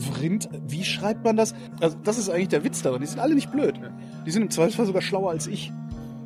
Vrind, 0.00 0.48
wie 0.66 0.84
schreibt 0.84 1.24
man 1.24 1.36
das? 1.36 1.54
Also 1.80 1.96
das 2.02 2.18
ist 2.18 2.30
eigentlich 2.30 2.48
der 2.48 2.64
Witz 2.64 2.82
daran. 2.82 3.00
Die 3.00 3.06
sind 3.06 3.20
alle 3.20 3.34
nicht 3.34 3.50
blöd. 3.50 3.80
Die 4.26 4.30
sind 4.30 4.42
im 4.42 4.50
Zweifelsfall 4.50 4.86
sogar 4.86 5.02
schlauer 5.02 5.30
als 5.30 5.46
ich. 5.46 5.72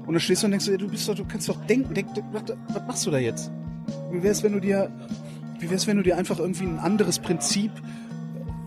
Und 0.07 0.15
dann 0.15 0.21
stehst 0.21 0.43
du 0.43 0.47
und 0.47 0.51
denkst, 0.51 0.67
du, 0.67 0.77
du 0.79 0.89
bist 0.89 1.09
doch, 1.09 1.15
du 1.15 1.25
kannst 1.25 1.49
doch 1.49 1.65
denken. 1.67 1.95
Denk, 1.95 2.09
was, 2.33 2.43
machst 2.87 3.07
du 3.07 3.11
da 3.11 3.19
jetzt? 3.19 3.51
Wie 4.11 4.23
wär's, 4.23 4.43
wenn 4.43 4.53
du 4.53 4.61
dir, 4.61 4.91
wie 5.61 5.71
wär's, 5.71 5.87
wenn 5.87 5.97
du 5.97 6.03
dir 6.03 6.17
einfach 6.17 6.39
irgendwie 6.39 6.65
ein 6.65 6.79
anderes 6.79 7.19
Prinzip, 7.19 7.71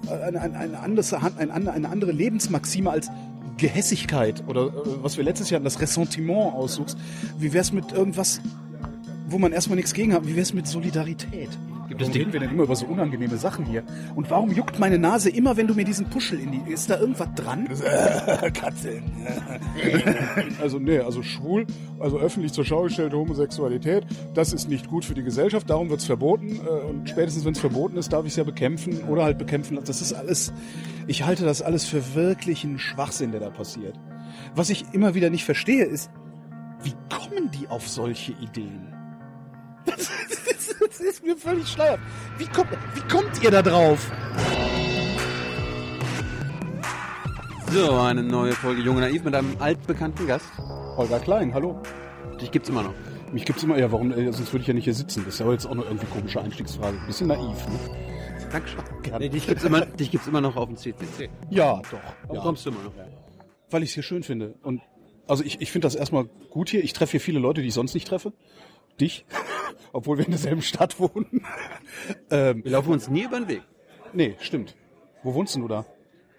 eine, 0.09 0.39
eine, 0.39 0.57
eine, 0.57 0.79
anderes, 0.79 1.13
eine, 1.13 1.71
eine 1.71 1.89
andere 1.89 2.11
Lebensmaxime 2.11 2.89
als 2.89 3.09
Gehässigkeit 3.57 4.43
oder 4.47 4.67
äh, 4.67 4.71
was 5.01 5.17
wir 5.17 5.23
letztes 5.23 5.49
Jahr 5.49 5.57
hatten, 5.57 5.65
das 5.65 5.79
Ressentiment 5.79 6.53
aussuchst. 6.53 6.97
Wie 7.37 7.53
wär's 7.53 7.71
mit 7.71 7.91
irgendwas, 7.91 8.41
wo 9.27 9.37
man 9.37 9.51
erstmal 9.51 9.75
nichts 9.77 9.93
gegen 9.93 10.13
hat? 10.13 10.27
Wie 10.27 10.35
wär's 10.35 10.53
mit 10.53 10.67
Solidarität? 10.67 11.49
Warum 11.97 12.11
reden 12.11 12.33
wir 12.33 12.39
denn 12.39 12.49
immer 12.49 12.63
über 12.63 12.75
so 12.75 12.85
unangenehme 12.85 13.37
Sachen 13.37 13.65
hier? 13.65 13.83
Und 14.15 14.29
warum 14.29 14.51
juckt 14.51 14.79
meine 14.79 14.99
Nase 14.99 15.29
immer, 15.29 15.55
wenn 15.55 15.67
du 15.67 15.73
mir 15.73 15.85
diesen 15.85 16.09
Puschel 16.09 16.39
in 16.39 16.51
die... 16.51 16.71
Ist 16.71 16.89
da 16.89 16.99
irgendwas 16.99 17.29
dran? 17.35 17.67
Katze. 18.53 19.01
also 20.61 20.79
nee, 20.79 20.99
also 20.99 21.23
schwul, 21.23 21.65
also 21.99 22.19
öffentlich 22.19 22.51
zur 22.53 22.65
Schau 22.65 22.83
gestellte 22.83 23.17
Homosexualität, 23.17 24.05
das 24.33 24.51
ist 24.51 24.67
nicht 24.67 24.89
gut 24.89 25.05
für 25.05 25.13
die 25.13 25.23
Gesellschaft, 25.23 25.69
darum 25.69 25.89
wird's 25.89 26.05
verboten. 26.05 26.59
Äh, 26.65 26.69
und 26.69 27.09
spätestens, 27.09 27.45
wenn 27.45 27.53
es 27.53 27.59
verboten 27.59 27.97
ist, 27.97 28.11
darf 28.11 28.25
ich 28.25 28.33
es 28.33 28.37
ja 28.37 28.43
bekämpfen 28.43 29.03
oder 29.03 29.23
halt 29.23 29.37
bekämpfen. 29.37 29.79
Das 29.85 30.01
ist 30.01 30.13
alles... 30.13 30.53
Ich 31.07 31.23
halte 31.23 31.45
das 31.45 31.61
alles 31.61 31.85
für 31.85 32.15
wirklichen 32.15 32.79
Schwachsinn, 32.79 33.31
der 33.31 33.39
da 33.39 33.49
passiert. 33.49 33.99
Was 34.55 34.69
ich 34.69 34.85
immer 34.91 35.13
wieder 35.13 35.29
nicht 35.29 35.45
verstehe, 35.45 35.85
ist, 35.85 36.09
wie 36.83 36.93
kommen 37.09 37.51
die 37.51 37.67
auf 37.67 37.87
solche 37.87 38.33
Ideen? 38.33 38.93
Das, 40.97 41.05
ist 41.05 41.23
mir 41.25 41.35
völlig 41.35 41.67
schleierhaft. 41.67 42.03
Wie 42.37 42.45
kommt, 42.45 42.69
wie 42.93 43.01
kommt 43.13 43.43
ihr 43.43 43.51
da 43.51 43.61
drauf? 43.61 44.09
So, 47.71 47.91
eine 47.99 48.23
neue 48.23 48.53
Folge 48.53 48.81
Junge 48.81 49.01
Naiv 49.01 49.23
mit 49.23 49.35
einem 49.35 49.57
altbekannten 49.59 50.27
Gast. 50.27 50.45
Holger 50.95 51.19
Klein, 51.19 51.53
hallo. 51.53 51.81
Dich 52.39 52.51
gibt's 52.51 52.69
immer 52.69 52.83
noch. 52.83 52.93
Mich 53.33 53.43
gibt's 53.43 53.63
immer, 53.63 53.77
ja, 53.77 53.91
warum, 53.91 54.11
äh, 54.11 54.31
sonst 54.31 54.53
würde 54.53 54.61
ich 54.61 54.67
ja 54.67 54.73
nicht 54.73 54.85
hier 54.85 54.93
sitzen. 54.93 55.23
Das 55.25 55.33
ist 55.33 55.39
ja 55.41 55.51
jetzt 55.51 55.65
auch 55.65 55.75
noch 55.75 55.85
irgendwie 55.85 56.05
komische 56.05 56.41
Einstiegsfrage. 56.41 56.97
Bisschen 57.07 57.27
naiv, 57.27 57.67
ne? 57.67 57.79
Dankeschön. 58.51 58.79
Nee, 59.19 59.29
dich 59.29 59.47
gibt's 59.47 59.63
immer, 59.65 59.85
dich 59.85 60.11
gibt's 60.11 60.27
immer 60.27 60.39
noch 60.41 60.55
auf 60.55 60.67
dem 60.67 60.77
CCC. 60.77 61.29
Ja, 61.49 61.81
doch. 61.91 61.99
Warum 62.23 62.35
Ja. 62.37 62.41
kommst 62.41 62.65
du 62.65 62.69
immer 62.69 62.83
noch? 62.83 62.93
Weil 63.69 63.83
ich 63.83 63.89
es 63.89 63.95
hier 63.95 64.03
schön 64.03 64.23
finde. 64.23 64.55
Und 64.63 64.81
also 65.27 65.43
ich, 65.43 65.59
ich 65.59 65.71
finde 65.71 65.87
das 65.87 65.95
erstmal 65.95 66.25
gut 66.51 66.69
hier. 66.69 66.83
Ich 66.83 66.93
treffe 66.93 67.11
hier 67.11 67.21
viele 67.21 67.39
Leute, 67.39 67.61
die 67.61 67.67
ich 67.67 67.73
sonst 67.73 67.93
nicht 67.95 68.07
treffe. 68.07 68.31
Dich. 69.01 69.25
Obwohl 69.93 70.17
wir 70.17 70.25
in 70.25 70.31
derselben 70.31 70.61
Stadt 70.61 70.99
wohnen. 70.99 71.45
ähm, 72.31 72.63
Wir 72.63 72.71
laufen 72.71 72.91
uns 72.93 73.07
nie 73.09 73.23
über 73.23 73.39
den 73.39 73.47
Weg. 73.47 73.61
nee, 74.13 74.35
stimmt. 74.39 74.75
Wo 75.23 75.33
wohnst 75.33 75.55
denn 75.55 75.61
du 75.63 75.67
da? 75.67 75.85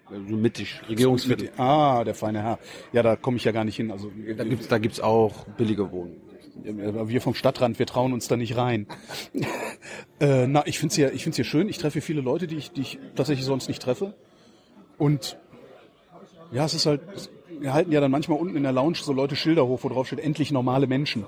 So 0.09 0.35
mittig, 0.37 0.81
Regierungsviertel. 0.87 1.51
Ah, 1.57 2.03
der 2.05 2.15
feine 2.15 2.41
Herr. 2.41 2.59
Ja, 2.93 3.03
da 3.03 3.17
komme 3.17 3.35
ich 3.37 3.43
ja 3.43 3.51
gar 3.51 3.65
nicht 3.65 3.75
hin. 3.75 3.91
Also 3.91 4.09
Da 4.37 4.45
gibt's, 4.45 4.67
da 4.69 4.77
gibt's 4.77 5.01
auch 5.01 5.43
billige 5.57 5.91
Wohnungen. 5.91 6.21
wir 6.63 7.19
vom 7.21 7.33
Stadtrand, 7.33 7.77
wir 7.77 7.85
trauen 7.85 8.13
uns 8.13 8.29
da 8.29 8.37
nicht 8.37 8.55
rein. 8.55 8.87
äh, 10.21 10.47
na, 10.47 10.65
ich 10.65 10.79
find's 10.79 10.95
hier, 10.95 11.11
ich 11.13 11.23
find's 11.23 11.35
hier 11.35 11.43
schön. 11.43 11.67
Ich 11.67 11.77
treffe 11.77 11.93
hier 11.93 12.01
viele 12.01 12.21
Leute, 12.21 12.47
die 12.47 12.55
ich, 12.55 12.71
die 12.71 12.81
ich 12.81 12.99
tatsächlich 13.15 13.45
sonst 13.45 13.67
nicht 13.67 13.81
treffe. 13.81 14.13
Und 14.97 15.37
ja, 16.53 16.63
es 16.63 16.73
ist 16.73 16.85
halt, 16.85 17.01
wir 17.59 17.73
halten 17.73 17.91
ja 17.91 17.99
dann 17.99 18.11
manchmal 18.11 18.39
unten 18.39 18.55
in 18.55 18.63
der 18.63 18.71
Lounge 18.71 18.95
so 19.01 19.11
Leute 19.11 19.35
Schilder 19.35 19.67
hoch, 19.67 19.83
wo 19.83 19.89
drauf 19.89 20.07
steht, 20.07 20.19
endlich 20.21 20.51
normale 20.53 20.87
Menschen. 20.87 21.25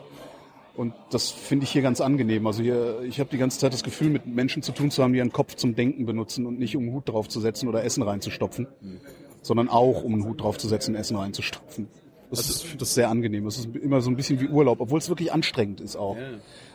Und 0.80 0.94
das 1.10 1.30
finde 1.30 1.66
ich 1.66 1.72
hier 1.72 1.82
ganz 1.82 2.00
angenehm. 2.00 2.48
Also 2.48 2.64
hier, 2.64 3.02
ich 3.02 3.20
habe 3.20 3.30
die 3.30 3.38
ganze 3.38 3.60
Zeit 3.60 3.74
das 3.74 3.84
Gefühl, 3.84 4.10
mit 4.10 4.26
Menschen 4.26 4.64
zu 4.64 4.72
tun 4.72 4.92
zu 4.92 5.04
haben, 5.04 5.12
die 5.12 5.20
ihren 5.20 5.34
Kopf 5.34 5.56
zum 5.56 5.76
Denken 5.76 6.06
benutzen 6.06 6.46
und 6.46 6.58
nicht 6.58 6.78
um 6.78 6.84
einen 6.84 6.94
Hut 6.94 7.10
draufzusetzen 7.10 7.68
oder 7.68 7.84
Essen 7.84 8.02
reinzustopfen, 8.02 8.66
sondern 9.42 9.68
auch 9.68 10.06
um 10.06 10.14
einen 10.14 10.24
Hut 10.24 10.42
draufzusetzen, 10.42 10.96
Essen 10.96 11.18
reinzustopfen. 11.18 11.90
Das 12.30 12.50
ist, 12.50 12.64
ich 12.64 12.70
find 12.70 12.82
das 12.82 12.94
sehr 12.94 13.10
angenehm. 13.10 13.44
Das 13.44 13.58
ist 13.58 13.76
immer 13.76 14.00
so 14.00 14.10
ein 14.10 14.16
bisschen 14.16 14.40
wie 14.40 14.48
Urlaub, 14.48 14.80
obwohl 14.80 15.00
es 15.00 15.10
wirklich 15.10 15.34
anstrengend 15.34 15.82
ist 15.82 15.98
auch. 15.98 16.16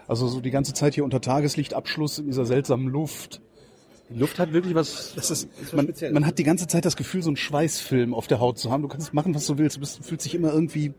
Also 0.06 0.26
so 0.26 0.42
die 0.42 0.50
ganze 0.50 0.74
Zeit 0.74 0.92
hier 0.92 1.04
unter 1.04 1.22
Tageslichtabschluss 1.22 2.18
in 2.18 2.26
dieser 2.26 2.44
seltsamen 2.44 2.88
Luft. 2.88 3.40
Die 4.10 4.18
Luft 4.18 4.38
hat 4.38 4.52
wirklich 4.52 4.74
was. 4.74 5.14
Das 5.16 5.30
ist, 5.30 5.48
man, 5.72 5.94
man 6.12 6.26
hat 6.26 6.38
die 6.38 6.44
ganze 6.44 6.66
Zeit 6.66 6.84
das 6.84 6.96
Gefühl, 6.96 7.22
so 7.22 7.30
einen 7.30 7.38
Schweißfilm 7.38 8.12
auf 8.12 8.26
der 8.26 8.38
Haut 8.38 8.58
zu 8.58 8.70
haben. 8.70 8.82
Du 8.82 8.88
kannst 8.88 9.14
machen, 9.14 9.34
was 9.34 9.46
du 9.46 9.56
willst. 9.56 9.76
Du 9.76 9.80
bist, 9.80 10.04
fühlst 10.04 10.26
dich 10.26 10.34
immer 10.34 10.52
irgendwie 10.52 10.92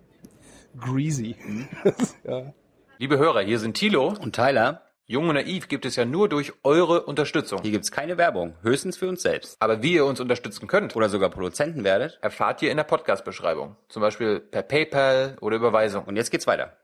greasy. 0.79 1.35
ja. 2.27 2.51
Liebe 2.97 3.17
Hörer, 3.17 3.41
hier 3.41 3.59
sind 3.59 3.73
Thilo. 3.75 4.13
Und 4.21 4.35
Tyler, 4.35 4.81
Jung 5.05 5.27
und 5.27 5.35
Naiv 5.35 5.67
gibt 5.67 5.85
es 5.85 5.97
ja 5.97 6.05
nur 6.05 6.29
durch 6.29 6.53
eure 6.63 7.01
Unterstützung. 7.01 7.61
hier 7.61 7.71
gibt's 7.71 7.91
keine 7.91 8.17
Werbung, 8.17 8.53
höchstens 8.61 8.95
für 8.95 9.09
uns 9.09 9.21
selbst. 9.21 9.57
Aber 9.59 9.83
wie 9.83 9.95
ihr 9.95 10.05
uns 10.05 10.21
unterstützen 10.21 10.67
könnt, 10.67 10.95
Oder 10.95 11.09
sogar 11.09 11.29
Produzenten 11.29 11.83
werdet. 11.83 12.17
erfahrt 12.21 12.61
ihr 12.61 12.71
in 12.71 12.77
der 12.77 12.85
Podcast-Beschreibung. 12.85 13.75
Zum 13.89 14.01
Beispiel 14.01 14.39
per 14.39 14.61
PayPal 14.61 15.35
oder 15.41 15.57
Überweisung. 15.57 16.05
Und 16.05 16.15
jetzt 16.15 16.31
geht's 16.31 16.47
weiter. 16.47 16.77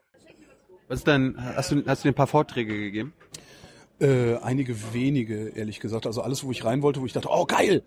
Was 0.90 1.00
ist 1.00 1.08
dein, 1.08 1.38
hast 1.56 1.72
du, 1.72 1.82
hast 1.88 2.04
du 2.04 2.10
dir 2.10 2.12
ein 2.12 2.16
paar 2.16 2.28
Vorträge 2.28 2.76
gegeben? 2.76 3.14
Äh, 4.02 4.36
einige 4.42 4.94
wenige, 4.94 5.50
ehrlich 5.56 5.80
gesagt. 5.80 6.06
Also 6.08 6.22
alles, 6.22 6.44
wo 6.44 6.52
ich 6.52 6.66
rein 6.66 6.82
wollte, 6.82 7.00
wo 7.00 7.06
ich 7.06 7.14
dachte, 7.14 7.30
oh 7.32 7.46
geil, 7.46 7.84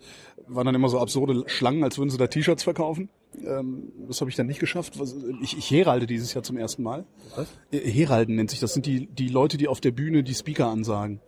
waren 0.47 0.65
dann 0.65 0.75
immer 0.75 0.89
so 0.89 0.99
absurde 0.99 1.47
Schlangen, 1.47 1.85
als 1.85 1.99
würden 1.99 2.09
sie 2.09 2.17
da 2.17 2.29
T-Shirts 2.29 2.63
verkaufen. 2.63 3.11
Ähm, 3.45 3.93
das 4.09 4.21
habe 4.21 4.31
ich 4.31 4.37
dann 4.37 4.47
nicht 4.47 4.61
geschafft. 4.61 4.95
Ich, 5.43 5.57
ich 5.57 5.71
heralde 5.71 6.07
dieses 6.07 6.35
Jahr 6.35 6.43
zum 6.43 6.57
ersten 6.57 6.83
Mal. 6.83 7.05
Was? 7.37 7.49
Heralden 7.73 8.37
nennt 8.37 8.51
sich. 8.51 8.61
Das 8.61 8.75
sind 8.75 8.87
die, 8.87 9.07
die 9.07 9.29
Leute, 9.29 9.57
die 9.57 9.69
auf 9.69 9.81
der 9.81 9.91
Bühne 9.91 10.23
die 10.23 10.35
Speaker 10.35 10.69
ansagen. 10.69 11.21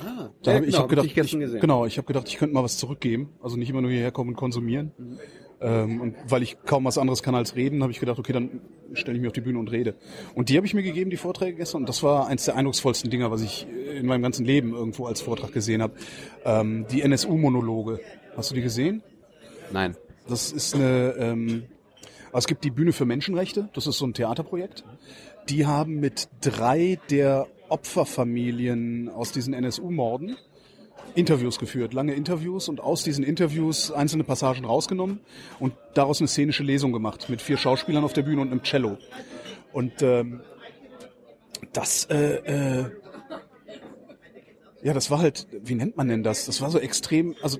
Ah, 0.00 0.30
Da 0.42 0.54
hab, 0.54 0.60
ich 0.62 0.66
genau, 0.66 0.78
habe 0.78 0.88
gedacht, 0.88 1.06
ich 1.06 1.16
ich, 1.16 1.60
genau, 1.60 1.86
ich 1.86 1.98
habe 1.98 2.06
gedacht, 2.06 2.28
ich 2.28 2.36
könnte 2.36 2.54
mal 2.54 2.62
was 2.62 2.78
zurückgeben. 2.78 3.30
Also 3.42 3.56
nicht 3.56 3.70
immer 3.70 3.80
nur 3.80 3.90
hierher 3.90 4.12
kommen 4.12 4.30
und 4.30 4.36
konsumieren. 4.36 4.92
Ähm, 5.60 6.00
und 6.00 6.14
weil 6.28 6.42
ich 6.44 6.56
kaum 6.64 6.84
was 6.84 6.98
anderes 6.98 7.22
kann 7.22 7.34
als 7.34 7.56
reden, 7.56 7.82
habe 7.82 7.90
ich 7.90 7.98
gedacht, 7.98 8.18
okay, 8.18 8.32
dann 8.32 8.60
stelle 8.92 9.16
ich 9.16 9.20
mich 9.20 9.26
auf 9.28 9.32
die 9.32 9.40
Bühne 9.40 9.58
und 9.58 9.72
rede. 9.72 9.96
Und 10.34 10.50
die 10.50 10.56
habe 10.56 10.66
ich 10.66 10.74
mir 10.74 10.84
gegeben, 10.84 11.10
die 11.10 11.16
Vorträge 11.16 11.56
gestern. 11.56 11.82
Und 11.82 11.88
das 11.88 12.02
war 12.04 12.28
eins 12.28 12.44
der 12.44 12.54
eindrucksvollsten 12.54 13.10
Dinger, 13.10 13.30
was 13.32 13.42
ich 13.42 13.66
in 13.96 14.06
meinem 14.06 14.22
ganzen 14.22 14.44
Leben 14.44 14.72
irgendwo 14.72 15.06
als 15.06 15.20
Vortrag 15.20 15.52
gesehen 15.52 15.82
habe. 15.82 15.94
Ähm, 16.44 16.86
die 16.92 17.02
NSU-Monologe. 17.02 18.00
Hast 18.36 18.52
du 18.52 18.54
die 18.54 18.62
gesehen? 18.62 19.02
Nein. 19.72 19.96
Das 20.28 20.52
ist 20.52 20.74
eine, 20.74 21.14
ähm, 21.18 21.64
es 22.32 22.46
gibt 22.46 22.62
die 22.62 22.70
Bühne 22.70 22.92
für 22.92 23.06
Menschenrechte, 23.06 23.70
das 23.72 23.86
ist 23.86 23.98
so 23.98 24.06
ein 24.06 24.12
Theaterprojekt. 24.12 24.84
Die 25.48 25.66
haben 25.66 26.00
mit 26.00 26.28
drei 26.42 26.98
der 27.10 27.46
Opferfamilien 27.70 29.08
aus 29.08 29.32
diesen 29.32 29.54
NSU-Morden 29.54 30.36
Interviews 31.14 31.58
geführt, 31.58 31.94
lange 31.94 32.12
Interviews 32.12 32.68
und 32.68 32.80
aus 32.80 33.02
diesen 33.02 33.24
Interviews 33.24 33.90
einzelne 33.90 34.24
Passagen 34.24 34.64
rausgenommen 34.64 35.20
und 35.58 35.72
daraus 35.94 36.20
eine 36.20 36.28
szenische 36.28 36.62
Lesung 36.62 36.92
gemacht 36.92 37.28
mit 37.30 37.40
vier 37.40 37.56
Schauspielern 37.56 38.04
auf 38.04 38.12
der 38.12 38.22
Bühne 38.22 38.42
und 38.42 38.50
einem 38.50 38.62
Cello. 38.62 38.98
Und 39.72 40.02
ähm, 40.02 40.42
das, 41.72 42.04
äh, 42.04 42.34
äh, 42.34 42.90
ja, 44.82 44.92
das 44.92 45.10
war 45.10 45.18
halt, 45.18 45.46
wie 45.50 45.74
nennt 45.74 45.96
man 45.96 46.08
denn 46.08 46.22
das? 46.22 46.44
Das 46.44 46.60
war 46.60 46.70
so 46.70 46.78
extrem, 46.78 47.34
also 47.42 47.58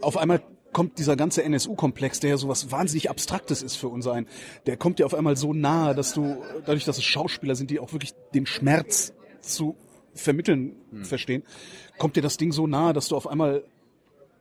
auf 0.00 0.16
einmal 0.16 0.42
kommt 0.72 0.98
dieser 0.98 1.16
ganze 1.16 1.42
NSU-Komplex, 1.42 2.20
der 2.20 2.30
ja 2.30 2.36
sowas 2.36 2.70
wahnsinnig 2.70 3.10
Abstraktes 3.10 3.62
ist 3.62 3.76
für 3.76 3.88
uns 3.88 4.06
ein, 4.06 4.26
der 4.66 4.76
kommt 4.76 4.98
dir 4.98 5.06
auf 5.06 5.14
einmal 5.14 5.36
so 5.36 5.52
nahe, 5.52 5.94
dass 5.94 6.14
du, 6.14 6.42
dadurch, 6.64 6.84
dass 6.84 6.98
es 6.98 7.04
Schauspieler 7.04 7.54
sind, 7.54 7.70
die 7.70 7.80
auch 7.80 7.92
wirklich 7.92 8.14
den 8.34 8.46
Schmerz 8.46 9.12
zu 9.40 9.76
vermitteln 10.14 10.76
verstehen, 11.02 11.42
kommt 11.98 12.16
dir 12.16 12.22
das 12.22 12.36
Ding 12.36 12.52
so 12.52 12.66
nahe, 12.66 12.92
dass 12.92 13.08
du 13.08 13.16
auf 13.16 13.26
einmal 13.26 13.64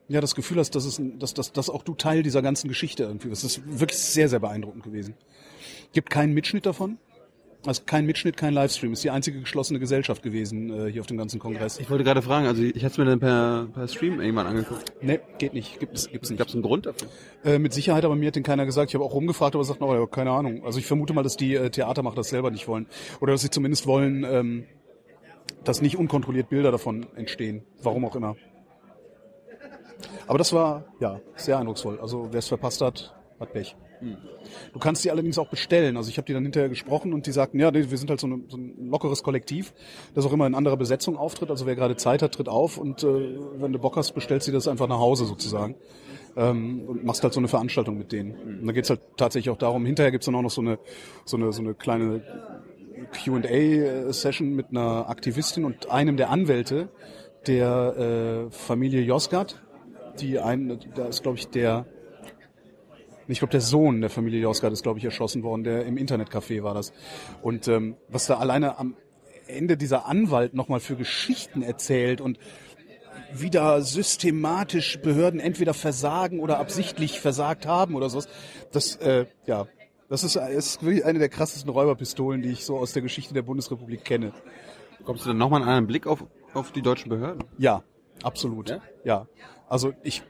ja 0.08 0.22
das 0.22 0.36
Gefühl 0.36 0.58
hast, 0.58 0.72
dass 0.76 0.86
es, 0.86 1.00
dass, 1.18 1.34
dass, 1.34 1.54
dass 1.54 1.70
auch 1.70 1.84
du 1.84 1.94
Teil 1.94 2.24
dieser 2.24 2.42
ganzen 2.42 2.68
Geschichte 2.68 3.04
irgendwie 3.04 3.30
bist. 3.30 3.44
Das 3.44 3.58
ist 3.58 3.80
wirklich 3.80 4.00
sehr, 4.00 4.28
sehr 4.28 4.40
beeindruckend 4.40 4.84
gewesen. 4.84 5.14
Gibt 5.94 6.10
keinen 6.10 6.34
Mitschnitt 6.34 6.66
davon. 6.66 6.98
Also 7.66 7.82
kein 7.86 8.06
Mitschnitt, 8.06 8.38
kein 8.38 8.54
Livestream. 8.54 8.94
Ist 8.94 9.04
die 9.04 9.10
einzige 9.10 9.42
geschlossene 9.42 9.80
Gesellschaft 9.80 10.24
gewesen 10.24 10.70
äh, 10.70 10.92
hier 10.92 11.02
auf 11.02 11.08
dem 11.08 11.18
ganzen 11.18 11.40
Kongress. 11.40 11.78
Ich 11.78 11.90
wollte 11.90 12.06
gerade 12.06 12.22
fragen, 12.22 12.48
also 12.48 12.64
ich 12.64 12.76
hatte 12.86 12.94
es 12.94 12.98
mir 12.98 13.06
dann 13.06 13.20
per, 13.20 13.68
per 13.74 13.88
Stream 13.90 14.22
irgendwann 14.22 14.48
angeguckt. 14.48 14.94
Nee, 15.02 15.20
geht 15.40 15.54
nicht. 15.54 15.78
Gibt's, 15.80 16.10
gibt's 16.10 16.30
nicht. 16.30 16.40
Gab 16.40 16.48
es 16.48 16.54
einen 16.54 16.64
Grund 16.64 16.86
dafür? 16.86 17.10
Äh, 17.44 17.60
mit 17.60 17.74
Sicherheit, 17.74 18.06
aber 18.06 18.16
mir 18.16 18.28
hat 18.28 18.38
den 18.38 18.44
keiner 18.44 18.66
gesagt. 18.66 18.92
Ich 18.92 18.96
habe 18.96 19.04
auch 19.04 19.14
rumgefragt, 19.14 19.56
aber 19.56 19.66
sagt, 19.66 19.82
ja, 19.82 20.06
keine 20.08 20.32
Ahnung. 20.32 20.64
Also 20.66 20.80
ich 20.80 20.86
vermute 20.86 21.14
mal, 21.14 21.24
dass 21.24 21.36
die 21.36 21.56
äh, 21.56 21.70
Theatermacher 21.70 22.16
das 22.16 22.30
selber 22.30 22.50
nicht 22.50 22.68
wollen. 22.70 22.88
Oder 23.20 23.34
dass 23.34 23.42
sie 23.42 23.50
zumindest 23.50 23.88
wollen, 23.88 24.24
ähm, 24.24 24.66
dass 25.66 25.82
nicht 25.82 25.98
unkontrolliert 25.98 26.50
Bilder 26.50 26.72
davon 26.72 27.08
entstehen. 27.16 27.64
Warum 27.84 28.06
auch 28.06 28.16
immer. 28.16 28.38
Aber 30.28 30.38
das 30.38 30.54
war, 30.54 30.86
ja, 31.02 31.20
sehr 31.36 31.58
eindrucksvoll. 31.58 32.00
Also 32.00 32.30
wer 32.32 32.40
es 32.40 32.48
verpasst 32.48 32.80
hat, 32.80 33.14
hat 33.38 33.52
Pech. 33.52 33.76
Du 34.74 34.80
kannst 34.80 35.04
die 35.04 35.12
allerdings 35.12 35.38
auch 35.38 35.48
bestellen. 35.48 35.98
Also 35.98 36.10
ich 36.10 36.18
habe 36.18 36.26
die 36.26 36.34
dann 36.34 36.44
hinterher 36.44 36.70
gesprochen 36.70 37.14
und 37.14 37.28
die 37.28 37.32
sagten, 37.32 37.60
ja, 37.60 37.74
wir 37.74 37.98
sind 37.98 38.10
halt 38.10 38.20
so, 38.20 38.28
eine, 38.28 38.42
so 38.48 38.58
ein 38.58 38.90
lockeres 38.90 39.24
Kollektiv, 39.24 39.74
das 40.16 40.26
auch 40.26 40.34
immer 40.34 40.48
in 40.48 40.56
anderer 40.56 40.78
Besetzung 40.78 41.18
auftritt. 41.18 41.50
Also 41.50 41.66
wer 41.66 41.76
gerade 41.76 41.98
Zeit 41.98 42.22
hat, 42.22 42.34
tritt 42.34 42.50
auf 42.50 42.78
und 42.78 43.04
äh, 43.04 43.38
wenn 43.58 43.74
du 43.74 43.80
Bock 43.80 43.98
hast, 43.98 44.14
bestellst 44.14 44.48
du 44.48 44.52
das 44.52 44.68
einfach 44.68 44.88
nach 44.88 45.00
Hause 45.00 45.26
sozusagen 45.26 45.76
ähm, 46.38 46.84
und 46.88 47.04
machst 47.04 47.24
halt 47.24 47.34
so 47.34 47.40
eine 47.40 47.48
Veranstaltung 47.48 47.98
mit 47.98 48.12
denen. 48.12 48.60
Und 48.62 48.68
da 48.68 48.74
geht's 48.74 48.90
halt 48.90 49.02
tatsächlich 49.18 49.50
auch 49.50 49.58
darum, 49.58 49.86
hinterher 49.86 50.12
gibt's 50.12 50.26
dann 50.26 50.36
auch 50.36 50.42
noch 50.42 50.50
so 50.50 50.62
eine, 50.62 50.80
so 51.26 51.38
eine, 51.38 51.52
so 51.52 51.62
eine 51.62 51.74
kleine 51.74 52.22
Q&A-Session 53.24 54.56
mit 54.56 54.68
einer 54.72 55.10
Aktivistin 55.10 55.66
und 55.66 55.90
einem 55.90 56.18
der 56.18 56.30
Anwälte 56.30 56.90
der 57.48 58.48
äh, 58.48 58.52
Familie 58.52 59.02
Josgat, 59.02 59.62
die 60.20 60.40
ein, 60.40 60.80
da 60.96 61.08
ist 61.08 61.24
glaube 61.24 61.38
ich 61.38 61.48
der, 61.48 61.86
ich 63.32 63.40
glaube 63.40 63.52
der 63.52 63.62
Sohn 63.62 64.02
der 64.02 64.10
Familie 64.10 64.42
Josgard 64.42 64.74
ist 64.74 64.84
glaube 64.84 65.00
ich 65.00 65.06
erschossen 65.06 65.44
worden, 65.44 65.64
der 65.64 65.86
im 65.86 65.98
Internetcafé 65.98 66.64
war 66.64 66.74
das. 66.74 66.94
Und 67.42 67.68
ähm, 67.68 67.96
was 68.08 68.26
da 68.26 68.38
alleine 68.38 68.78
am 68.78 68.96
Ende 69.48 69.78
dieser 69.78 70.06
Anwalt 70.06 70.54
nochmal 70.54 70.80
für 70.80 70.96
Geschichten 70.96 71.62
erzählt 71.62 72.22
und 72.22 72.40
wieder 73.34 73.82
systematisch 73.82 75.00
Behörden 75.02 75.40
entweder 75.40 75.74
versagen 75.74 76.40
oder 76.40 76.60
absichtlich 76.60 77.20
versagt 77.20 77.66
haben 77.66 77.96
oder 77.96 78.10
sowas. 78.10 78.28
Das, 78.72 78.96
äh, 78.98 79.26
ja, 79.46 79.68
das 80.08 80.24
ist, 80.24 80.36
ist 80.36 80.84
wirklich 80.84 81.06
eine 81.06 81.20
der 81.20 81.30
krassesten 81.30 81.70
Räuberpistolen, 81.70 82.42
die 82.42 82.50
ich 82.50 82.66
so 82.66 82.78
aus 82.78 82.94
der 82.94 83.02
Geschichte 83.02 83.34
der 83.34 83.44
Bundesrepublik 83.44 84.04
kenne. 84.04 84.34
Kommst 85.04 85.26
du 85.26 85.30
dann 85.30 85.38
nochmal 85.38 85.62
einen 85.62 85.70
anderen 85.70 85.88
Blick 85.88 86.08
auf, 86.08 86.26
auf 86.54 86.72
die 86.72 86.82
deutschen 86.82 87.10
Behörden? 87.10 87.44
Ja, 87.58 87.84
absolut. 88.24 88.70
Ja? 88.70 88.82
Ja. 89.04 89.28
Also 89.68 89.94
ich 90.04 90.24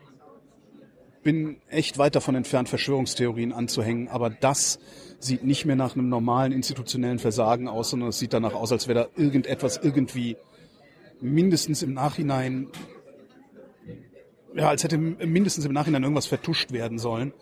bin 1.23 1.57
echt 1.69 1.97
weit 1.97 2.15
davon 2.15 2.35
entfernt, 2.35 2.69
Verschwörungstheorien 2.69 3.51
anzuhängen, 3.51 4.07
aber 4.07 4.29
das 4.29 4.79
sieht 5.19 5.43
nicht 5.43 5.65
mehr 5.65 5.75
nach 5.75 5.95
einem 5.95 6.09
normalen 6.09 6.51
institutionellen 6.51 7.19
Versagen 7.19 7.67
aus, 7.67 7.89
sondern 7.89 8.09
es 8.09 8.19
sieht 8.19 8.33
danach 8.33 8.53
aus, 8.53 8.71
als 8.71 8.87
wäre 8.87 9.07
da 9.15 9.21
irgendetwas 9.21 9.77
irgendwie 9.77 10.37
mindestens 11.21 11.83
im 11.83 11.93
Nachhinein, 11.93 12.67
ja, 14.55 14.69
als 14.69 14.83
hätte 14.83 14.97
mindestens 14.97 15.65
im 15.65 15.73
Nachhinein 15.73 16.03
irgendwas 16.03 16.25
vertuscht 16.25 16.71
werden 16.71 16.99
sollen, 16.99 17.33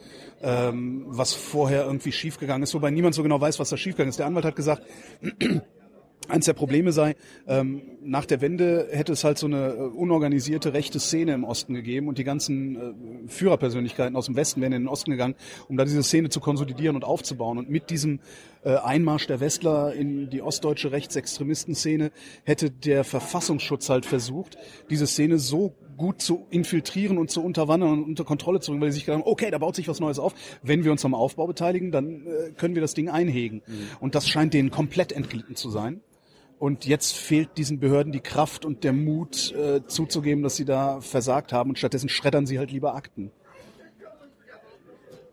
ähm, 0.42 1.06
was 1.08 1.34
vorher 1.34 1.86
irgendwie 1.86 2.12
schiefgegangen 2.12 2.64
ist, 2.64 2.74
wobei 2.74 2.90
niemand 2.90 3.16
so 3.16 3.24
genau 3.24 3.40
weiß, 3.40 3.60
was 3.60 3.70
da 3.70 3.78
schiefgegangen 3.78 4.10
ist. 4.10 4.20
Der 4.20 4.26
Anwalt 4.26 4.46
hat 4.46 4.56
gesagt, 4.56 4.84
Eins 6.28 6.46
der 6.46 6.54
Probleme 6.54 6.92
sei, 6.92 7.16
ähm, 7.48 7.82
nach 8.02 8.26
der 8.26 8.42
Wende 8.42 8.90
hätte 8.92 9.14
es 9.14 9.24
halt 9.24 9.38
so 9.38 9.48
eine 9.48 9.70
äh, 9.70 9.78
unorganisierte 9.78 10.74
rechte 10.74 11.00
Szene 11.00 11.34
im 11.34 11.46
Osten 11.46 11.74
gegeben 11.74 12.10
und 12.10 12.18
die 12.18 12.26
ganzen 12.26 12.76
äh, 12.76 13.30
Führerpersönlichkeiten 13.30 14.16
aus 14.18 14.26
dem 14.26 14.36
Westen 14.36 14.60
wären 14.60 14.74
in 14.74 14.82
den 14.84 14.88
Osten 14.90 15.12
gegangen, 15.12 15.36
um 15.70 15.78
da 15.78 15.86
diese 15.86 16.04
Szene 16.04 16.28
zu 16.28 16.42
konsolidieren 16.42 16.98
und 16.98 17.06
aufzubauen. 17.06 17.58
Und 17.58 17.70
mit 17.70 17.90
diesem 17.92 18.20
äh, 18.64 18.76
Einmarsch 18.76 19.28
der 19.28 19.40
Westler 19.40 19.94
in 19.94 20.30
die 20.30 20.42
ostdeutsche 20.42 20.92
Rechtsextremistenszene 20.92 22.12
hätte 22.44 22.72
der 22.72 23.06
Verfassungsschutz 23.06 23.90
halt 23.90 24.06
versucht, 24.06 24.58
diese 24.90 25.08
Szene 25.08 25.38
so 25.38 25.76
gut 25.98 26.22
zu 26.22 26.48
infiltrieren 26.50 27.18
und 27.18 27.30
zu 27.30 27.44
unterwandern 27.44 27.92
und 27.92 28.04
unter 28.04 28.24
Kontrolle 28.24 28.60
zu 28.60 28.72
bringen, 28.72 28.82
weil 28.82 28.92
sie 28.92 28.98
sich 28.98 29.06
gedacht 29.06 29.22
haben, 29.24 29.30
okay, 29.30 29.52
da 29.52 29.58
baut 29.58 29.76
sich 29.76 29.88
was 29.88 30.00
Neues 30.00 30.20
auf. 30.20 30.34
Wenn 30.62 30.84
wir 30.84 30.92
uns 30.92 31.04
am 31.04 31.14
Aufbau 31.14 31.48
beteiligen, 31.48 31.92
dann 31.92 32.26
äh, 32.26 32.52
können 32.56 32.76
wir 32.76 32.82
das 32.82 32.94
Ding 32.94 33.10
einhegen. 33.10 33.62
Mhm. 33.66 33.90
Und 34.00 34.16
das 34.16 34.30
scheint 34.30 34.54
denen 34.54 34.72
komplett 34.72 35.12
entglitten 35.12 35.56
zu 35.56 35.70
sein. 35.70 36.02
Und 36.60 36.86
jetzt 36.86 37.16
fehlt 37.16 37.58
diesen 37.58 37.80
Behörden 37.80 38.12
die 38.12 38.20
Kraft 38.20 38.66
und 38.66 38.84
der 38.84 38.94
Mut 38.94 39.54
äh, 39.54 39.86
zuzugeben, 39.86 40.44
dass 40.44 40.56
sie 40.56 40.66
da 40.66 41.02
versagt 41.02 41.54
haben 41.54 41.72
und 41.72 41.78
stattdessen 41.78 42.10
schreddern 42.10 42.48
sie 42.48 42.58
halt 42.58 42.72
lieber 42.72 42.96
Akten. 42.96 43.32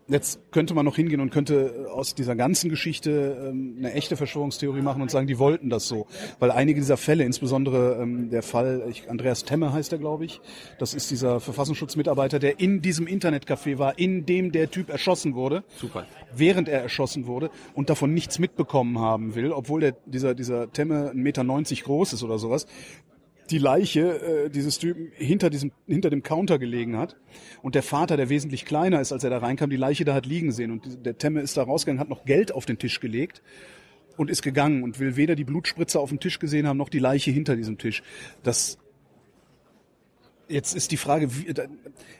Jetzt 0.06 0.38
könnte 0.50 0.74
man 0.74 0.84
noch 0.84 0.96
hingehen 0.96 1.20
und 1.20 1.30
könnte 1.30 1.86
aus 1.90 2.14
dieser 2.14 2.36
ganzen 2.36 2.68
Geschichte 2.68 3.48
ähm, 3.48 3.76
eine 3.78 3.94
echte 3.94 4.16
Verschwörungstheorie 4.16 4.82
machen 4.82 5.00
und 5.00 5.10
sagen, 5.10 5.26
die 5.26 5.38
wollten 5.38 5.70
das 5.70 5.88
so. 5.88 6.06
Weil 6.38 6.50
einige 6.50 6.78
dieser 6.78 6.98
Fälle, 6.98 7.24
insbesondere 7.24 8.02
ähm, 8.02 8.28
der 8.28 8.42
Fall, 8.42 8.84
ich, 8.90 9.08
Andreas 9.08 9.44
Temme 9.44 9.72
heißt 9.72 9.92
er, 9.92 9.98
glaube 9.98 10.26
ich, 10.26 10.42
das 10.78 10.92
ist 10.92 11.10
dieser 11.10 11.40
Verfassungsschutzmitarbeiter, 11.40 12.38
der 12.38 12.60
in 12.60 12.82
diesem 12.82 13.06
Internetcafé 13.06 13.78
war, 13.78 13.98
in 13.98 14.26
dem 14.26 14.52
der 14.52 14.70
Typ 14.70 14.90
erschossen 14.90 15.34
wurde. 15.34 15.64
Super. 15.76 16.06
Während 16.36 16.68
er 16.68 16.82
erschossen 16.82 17.26
wurde 17.26 17.50
und 17.72 17.88
davon 17.88 18.12
nichts 18.12 18.38
mitbekommen 18.38 18.98
haben 18.98 19.34
will, 19.34 19.52
obwohl 19.52 19.80
der, 19.80 19.96
dieser, 20.04 20.34
dieser 20.34 20.70
Temme 20.70 21.12
1,90 21.12 21.14
Meter 21.14 21.44
groß 21.84 22.12
ist 22.12 22.22
oder 22.22 22.38
sowas 22.38 22.66
die 23.50 23.58
Leiche 23.58 24.46
äh, 24.46 24.50
dieses 24.50 24.78
Typen 24.78 25.12
hinter 25.14 25.50
diesem 25.50 25.72
hinter 25.86 26.10
dem 26.10 26.22
Counter 26.22 26.58
gelegen 26.58 26.96
hat 26.96 27.16
und 27.62 27.74
der 27.74 27.82
Vater, 27.82 28.16
der 28.16 28.28
wesentlich 28.28 28.64
kleiner 28.64 29.00
ist, 29.00 29.12
als 29.12 29.24
er 29.24 29.30
da 29.30 29.38
reinkam, 29.38 29.70
die 29.70 29.76
Leiche 29.76 30.04
da 30.04 30.14
hat 30.14 30.26
liegen 30.26 30.52
sehen 30.52 30.70
und 30.70 31.04
der 31.04 31.18
Temme 31.18 31.40
ist 31.40 31.56
da 31.56 31.62
rausgegangen, 31.62 32.00
hat 32.00 32.08
noch 32.08 32.24
Geld 32.24 32.52
auf 32.52 32.66
den 32.66 32.78
Tisch 32.78 33.00
gelegt 33.00 33.42
und 34.16 34.30
ist 34.30 34.42
gegangen 34.42 34.82
und 34.82 34.98
will 34.98 35.16
weder 35.16 35.34
die 35.34 35.44
Blutspritze 35.44 36.00
auf 36.00 36.08
dem 36.08 36.20
Tisch 36.20 36.38
gesehen 36.38 36.66
haben 36.66 36.76
noch 36.76 36.88
die 36.88 36.98
Leiche 36.98 37.30
hinter 37.30 37.56
diesem 37.56 37.78
Tisch. 37.78 38.02
Das 38.42 38.78
Jetzt 40.46 40.74
ist 40.74 40.92
die 40.92 40.98
Frage, 40.98 41.34
wie, 41.34 41.54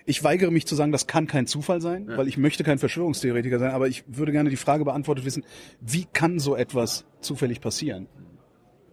ich 0.07 0.25
weigere 0.25 0.51
mich 0.51 0.67
zu 0.67 0.75
sagen, 0.75 0.93
das 0.93 1.07
kann 1.07 1.27
kein 1.27 1.47
Zufall 1.47 1.83
sein, 1.83 2.07
ja. 2.09 2.17
weil 2.17 2.27
ich 2.27 2.39
möchte 2.39 2.65
kein 2.65 2.79
Verschwörungstheoretiker 2.79 3.59
sein, 3.59 3.73
aber 3.73 3.87
ich 3.87 4.05
würde 4.07 4.33
gerne 4.33 4.49
die 4.49 4.57
Frage 4.57 4.85
beantwortet 4.85 5.27
wissen, 5.27 5.45
wie 5.83 6.07
kann 6.11 6.39
so 6.39 6.57
etwas 6.57 7.05
zufällig 7.21 7.61
passieren? 7.61 8.07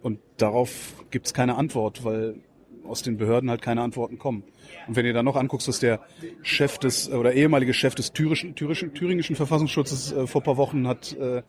Und 0.02 0.20
darauf 0.38 0.94
gibt 1.12 1.28
es 1.28 1.34
keine 1.34 1.56
Antwort, 1.56 2.04
weil 2.04 2.36
aus 2.84 3.04
den 3.04 3.18
Behörden 3.18 3.50
halt 3.50 3.62
keine 3.62 3.82
Antworten 3.82 4.18
kommen. 4.18 4.44
Und 4.88 4.96
wenn 4.96 5.06
ihr 5.06 5.14
dann 5.14 5.26
noch 5.26 5.36
anguckst, 5.36 5.68
dass 5.68 5.80
der 5.80 6.02
Chef 6.42 6.78
des 6.78 7.10
oder 7.12 7.34
ehemalige 7.34 7.74
Chef 7.74 7.96
des 7.96 8.12
thürischen, 8.14 8.56
thürischen, 8.56 8.94
thüringischen 8.94 9.36
Verfassungsschutzes 9.36 10.12
äh, 10.12 10.28
vor 10.28 10.42
paar 10.42 10.58
Wochen 10.58 10.88
hat 10.88 11.14
äh, 11.14 11.44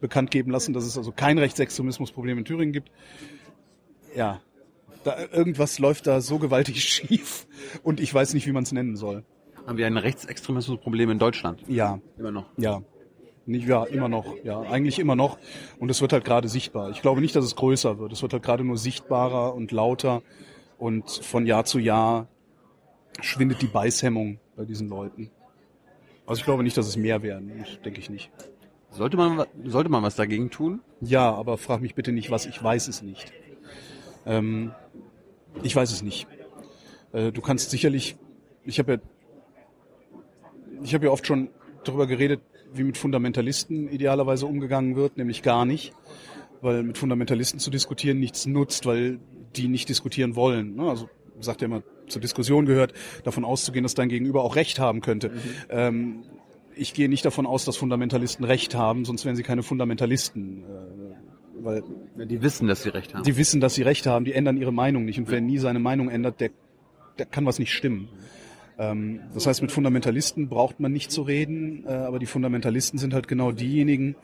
bekannt 0.00 0.30
geben 0.30 0.50
lassen, 0.50 0.72
dass 0.72 0.84
es 0.84 0.96
also 0.96 1.12
kein 1.12 1.38
Rechtsextremismusproblem 1.38 2.38
in 2.38 2.44
Thüringen 2.44 2.72
gibt. 2.72 2.90
Ja, 4.14 4.40
da, 5.04 5.16
irgendwas 5.32 5.78
läuft 5.78 6.06
da 6.06 6.20
so 6.20 6.38
gewaltig 6.38 6.82
schief 6.88 7.46
und 7.82 8.00
ich 8.00 8.12
weiß 8.12 8.34
nicht, 8.34 8.46
wie 8.46 8.52
man 8.52 8.64
es 8.64 8.72
nennen 8.72 8.96
soll. 8.96 9.24
Haben 9.66 9.78
wir 9.78 9.86
ein 9.86 9.96
Rechtsextremismusproblem 9.96 11.10
in 11.10 11.18
Deutschland? 11.18 11.62
Ja. 11.66 12.00
Immer 12.18 12.30
noch? 12.30 12.46
Ja. 12.56 12.82
Nicht, 13.46 13.68
ja, 13.68 13.84
immer 13.84 14.08
noch. 14.08 14.34
Ja, 14.42 14.60
eigentlich 14.60 14.98
immer 14.98 15.14
noch. 15.14 15.38
Und 15.78 15.90
es 15.90 16.00
wird 16.00 16.12
halt 16.12 16.24
gerade 16.24 16.48
sichtbar. 16.48 16.90
Ich 16.90 17.00
glaube 17.00 17.20
nicht, 17.20 17.36
dass 17.36 17.44
es 17.44 17.54
größer 17.54 17.98
wird. 17.98 18.12
Es 18.12 18.22
wird 18.22 18.32
halt 18.32 18.42
gerade 18.42 18.64
nur 18.64 18.76
sichtbarer 18.76 19.54
und 19.54 19.70
lauter. 19.70 20.22
Und 20.78 21.08
von 21.08 21.46
Jahr 21.46 21.64
zu 21.64 21.78
Jahr 21.78 22.26
schwindet 23.20 23.62
die 23.62 23.68
Beißhemmung 23.68 24.40
bei 24.56 24.64
diesen 24.64 24.88
Leuten. 24.88 25.30
Also 26.26 26.40
ich 26.40 26.44
glaube 26.44 26.64
nicht, 26.64 26.76
dass 26.76 26.88
es 26.88 26.96
mehr 26.96 27.22
werden. 27.22 27.52
Ich, 27.62 27.78
denke 27.80 28.00
ich 28.00 28.10
nicht. 28.10 28.30
Sollte 28.90 29.16
man, 29.16 29.44
sollte 29.64 29.90
man 29.90 30.02
was 30.02 30.16
dagegen 30.16 30.50
tun? 30.50 30.80
Ja, 31.00 31.32
aber 31.32 31.56
frag 31.56 31.80
mich 31.80 31.94
bitte 31.94 32.10
nicht, 32.10 32.30
was. 32.30 32.46
Ich 32.46 32.60
weiß 32.60 32.88
es 32.88 33.02
nicht. 33.02 33.32
Ähm, 34.26 34.72
ich 35.62 35.76
weiß 35.76 35.92
es 35.92 36.02
nicht. 36.02 36.26
Äh, 37.12 37.30
du 37.30 37.40
kannst 37.40 37.70
sicherlich, 37.70 38.16
ich 38.64 38.80
habe 38.80 38.94
ja, 38.94 38.98
ich 40.82 40.94
habe 40.94 41.06
ja 41.06 41.12
oft 41.12 41.26
schon 41.26 41.48
darüber 41.84 42.06
geredet, 42.06 42.40
wie 42.76 42.84
mit 42.84 42.96
Fundamentalisten 42.96 43.88
idealerweise 43.88 44.46
umgegangen 44.46 44.96
wird, 44.96 45.16
nämlich 45.16 45.42
gar 45.42 45.64
nicht, 45.64 45.92
weil 46.60 46.82
mit 46.82 46.98
Fundamentalisten 46.98 47.60
zu 47.60 47.70
diskutieren 47.70 48.18
nichts 48.18 48.46
nutzt, 48.46 48.86
weil 48.86 49.18
die 49.56 49.68
nicht 49.68 49.88
diskutieren 49.88 50.36
wollen. 50.36 50.76
Ne? 50.76 50.88
Also 50.88 51.08
sagt 51.40 51.60
ja 51.60 51.66
immer, 51.66 51.82
zur 52.08 52.20
Diskussion 52.20 52.66
gehört, 52.66 52.92
davon 53.24 53.44
auszugehen, 53.44 53.82
dass 53.82 53.94
dein 53.94 54.08
Gegenüber 54.08 54.42
auch 54.42 54.56
Recht 54.56 54.78
haben 54.78 55.00
könnte. 55.00 55.30
Mhm. 55.30 55.34
Ähm, 55.68 56.22
ich 56.74 56.94
gehe 56.94 57.08
nicht 57.08 57.24
davon 57.24 57.46
aus, 57.46 57.64
dass 57.64 57.76
Fundamentalisten 57.76 58.44
Recht 58.44 58.74
haben, 58.74 59.04
sonst 59.04 59.24
wären 59.24 59.36
sie 59.36 59.42
keine 59.42 59.62
Fundamentalisten. 59.62 60.62
Äh, 60.62 61.64
weil 61.64 61.82
die 62.16 62.42
wissen, 62.42 62.68
dass 62.68 62.82
sie 62.82 62.90
Recht 62.90 63.14
haben. 63.14 63.24
Die 63.24 63.36
wissen, 63.36 63.60
dass 63.60 63.74
sie 63.74 63.82
Recht 63.82 64.06
haben, 64.06 64.24
die 64.24 64.32
ändern 64.32 64.56
ihre 64.56 64.72
Meinung 64.72 65.04
nicht. 65.04 65.18
Und 65.18 65.30
wer 65.30 65.40
nie 65.40 65.58
seine 65.58 65.78
Meinung 65.78 66.10
ändert, 66.10 66.40
der, 66.40 66.50
der 67.18 67.26
kann 67.26 67.46
was 67.46 67.58
nicht 67.58 67.72
stimmen. 67.72 68.08
Ähm, 68.08 68.18
das 69.34 69.46
heißt, 69.46 69.62
mit 69.62 69.72
Fundamentalisten 69.72 70.48
braucht 70.48 70.80
man 70.80 70.92
nicht 70.92 71.10
zu 71.10 71.22
reden, 71.22 71.84
äh, 71.86 71.92
aber 71.92 72.18
die 72.18 72.26
Fundamentalisten 72.26 72.98
sind 72.98 73.14
halt 73.14 73.26
genau 73.26 73.52
diejenigen, 73.52 74.16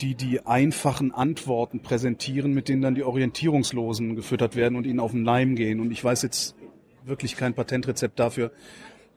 die 0.00 0.14
die 0.14 0.44
einfachen 0.44 1.12
Antworten 1.12 1.80
präsentieren, 1.80 2.52
mit 2.52 2.68
denen 2.68 2.82
dann 2.82 2.94
die 2.94 3.04
Orientierungslosen 3.04 4.16
gefüttert 4.16 4.56
werden 4.56 4.76
und 4.76 4.86
ihnen 4.86 5.00
auf 5.00 5.12
den 5.12 5.24
Leim 5.24 5.54
gehen. 5.54 5.80
Und 5.80 5.90
ich 5.90 6.02
weiß 6.02 6.22
jetzt 6.22 6.56
wirklich 7.04 7.36
kein 7.36 7.54
Patentrezept 7.54 8.18
dafür, 8.18 8.50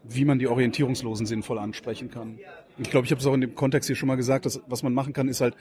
wie 0.03 0.23
man 0.23 0.39
die 0.39 0.47
Orientierungslosen 0.47 1.25
sinnvoll 1.25 1.57
ansprechen 1.57 2.11
kann. 2.11 2.39
Ich 2.77 2.89
glaube, 2.89 3.05
ich 3.05 3.11
habe 3.11 3.19
es 3.19 3.27
auch 3.27 3.33
in 3.33 3.41
dem 3.41 3.55
Kontext 3.55 3.87
hier 3.87 3.95
schon 3.95 4.07
mal 4.07 4.15
gesagt, 4.15 4.45
dass 4.45 4.61
was 4.67 4.83
man 4.83 4.93
machen 4.93 5.13
kann, 5.13 5.27
ist 5.27 5.41
halt 5.41 5.55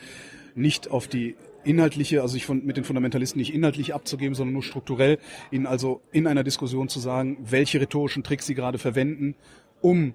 nicht 0.55 0.91
auf 0.91 1.09
die 1.09 1.35
inhaltliche, 1.66 2.23
also 2.23 2.32
sich 2.32 2.46
von, 2.46 2.64
mit 2.64 2.76
den 2.76 2.85
Fundamentalisten 2.85 3.38
nicht 3.38 3.54
inhaltlich 3.54 3.94
abzugeben, 3.94 4.35
sondern 4.35 4.54
nur 4.54 4.62
strukturell, 4.62 5.18
ihnen 5.50 5.66
also 5.66 6.00
in 6.12 6.26
einer 6.26 6.44
Diskussion 6.44 6.88
zu 6.88 7.00
sagen, 7.00 7.38
welche 7.42 7.80
rhetorischen 7.80 8.23
Tricks 8.23 8.46
sie 8.46 8.54
gerade 8.54 8.78
verwenden, 8.78 9.35
um 9.80 10.14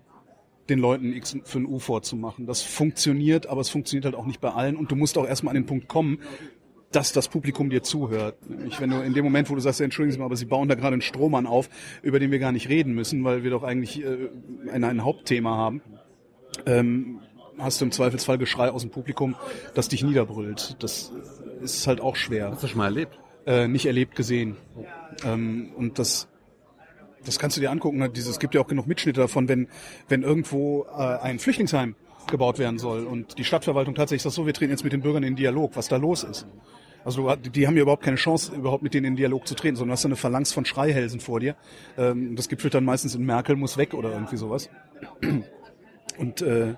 den 0.70 0.80
Leuten 0.80 1.14
X 1.14 1.38
für 1.44 1.60
ein 1.60 1.66
U 1.66 1.80
vorzumachen. 1.80 2.46
Das 2.46 2.62
funktioniert, 2.62 3.48
aber 3.48 3.62
es 3.62 3.70
funktioniert 3.70 4.06
halt 4.06 4.16
auch 4.16 4.26
nicht 4.26 4.42
bei 4.42 4.52
allen 4.52 4.76
und 4.76 4.92
du 4.92 4.96
musst 4.96 5.18
auch 5.18 5.28
erstmal 5.28 5.56
an 5.56 5.62
den 5.64 5.66
Punkt 5.66 5.88
kommen, 5.88 6.20
dass 6.92 7.14
das 7.14 7.30
Publikum 7.30 7.70
dir 7.70 7.84
zuhört. 7.84 8.50
Nämlich 8.50 8.80
wenn 8.82 8.90
du 8.90 9.02
in 9.02 9.14
dem 9.14 9.24
Moment, 9.24 9.50
wo 9.50 9.56
du 9.56 9.62
sagst, 9.62 9.82
entschuldigen 9.82 10.14
Sie 10.14 10.20
mal, 10.20 10.26
aber 10.26 10.36
Sie 10.36 10.46
bauen 10.46 10.68
da 10.68 10.76
gerade 10.76 10.94
einen 10.94 11.02
Strohmann 11.02 11.48
auf, 11.48 11.70
über 12.04 12.20
den 12.20 12.32
wir 12.32 12.40
gar 12.40 12.52
nicht 12.52 12.70
reden 12.70 12.94
müssen, 12.94 13.24
weil 13.24 13.44
wir 13.44 13.52
doch 13.52 13.64
eigentlich 13.64 14.04
äh, 14.04 14.30
ein, 14.72 14.84
ein 14.84 15.04
Hauptthema 15.04 15.56
haben, 15.56 15.82
ähm, 16.66 17.20
hast 17.62 17.82
du 17.82 17.86
im 17.86 17.92
Zweifelsfall 17.92 18.38
Geschrei 18.38 18.70
aus 18.70 18.82
dem 18.82 18.92
Publikum, 18.92 19.36
das 19.74 19.88
dich 19.88 20.04
niederbrüllt. 20.04 20.78
Das 20.80 21.12
ist 21.62 21.88
halt 21.88 22.02
auch 22.02 22.16
schwer. 22.16 22.52
Hast 22.52 22.64
du 22.64 22.68
schon 22.68 22.78
mal 22.78 22.86
erlebt? 22.86 23.20
Äh, 23.46 23.68
nicht 23.68 23.86
erlebt, 23.86 24.16
gesehen. 24.16 24.58
Ähm, 25.24 25.72
und 25.76 26.00
das, 26.00 26.28
das 27.26 27.40
kannst 27.40 27.58
du 27.58 27.62
dir 27.62 27.72
angucken. 27.72 28.02
Es 28.02 28.40
gibt 28.40 28.56
ja 28.56 28.62
auch 28.62 28.68
genug 28.68 28.88
Mitschnitte 28.88 29.22
davon, 29.22 29.48
wenn, 29.48 29.68
wenn 30.10 30.24
irgendwo 30.24 30.86
äh, 30.86 31.02
ein 31.02 31.40
Flüchtlingsheim 31.40 31.96
gebaut 32.30 32.60
werden 32.60 32.78
soll 32.78 33.06
und 33.06 33.38
die 33.38 33.44
Stadtverwaltung 33.44 33.96
tatsächlich 33.96 34.22
sagt 34.22 34.36
so, 34.36 34.46
wir 34.46 34.54
treten 34.54 34.72
jetzt 34.72 34.84
mit 34.84 34.94
den 34.94 35.02
Bürgern 35.02 35.24
in 35.24 35.36
Dialog, 35.36 35.76
was 35.76 35.88
da 35.88 35.98
los 35.98 36.24
ist. 36.24 36.46
Also 37.04 37.36
die 37.36 37.66
haben 37.66 37.76
ja 37.76 37.82
überhaupt 37.82 38.04
keine 38.04 38.18
Chance, 38.18 38.54
überhaupt 38.56 38.84
mit 38.84 38.94
denen 38.94 39.06
in 39.08 39.16
Dialog 39.16 39.48
zu 39.48 39.56
treten, 39.56 39.76
sondern 39.76 39.90
du 39.90 39.94
hast 39.94 40.06
eine 40.06 40.16
Phalanx 40.16 40.54
von 40.54 40.66
Schreihälsen 40.66 41.20
vor 41.20 41.40
dir. 41.40 41.56
Ähm, 41.98 42.36
das 42.36 42.48
gipfelt 42.48 42.76
dann 42.76 42.86
meistens 42.86 43.16
in 43.16 43.26
Merkel 43.26 43.56
muss 43.56 43.78
weg 43.78 43.94
oder 43.94 44.12
irgendwie 44.12 44.38
sowas. 44.38 44.70
Und 46.18 46.42
äh, 46.42 46.76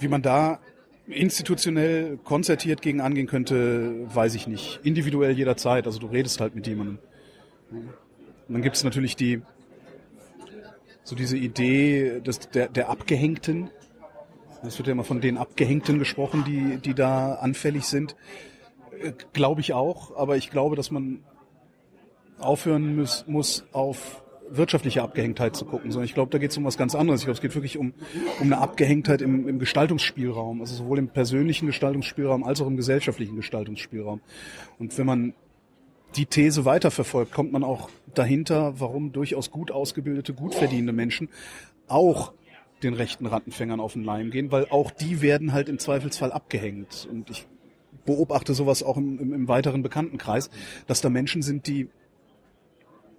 wie 0.00 0.08
man 0.08 0.22
da 0.22 0.60
institutionell 1.06 2.18
konzertiert 2.24 2.82
gegen 2.82 3.00
angehen 3.00 3.26
könnte, 3.26 4.06
weiß 4.14 4.34
ich 4.34 4.46
nicht. 4.46 4.80
Individuell 4.82 5.32
jederzeit. 5.32 5.86
Also 5.86 5.98
du 5.98 6.06
redest 6.06 6.40
halt 6.40 6.54
mit 6.54 6.66
jemandem. 6.66 6.98
Und 7.70 8.54
dann 8.54 8.62
gibt 8.62 8.76
es 8.76 8.84
natürlich 8.84 9.16
die 9.16 9.42
so 11.04 11.16
diese 11.16 11.36
Idee 11.36 12.20
des, 12.20 12.38
der, 12.50 12.68
der 12.68 12.88
Abgehängten. 12.88 13.70
Es 14.62 14.78
wird 14.78 14.86
ja 14.86 14.92
immer 14.92 15.04
von 15.04 15.20
den 15.20 15.38
Abgehängten 15.38 15.98
gesprochen, 15.98 16.44
die, 16.46 16.76
die 16.76 16.94
da 16.94 17.34
anfällig 17.34 17.86
sind. 17.86 18.14
Äh, 19.02 19.12
glaube 19.32 19.60
ich 19.60 19.72
auch, 19.72 20.16
aber 20.16 20.36
ich 20.36 20.50
glaube, 20.50 20.76
dass 20.76 20.90
man 20.90 21.24
aufhören 22.38 22.96
muss, 22.96 23.26
muss 23.26 23.64
auf 23.72 24.22
wirtschaftliche 24.50 25.02
Abgehängtheit 25.02 25.56
zu 25.56 25.64
gucken, 25.64 25.90
sondern 25.90 26.06
ich 26.06 26.14
glaube, 26.14 26.30
da 26.30 26.38
geht 26.38 26.50
es 26.50 26.56
um 26.56 26.64
was 26.64 26.76
ganz 26.76 26.94
anderes. 26.94 27.20
Ich 27.20 27.26
glaube, 27.26 27.36
es 27.36 27.40
geht 27.40 27.54
wirklich 27.54 27.78
um, 27.78 27.94
um 28.40 28.46
eine 28.46 28.58
Abgehängtheit 28.58 29.22
im, 29.22 29.48
im 29.48 29.58
Gestaltungsspielraum, 29.58 30.60
also 30.60 30.74
sowohl 30.74 30.98
im 30.98 31.08
persönlichen 31.08 31.66
Gestaltungsspielraum 31.66 32.44
als 32.44 32.60
auch 32.60 32.66
im 32.66 32.76
gesellschaftlichen 32.76 33.36
Gestaltungsspielraum. 33.36 34.20
Und 34.78 34.96
wenn 34.98 35.06
man 35.06 35.34
die 36.16 36.26
These 36.26 36.64
weiterverfolgt, 36.64 37.32
kommt 37.32 37.52
man 37.52 37.62
auch 37.62 37.88
dahinter, 38.14 38.80
warum 38.80 39.12
durchaus 39.12 39.50
gut 39.50 39.70
ausgebildete, 39.70 40.34
gut 40.34 40.54
verdienende 40.54 40.92
Menschen 40.92 41.28
auch 41.86 42.32
den 42.82 42.94
rechten 42.94 43.26
Rattenfängern 43.26 43.80
auf 43.80 43.92
den 43.92 44.04
Leim 44.04 44.30
gehen, 44.30 44.50
weil 44.50 44.66
auch 44.70 44.90
die 44.90 45.20
werden 45.22 45.52
halt 45.52 45.68
im 45.68 45.78
Zweifelsfall 45.78 46.32
abgehängt. 46.32 47.06
Und 47.10 47.30
ich 47.30 47.46
beobachte 48.06 48.54
sowas 48.54 48.82
auch 48.82 48.96
im, 48.96 49.18
im, 49.18 49.32
im 49.32 49.48
weiteren 49.48 49.82
Bekanntenkreis, 49.82 50.50
dass 50.86 51.00
da 51.00 51.10
Menschen 51.10 51.42
sind, 51.42 51.66
die 51.66 51.88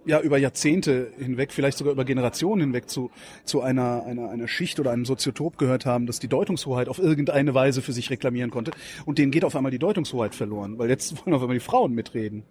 ja 0.04 0.20
über 0.20 0.38
Jahrzehnte 0.38 1.12
hinweg, 1.18 1.52
vielleicht 1.52 1.78
sogar 1.78 1.92
über 1.92 2.04
Generationen 2.04 2.60
hinweg 2.60 2.88
zu, 2.88 3.10
zu 3.44 3.60
einer, 3.60 4.04
einer, 4.04 4.30
einer 4.30 4.48
Schicht 4.48 4.80
oder 4.80 4.90
einem 4.90 5.04
Soziotop 5.04 5.58
gehört 5.58 5.86
haben, 5.86 6.06
dass 6.06 6.18
die 6.18 6.28
Deutungshoheit 6.28 6.88
auf 6.88 6.98
irgendeine 6.98 7.54
Weise 7.54 7.82
für 7.82 7.92
sich 7.92 8.10
reklamieren 8.10 8.50
konnte. 8.50 8.72
Und 9.06 9.18
denen 9.18 9.30
geht 9.30 9.44
auf 9.44 9.56
einmal 9.56 9.72
die 9.72 9.78
Deutungshoheit 9.78 10.34
verloren, 10.34 10.78
weil 10.78 10.88
jetzt 10.88 11.16
wollen 11.26 11.34
auf 11.34 11.42
einmal 11.42 11.56
die 11.56 11.64
Frauen 11.64 11.92
mitreden. 11.92 12.44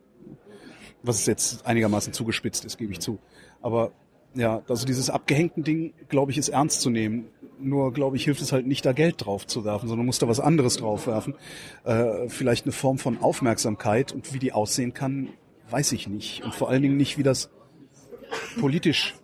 Was 1.04 1.26
jetzt 1.26 1.66
einigermaßen 1.66 2.14
zugespitzt 2.14 2.64
ist, 2.64 2.78
gebe 2.78 2.92
ich 2.92 3.00
zu. 3.00 3.20
Aber 3.62 3.92
ja, 4.34 4.62
also 4.68 4.86
dieses 4.86 5.10
abgehängten 5.10 5.64
Ding, 5.64 5.94
glaube 6.10 6.32
ich, 6.32 6.38
ist 6.38 6.50
ernst 6.50 6.82
zu 6.82 6.90
nehmen. 6.90 7.28
Nur, 7.60 7.94
glaube 7.94 8.16
ich, 8.16 8.24
hilft 8.24 8.42
es 8.42 8.52
halt 8.52 8.66
nicht, 8.66 8.86
da 8.86 8.94
Geld 8.94 9.26
drauf 9.26 9.46
zu 9.46 9.66
werfen, 9.66 9.88
sondern 9.90 10.06
muss 10.06 10.20
da 10.20 10.28
was 10.28 10.40
anderes 10.40 10.78
drauf 10.78 11.06
werfen. 11.06 11.36
Äh, 11.84 12.30
vielleicht 12.30 12.66
eine 12.66 12.72
Form 12.72 12.98
von 12.98 13.20
Aufmerksamkeit 13.20 14.14
und 14.14 14.34
wie 14.34 14.40
die 14.40 14.54
aussehen 14.54 14.94
kann, 14.94 15.30
weiß 15.72 15.92
ich 15.94 16.08
nicht. 16.08 16.44
Und 16.44 16.54
vor 16.54 16.70
allen 16.70 16.82
Dingen 16.82 16.98
nicht, 16.98 17.18
wie 17.18 17.24
das 17.24 17.50
politisch 18.60 19.16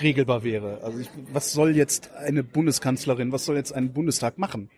regelbar 0.00 0.44
wäre. 0.44 0.82
Also 0.82 1.00
ich, 1.00 1.08
was 1.32 1.52
soll 1.52 1.76
jetzt 1.76 2.12
eine 2.14 2.42
Bundeskanzlerin, 2.42 3.32
was 3.32 3.44
soll 3.44 3.56
jetzt 3.56 3.72
ein 3.72 3.92
Bundestag 3.92 4.38
machen? 4.38 4.70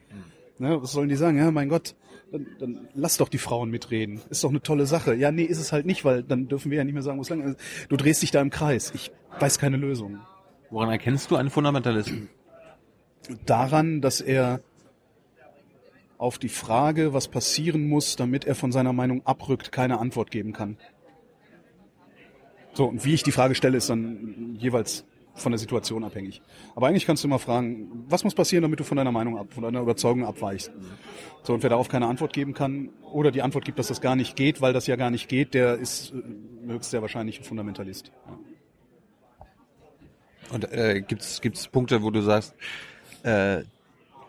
Ne, 0.59 0.81
was 0.81 0.93
sollen 0.93 1.09
die 1.09 1.17
sagen? 1.17 1.37
Ja, 1.37 1.51
mein 1.51 1.69
Gott, 1.69 1.97
dann, 2.31 2.47
dann 2.59 2.89
lass 2.95 3.17
doch 3.17 3.29
die 3.29 3.39
Frauen 3.39 3.71
mitreden. 3.71 4.21
Ist 4.31 4.45
doch 4.45 4.51
eine 4.51 4.63
tolle 4.63 4.87
Sache. 4.87 5.15
Ja, 5.15 5.33
nee, 5.33 5.43
ist 5.43 5.59
es 5.59 5.73
halt 5.73 5.85
nicht, 5.85 6.05
weil 6.05 6.23
dann 6.23 6.49
dürfen 6.49 6.71
wir 6.71 6.79
ja 6.79 6.85
nicht 6.85 6.95
mehr 6.95 7.03
sagen, 7.03 7.19
wo 7.19 7.23
es 7.23 7.29
lang 7.29 7.43
ist. 7.43 7.59
Du 7.89 7.97
drehst 7.97 8.23
dich 8.23 8.31
da 8.31 8.41
im 8.41 8.51
Kreis. 8.51 8.93
Ich 8.95 9.11
weiß 9.41 9.59
keine 9.59 9.77
Lösung. 9.77 10.21
Woran 10.71 10.91
erkennst 10.91 11.31
du 11.31 11.37
einen 11.37 11.51
Fundamentalisten? 11.51 12.29
Daran, 13.47 14.01
dass 14.01 14.21
er 14.21 14.61
auf 16.25 16.39
die 16.39 16.49
Frage, 16.49 17.13
was 17.13 17.29
passieren 17.29 17.87
muss, 17.87 18.17
damit 18.17 18.47
er 18.47 18.55
von 18.55 18.73
seiner 18.73 18.95
Meinung 18.95 19.25
abrückt, 19.27 19.73
keine 19.73 19.99
Antwort 19.99 20.31
geben 20.31 20.55
kann. 20.55 20.79
So, 22.73 22.87
und 22.87 23.05
wie 23.05 23.13
ich 23.13 23.23
die 23.23 23.31
Frage 23.31 23.55
stelle, 23.55 23.77
ist 23.77 23.91
dann 23.91 24.57
jeweils 24.59 25.05
von 25.35 25.53
der 25.53 25.59
Situation 25.59 26.03
abhängig. 26.03 26.41
Aber 26.75 26.87
eigentlich 26.87 27.05
kannst 27.05 27.25
du 27.25 27.29
immer 27.29 27.39
fragen, 27.39 28.07
was 28.09 28.25
muss 28.25 28.35
passieren, 28.35 28.63
damit 28.63 28.81
du 28.81 28.85
von 28.85 28.97
deiner 28.97 29.13
Meinung 29.13 29.37
ab, 29.37 29.49
von 29.53 29.65
deiner 29.65 29.83
Überzeugung 29.83 30.25
abweichst. 30.25 30.73
So, 31.43 31.53
und 31.53 31.63
wer 31.63 31.71
darauf 31.71 31.89
keine 31.89 32.07
Antwort 32.07 32.33
geben 32.33 32.55
kann 32.55 32.89
oder 33.03 33.31
die 33.31 33.43
Antwort 33.43 33.67
gibt, 33.67 33.79
dass 33.79 33.89
das 33.89 34.01
gar 34.01 34.17
nicht 34.17 34.35
geht, 34.35 34.63
weil 34.63 34.73
das 34.73 34.87
ja 34.87 34.97
gar 34.97 35.11
nicht 35.11 35.29
geht, 35.29 35.53
der 35.53 35.75
ist 35.75 36.15
äh, 36.15 36.73
höchst 36.73 36.91
sehr 36.91 37.03
wahrscheinlich 37.03 37.39
ein 37.39 37.45
Fundamentalist. 37.45 38.13
Und 40.51 40.73
äh, 40.73 41.03
gibt's 41.07 41.43
gibt's 41.43 41.69
Punkte, 41.69 42.03
wo 42.03 42.11
du 42.11 42.23
sagst, 42.23 42.55
äh, 43.25 43.65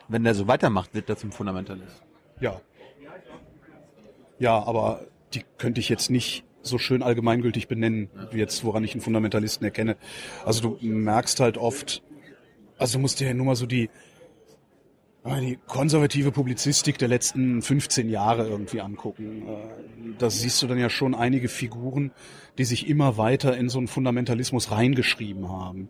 wenn 0.08 0.24
der 0.24 0.36
so 0.36 0.48
weitermacht, 0.48 0.94
wird 0.94 1.10
er 1.10 1.18
zum 1.18 1.32
Fundamentalist? 1.32 2.04
Ja. 2.40 2.62
Ja, 4.40 4.64
aber 4.64 5.06
die 5.34 5.44
könnte 5.58 5.80
ich 5.80 5.90
jetzt 5.90 6.10
nicht 6.10 6.44
so 6.62 6.78
schön 6.78 7.04
allgemeingültig 7.04 7.68
benennen, 7.68 8.10
wie 8.32 8.40
jetzt, 8.40 8.64
woran 8.64 8.84
ich 8.84 8.94
einen 8.94 9.02
Fundamentalisten 9.02 9.64
erkenne. 9.64 9.98
Also 10.46 10.76
du 10.78 10.86
merkst 10.86 11.40
halt 11.40 11.58
oft, 11.58 12.04
also 12.78 12.98
du 12.98 13.02
musst 13.02 13.20
dir 13.20 13.28
ja 13.28 13.34
nur 13.34 13.46
mal 13.46 13.56
so 13.56 13.66
die, 13.66 13.90
die 15.26 15.58
konservative 15.68 16.32
Publizistik 16.32 16.98
der 16.98 17.08
letzten 17.08 17.62
15 17.62 18.10
Jahre 18.10 18.48
irgendwie 18.48 18.82
angucken. 18.82 19.48
Äh, 19.48 20.16
da 20.20 20.30
siehst 20.30 20.62
du 20.62 20.68
dann 20.68 20.78
ja 20.78 20.90
schon 20.90 21.16
einige 21.16 21.48
Figuren, 21.48 22.12
die 22.58 22.64
sich 22.66 22.88
immer 22.88 23.18
weiter 23.18 23.58
in 23.58 23.70
so 23.70 23.80
einen 23.80 23.88
Fundamentalismus 23.88 24.72
reingeschrieben 24.72 25.50
haben. 25.50 25.90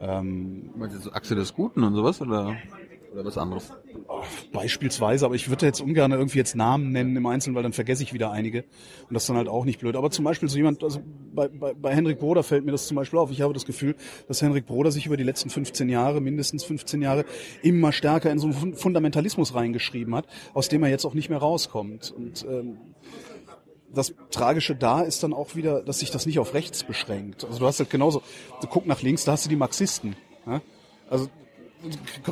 Ähm, 0.00 0.70
Meinst 0.76 0.96
du 0.96 1.00
so 1.00 1.12
Achse 1.12 1.34
des 1.34 1.54
Guten 1.54 1.82
und 1.82 1.94
sowas, 1.94 2.22
oder? 2.22 2.56
Oder 3.12 3.24
was 3.24 3.36
anderes? 3.36 3.72
Beispielsweise, 4.52 5.26
aber 5.26 5.34
ich 5.34 5.48
würde 5.48 5.66
jetzt 5.66 5.80
ungern 5.80 6.12
irgendwie 6.12 6.38
jetzt 6.38 6.54
Namen 6.54 6.92
nennen 6.92 7.16
im 7.16 7.26
Einzelnen, 7.26 7.56
weil 7.56 7.64
dann 7.64 7.72
vergesse 7.72 8.02
ich 8.04 8.12
wieder 8.12 8.30
einige. 8.30 8.62
Und 9.08 9.14
das 9.14 9.24
ist 9.24 9.28
dann 9.28 9.36
halt 9.36 9.48
auch 9.48 9.64
nicht 9.64 9.80
blöd. 9.80 9.96
Aber 9.96 10.10
zum 10.10 10.24
Beispiel 10.24 10.48
so 10.48 10.56
jemand, 10.56 10.84
also 10.84 11.00
bei, 11.34 11.48
bei, 11.48 11.74
bei 11.74 11.94
Henrik 11.94 12.20
Broder 12.20 12.44
fällt 12.44 12.64
mir 12.64 12.72
das 12.72 12.86
zum 12.86 12.96
Beispiel 12.96 13.18
auf. 13.18 13.30
Ich 13.32 13.40
habe 13.40 13.52
das 13.52 13.64
Gefühl, 13.64 13.96
dass 14.28 14.42
Henrik 14.42 14.66
Broder 14.66 14.92
sich 14.92 15.06
über 15.06 15.16
die 15.16 15.24
letzten 15.24 15.50
15 15.50 15.88
Jahre, 15.88 16.20
mindestens 16.20 16.62
15 16.62 17.02
Jahre, 17.02 17.24
immer 17.62 17.90
stärker 17.90 18.30
in 18.30 18.38
so 18.38 18.46
einen 18.46 18.74
Fundamentalismus 18.74 19.54
reingeschrieben 19.54 20.14
hat, 20.14 20.26
aus 20.54 20.68
dem 20.68 20.82
er 20.84 20.90
jetzt 20.90 21.04
auch 21.04 21.14
nicht 21.14 21.30
mehr 21.30 21.38
rauskommt. 21.38 22.12
Und 22.16 22.46
ähm, 22.48 22.78
das 23.92 24.14
Tragische 24.30 24.76
da 24.76 25.02
ist 25.02 25.24
dann 25.24 25.32
auch 25.32 25.56
wieder, 25.56 25.82
dass 25.82 25.98
sich 25.98 26.12
das 26.12 26.26
nicht 26.26 26.38
auf 26.38 26.54
rechts 26.54 26.84
beschränkt. 26.84 27.44
Also 27.44 27.58
du 27.58 27.66
hast 27.66 27.80
halt 27.80 27.90
genauso, 27.90 28.22
du 28.60 28.68
guck 28.68 28.86
nach 28.86 29.02
links, 29.02 29.24
da 29.24 29.32
hast 29.32 29.46
du 29.46 29.48
die 29.48 29.56
Marxisten. 29.56 30.14
Ja? 30.46 30.62
Also 31.08 31.28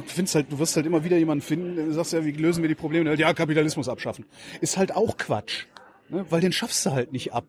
findest 0.06 0.34
halt, 0.34 0.52
du 0.52 0.58
wirst 0.58 0.76
halt 0.76 0.86
immer 0.86 1.04
wieder 1.04 1.16
jemanden 1.16 1.42
finden, 1.42 1.76
der 1.76 1.92
sagt 1.92 2.12
ja, 2.12 2.24
wie 2.24 2.32
lösen 2.32 2.62
wir 2.62 2.68
die 2.68 2.74
Probleme? 2.74 3.14
Ja, 3.14 3.32
Kapitalismus 3.32 3.88
abschaffen. 3.88 4.24
Ist 4.60 4.76
halt 4.76 4.94
auch 4.94 5.16
Quatsch. 5.16 5.66
Ne? 6.08 6.26
Weil 6.30 6.40
den 6.40 6.52
schaffst 6.52 6.84
du 6.86 6.90
halt 6.90 7.12
nicht 7.12 7.32
ab. 7.32 7.46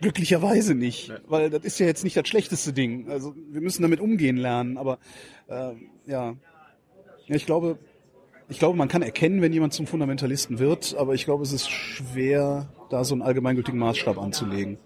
Glücklicherweise 0.00 0.74
nicht. 0.74 1.08
Ja. 1.08 1.18
Weil 1.26 1.50
das 1.50 1.64
ist 1.64 1.78
ja 1.78 1.86
jetzt 1.86 2.04
nicht 2.04 2.16
das 2.16 2.28
schlechteste 2.28 2.72
Ding. 2.72 3.10
Also 3.10 3.34
wir 3.50 3.60
müssen 3.60 3.82
damit 3.82 4.00
umgehen 4.00 4.36
lernen, 4.36 4.78
aber 4.78 4.98
äh, 5.48 5.72
ja. 6.06 6.34
ja. 7.26 7.34
Ich 7.34 7.46
glaube, 7.46 7.78
ich 8.48 8.58
glaube, 8.58 8.76
man 8.76 8.88
kann 8.88 9.02
erkennen, 9.02 9.40
wenn 9.40 9.52
jemand 9.52 9.72
zum 9.72 9.86
Fundamentalisten 9.86 10.58
wird, 10.58 10.94
aber 10.98 11.14
ich 11.14 11.24
glaube, 11.24 11.42
es 11.42 11.52
ist 11.52 11.70
schwer, 11.70 12.68
da 12.90 13.04
so 13.04 13.14
einen 13.14 13.22
allgemeingültigen 13.22 13.78
Maßstab 13.78 14.18
anzulegen. 14.18 14.78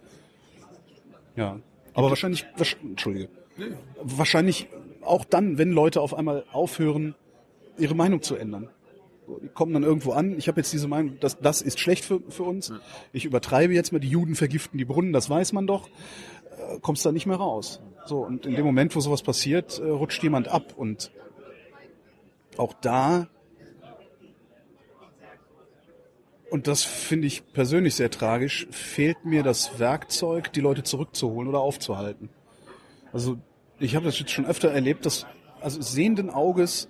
Ja. 1.37 1.59
Aber 1.95 2.11
wahrscheinlich, 2.11 2.47
wahrscheinlich 2.57 2.91
Entschuldige. 2.91 3.29
Wahrscheinlich 4.03 4.69
auch 5.03 5.25
dann, 5.25 5.59
wenn 5.59 5.73
Leute 5.73 6.01
auf 6.01 6.15
einmal 6.15 6.45
aufhören, 6.53 7.15
ihre 7.79 7.95
Meinung 7.95 8.23
zu 8.23 8.37
ändern. 8.37 8.69
Die 9.43 9.49
kommen 9.49 9.75
dann 9.75 9.83
irgendwo 9.83 10.13
an, 10.13 10.39
ich 10.39 10.49
habe 10.49 10.61
jetzt 10.61 10.73
diese 10.73 10.89
Meinung, 10.89 11.19
das, 11.21 11.39
das 11.39 11.61
ist 11.61 11.79
schlecht 11.79 12.05
für, 12.05 12.21
für 12.29 12.45
uns. 12.45 12.73
Ich 13.13 13.25
übertreibe 13.27 13.75
jetzt 13.75 13.93
mal, 13.93 13.99
die 13.99 14.09
Juden 14.09 14.35
vergiften 14.35 14.79
die 14.79 14.87
Brunnen, 14.87 15.13
das 15.13 15.29
weiß 15.29 15.53
man 15.53 15.67
doch. 15.67 15.89
Äh, 15.89 16.79
kommst 16.81 17.05
da 17.05 17.13
nicht 17.13 17.27
mehr 17.27 17.37
raus. 17.37 17.81
So, 18.07 18.21
und 18.21 18.47
in 18.47 18.55
dem 18.55 18.65
Moment, 18.65 18.97
wo 18.97 19.01
sowas 19.01 19.23
passiert, 19.23 19.79
äh, 19.79 19.89
rutscht 19.89 20.23
jemand 20.23 20.49
ab. 20.49 20.73
Und 20.77 21.11
auch 22.57 22.73
da 22.81 23.29
und 26.51 26.67
das 26.67 26.83
finde 26.83 27.27
ich 27.27 27.53
persönlich 27.53 27.95
sehr 27.95 28.11
tragisch, 28.11 28.67
fehlt 28.71 29.25
mir 29.25 29.43
das 29.43 29.79
Werkzeug, 29.79 30.53
die 30.53 30.61
Leute 30.61 30.83
zurückzuholen 30.83 31.49
oder 31.49 31.61
aufzuhalten. 31.61 32.31
Also 33.13 33.39
ich 33.79 33.97
habe 33.97 34.07
das 34.07 34.19
jetzt 34.19 34.31
schon 34.31 34.47
öfter 34.47 34.71
erlebt, 34.71 35.07
dass 35.07 35.27
also 35.61 35.81
sehenden 35.81 36.31
Auges, 36.31 36.89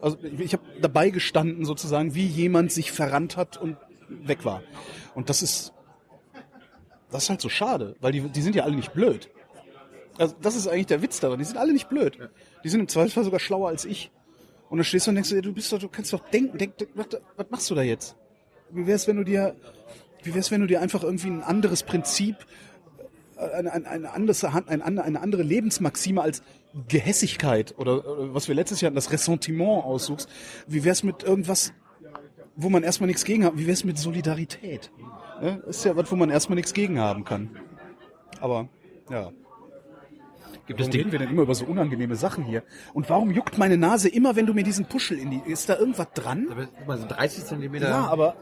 also 0.00 0.18
ich, 0.22 0.40
ich 0.40 0.52
habe 0.52 0.64
dabei 0.80 1.10
gestanden 1.10 1.64
sozusagen, 1.64 2.14
wie 2.14 2.26
jemand 2.26 2.72
sich 2.72 2.92
verrannt 2.92 3.36
hat 3.36 3.56
und 3.56 3.76
weg 4.08 4.44
war. 4.44 4.62
Und 5.14 5.30
das 5.30 5.42
ist 5.42 5.72
das 7.14 7.24
ist 7.24 7.30
halt 7.30 7.40
so 7.40 7.48
schade, 7.48 7.94
weil 8.00 8.10
die, 8.10 8.22
die 8.22 8.42
sind 8.42 8.56
ja 8.56 8.64
alle 8.64 8.74
nicht 8.74 8.92
blöd. 8.92 9.30
Also 10.18 10.34
das 10.42 10.56
ist 10.56 10.66
eigentlich 10.66 10.86
der 10.86 11.00
Witz 11.00 11.20
daran. 11.20 11.38
Die 11.38 11.44
sind 11.44 11.56
alle 11.56 11.72
nicht 11.72 11.88
blöd. 11.88 12.18
Die 12.64 12.68
sind 12.68 12.80
im 12.80 12.88
Zweifelsfall 12.88 13.22
sogar 13.22 13.38
schlauer 13.38 13.68
als 13.68 13.84
ich. 13.84 14.10
Und 14.68 14.78
dann 14.78 14.84
stehst 14.84 15.06
du 15.06 15.10
und 15.10 15.14
denkst, 15.14 15.30
du 15.30 15.52
bist 15.52 15.72
doch, 15.72 15.78
du 15.78 15.88
kannst 15.88 16.12
doch 16.12 16.28
denken, 16.30 16.58
denk, 16.58 16.74
was, 16.94 17.06
was 17.36 17.46
machst 17.50 17.70
du 17.70 17.76
da 17.76 17.82
jetzt? 17.82 18.16
Wie 18.70 18.84
wär's, 18.88 19.06
wenn 19.06 19.16
du 19.16 19.22
dir, 19.22 19.54
wie 20.24 20.34
wär's, 20.34 20.50
wenn 20.50 20.60
du 20.60 20.66
dir 20.66 20.80
einfach 20.80 21.04
irgendwie 21.04 21.28
ein 21.28 21.44
anderes 21.44 21.84
Prinzip 21.84 22.34
eine, 23.52 23.72
eine, 23.72 23.88
eine, 23.88 24.12
andere, 24.12 24.36
eine, 24.68 25.20
andere 25.20 25.42
Lebensmaxime 25.42 26.22
als 26.22 26.42
Gehässigkeit 26.88 27.74
oder, 27.78 28.06
oder 28.06 28.34
was 28.34 28.48
wir 28.48 28.54
letztes 28.54 28.80
Jahr 28.80 28.88
hatten, 28.88 28.96
das 28.96 29.12
Ressentiment 29.12 29.84
aussuchst. 29.84 30.28
Wie 30.66 30.84
wär's 30.84 31.02
mit 31.02 31.22
irgendwas 31.22 31.72
wo 32.56 32.68
man 32.68 32.82
erstmal 32.82 33.08
nichts 33.08 33.24
gegen 33.24 33.44
hat. 33.44 33.56
Wie 33.56 33.66
wär's 33.66 33.84
mit 33.84 33.98
Solidarität? 33.98 34.90
Ja, 35.42 35.56
ist 35.66 35.84
ja 35.84 35.96
was, 35.96 36.10
wo 36.10 36.16
man 36.16 36.30
erstmal 36.30 36.56
nichts 36.56 36.72
gegen 36.72 36.98
haben 36.98 37.24
kann. 37.24 37.50
Aber, 38.40 38.68
ja. 39.10 39.32
Gibt 40.66 40.80
es 40.80 40.86
Warum 40.86 40.90
die, 40.92 40.98
reden 40.98 41.12
wir 41.12 41.18
denn 41.18 41.30
immer 41.30 41.42
über 41.42 41.54
so 41.54 41.66
unangenehme 41.66 42.16
Sachen 42.16 42.44
hier? 42.44 42.62
Und 42.94 43.10
warum 43.10 43.30
juckt 43.30 43.58
meine 43.58 43.76
Nase 43.76 44.08
immer, 44.08 44.34
wenn 44.36 44.46
du 44.46 44.54
mir 44.54 44.62
diesen 44.62 44.86
Puschel 44.86 45.18
in 45.18 45.30
die... 45.30 45.42
Ist 45.44 45.68
da 45.68 45.76
irgendwas 45.76 46.08
dran? 46.14 46.46
guck 46.48 46.86
mal, 46.86 46.96
so 46.96 47.06
30 47.06 47.44
Zentimeter. 47.44 47.88
Ja, 47.88 48.06
aber... 48.06 48.36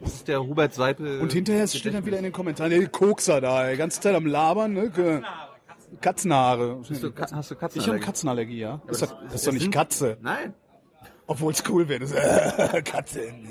das 0.00 0.14
ist 0.14 0.28
der 0.28 0.38
Robert 0.38 0.74
Seipel. 0.74 1.20
Und 1.20 1.32
hinterher 1.32 1.66
steht 1.68 1.94
dann 1.94 2.04
wieder 2.06 2.18
in 2.18 2.24
den 2.24 2.32
Kommentaren, 2.32 2.70
der 2.70 2.86
Kokser 2.88 3.40
da, 3.40 3.70
die 3.70 3.76
ganze 3.76 4.00
Zeit 4.00 4.14
am 4.14 4.26
Labern, 4.26 4.72
ne? 4.72 5.22
Katzenhaare. 6.00 6.78
Hast 6.88 7.02
du, 7.02 7.12
Ka- 7.12 7.28
hast 7.32 7.50
du 7.50 7.54
Katzen? 7.56 7.80
Ich 7.80 7.86
habe 7.88 8.00
Katzenallergie, 8.00 8.58
ja. 8.58 8.80
Das 8.86 9.00
ist, 9.02 9.10
doch, 9.10 9.22
das 9.24 9.34
ist 9.34 9.46
doch 9.46 9.52
nicht 9.52 9.70
Katze. 9.72 10.18
Nein. 10.22 10.54
Obwohl 11.26 11.52
es 11.52 11.62
cool 11.68 11.88
wäre. 11.88 12.00
Das, 12.00 12.12
äh, 12.12 12.82
Katzen. 12.84 13.48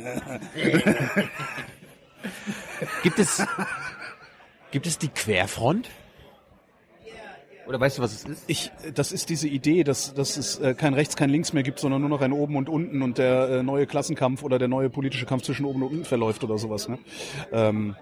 Gibt 3.01 3.19
es, 3.19 3.43
gibt 4.71 4.85
es 4.87 4.97
die 4.97 5.07
Querfront? 5.09 5.89
Oder 7.67 7.79
weißt 7.79 7.97
du, 7.97 8.01
was 8.01 8.13
es 8.13 8.25
ist? 8.25 8.43
Ich, 8.47 8.71
das 8.93 9.11
ist 9.11 9.29
diese 9.29 9.47
Idee, 9.47 9.83
dass, 9.83 10.13
dass 10.13 10.37
es 10.37 10.59
äh, 10.59 10.73
kein 10.73 10.93
Rechts, 10.93 11.15
kein 11.15 11.29
Links 11.29 11.53
mehr 11.53 11.63
gibt, 11.63 11.79
sondern 11.79 12.01
nur 12.01 12.09
noch 12.09 12.21
ein 12.21 12.33
Oben 12.33 12.57
und 12.57 12.67
Unten 12.69 13.01
und 13.01 13.17
der 13.17 13.49
äh, 13.49 13.63
neue 13.63 13.87
Klassenkampf 13.87 14.43
oder 14.43 14.59
der 14.59 14.67
neue 14.67 14.89
politische 14.89 15.25
Kampf 15.25 15.43
zwischen 15.43 15.65
Oben 15.65 15.81
und 15.81 15.91
Unten 15.91 16.05
verläuft 16.05 16.43
oder 16.43 16.57
sowas. 16.57 16.89
Ne? 16.89 16.99
Ähm, 17.51 17.95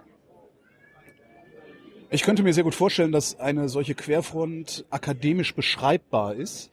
ich 2.10 2.24
könnte 2.24 2.44
mir 2.44 2.54
sehr 2.54 2.64
gut 2.64 2.76
vorstellen, 2.76 3.12
dass 3.12 3.40
eine 3.40 3.70
solche 3.70 3.96
Querfront 3.96 4.86
akademisch 4.90 5.56
beschreibbar 5.56 6.36
ist. 6.36 6.72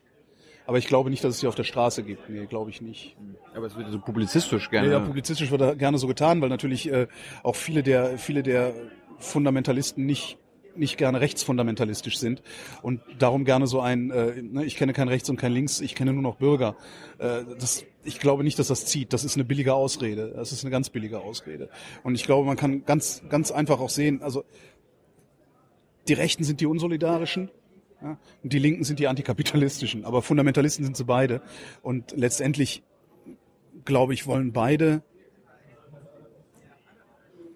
Aber 0.66 0.78
ich 0.78 0.86
glaube 0.86 1.08
nicht, 1.08 1.24
dass 1.24 1.34
es 1.34 1.40
sie 1.40 1.46
auf 1.46 1.54
der 1.54 1.64
Straße 1.64 2.02
gibt. 2.02 2.28
Nee, 2.28 2.44
glaube 2.46 2.70
ich 2.70 2.82
nicht. 2.82 3.16
Aber 3.54 3.66
es 3.66 3.76
wird 3.76 3.90
so 3.90 4.00
publizistisch 4.00 4.68
gerne. 4.68 4.90
Ja, 4.90 5.00
publizistisch 5.00 5.50
wird 5.50 5.60
da 5.60 5.74
gerne 5.74 5.96
so 5.96 6.06
getan, 6.06 6.42
weil 6.42 6.50
natürlich 6.50 6.92
äh, 6.92 7.06
auch 7.42 7.56
viele 7.56 7.82
der 7.82 8.18
viele 8.18 8.42
der 8.42 8.74
Fundamentalisten 9.18 10.04
nicht 10.04 10.36
nicht 10.78 10.96
gerne 10.96 11.20
rechtsfundamentalistisch 11.20 12.18
sind 12.18 12.42
und 12.82 13.00
darum 13.18 13.44
gerne 13.44 13.66
so 13.66 13.80
ein, 13.80 14.10
äh, 14.10 14.42
ne, 14.42 14.64
ich 14.64 14.76
kenne 14.76 14.92
kein 14.92 15.08
Rechts 15.08 15.28
und 15.28 15.36
kein 15.36 15.52
Links, 15.52 15.80
ich 15.80 15.94
kenne 15.94 16.12
nur 16.12 16.22
noch 16.22 16.36
Bürger. 16.36 16.76
Äh, 17.18 17.42
das, 17.58 17.84
ich 18.04 18.20
glaube 18.20 18.44
nicht, 18.44 18.58
dass 18.58 18.68
das 18.68 18.86
zieht. 18.86 19.12
Das 19.12 19.24
ist 19.24 19.36
eine 19.36 19.44
billige 19.44 19.74
Ausrede. 19.74 20.32
Das 20.34 20.52
ist 20.52 20.64
eine 20.64 20.70
ganz 20.70 20.90
billige 20.90 21.20
Ausrede. 21.20 21.68
Und 22.02 22.14
ich 22.14 22.24
glaube, 22.24 22.46
man 22.46 22.56
kann 22.56 22.84
ganz 22.84 23.22
ganz 23.28 23.50
einfach 23.50 23.80
auch 23.80 23.90
sehen, 23.90 24.22
also 24.22 24.44
die 26.08 26.14
Rechten 26.14 26.44
sind 26.44 26.60
die 26.60 26.66
unsolidarischen, 26.66 27.50
ja, 28.00 28.16
und 28.42 28.52
die 28.52 28.58
Linken 28.58 28.84
sind 28.84 28.98
die 29.00 29.08
antikapitalistischen, 29.08 30.04
aber 30.04 30.22
Fundamentalisten 30.22 30.84
sind 30.84 30.96
sie 30.96 31.04
beide. 31.04 31.42
Und 31.82 32.12
letztendlich, 32.16 32.82
glaube 33.84 34.14
ich, 34.14 34.26
wollen 34.26 34.52
beide 34.52 35.02